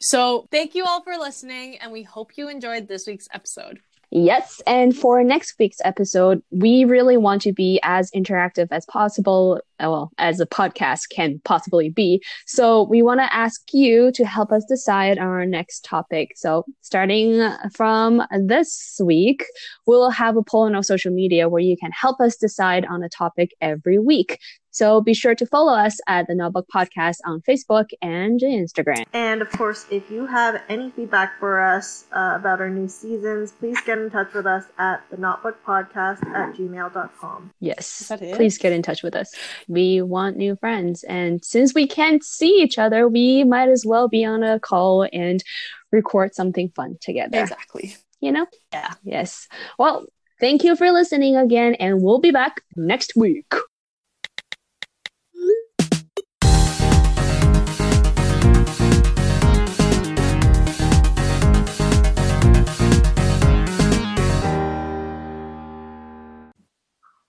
So 0.00 0.48
thank 0.50 0.74
you 0.74 0.84
all 0.84 1.02
for 1.02 1.16
listening 1.16 1.78
and 1.78 1.92
we 1.92 2.02
hope 2.02 2.32
you 2.36 2.48
enjoyed 2.48 2.88
this 2.88 3.06
week's 3.06 3.28
episode. 3.32 3.80
Yes. 4.10 4.62
And 4.66 4.96
for 4.96 5.22
next 5.22 5.56
week's 5.58 5.80
episode, 5.84 6.42
we 6.50 6.84
really 6.84 7.16
want 7.16 7.42
to 7.42 7.52
be 7.52 7.78
as 7.82 8.10
interactive 8.12 8.68
as 8.70 8.86
possible, 8.86 9.60
well, 9.80 10.10
as 10.18 10.40
a 10.40 10.46
podcast 10.46 11.10
can 11.10 11.40
possibly 11.44 11.88
be. 11.88 12.22
So 12.46 12.84
we 12.84 13.02
want 13.02 13.20
to 13.20 13.32
ask 13.34 13.62
you 13.72 14.10
to 14.12 14.24
help 14.24 14.52
us 14.52 14.64
decide 14.64 15.18
on 15.18 15.26
our 15.26 15.46
next 15.46 15.84
topic. 15.84 16.32
So 16.36 16.64
starting 16.82 17.50
from 17.74 18.22
this 18.32 19.00
week, 19.02 19.44
we'll 19.86 20.10
have 20.10 20.36
a 20.36 20.42
poll 20.42 20.62
on 20.62 20.74
our 20.74 20.82
social 20.82 21.12
media 21.12 21.48
where 21.48 21.62
you 21.62 21.76
can 21.76 21.92
help 21.92 22.20
us 22.20 22.36
decide 22.36 22.84
on 22.86 23.02
a 23.02 23.08
topic 23.08 23.54
every 23.60 23.98
week. 23.98 24.38
So 24.78 25.00
be 25.00 25.12
sure 25.12 25.34
to 25.34 25.44
follow 25.44 25.74
us 25.74 25.98
at 26.06 26.28
the 26.28 26.34
Notbook 26.34 26.66
Podcast 26.72 27.16
on 27.24 27.40
Facebook 27.40 27.86
and 28.00 28.38
Instagram. 28.40 29.04
And 29.12 29.42
of 29.42 29.50
course, 29.50 29.86
if 29.90 30.08
you 30.08 30.26
have 30.26 30.62
any 30.68 30.90
feedback 30.90 31.36
for 31.40 31.60
us 31.60 32.04
uh, 32.12 32.34
about 32.36 32.60
our 32.60 32.70
new 32.70 32.86
seasons, 32.86 33.50
please 33.50 33.80
get 33.80 33.98
in 33.98 34.08
touch 34.08 34.32
with 34.34 34.46
us 34.46 34.66
at 34.78 35.02
the 35.10 35.16
Notbook 35.16 35.56
Podcast 35.66 36.24
at 36.28 36.54
gmail.com. 36.54 37.50
Yes. 37.58 38.12
Please 38.34 38.56
get 38.58 38.72
in 38.72 38.82
touch 38.82 39.02
with 39.02 39.16
us. 39.16 39.34
We 39.68 40.00
want 40.00 40.36
new 40.36 40.56
friends. 40.56 41.04
And 41.04 41.44
since 41.44 41.74
we 41.74 41.86
can't 41.86 42.24
see 42.24 42.62
each 42.62 42.78
other, 42.78 43.06
we 43.06 43.44
might 43.44 43.68
as 43.68 43.84
well 43.86 44.08
be 44.08 44.24
on 44.24 44.42
a 44.42 44.58
call 44.58 45.06
and 45.12 45.44
record 45.92 46.34
something 46.34 46.70
fun 46.74 46.96
together. 47.00 47.40
Exactly. 47.40 47.94
You 48.20 48.32
know? 48.32 48.46
Yeah. 48.72 48.94
Yes. 49.04 49.46
Well, 49.78 50.06
thank 50.40 50.64
you 50.64 50.74
for 50.74 50.90
listening 50.90 51.36
again, 51.36 51.74
and 51.74 52.02
we'll 52.02 52.20
be 52.20 52.30
back 52.30 52.62
next 52.76 53.12
week. 53.14 53.52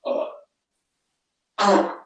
Oh. 0.06 0.30
oh. 1.60 2.00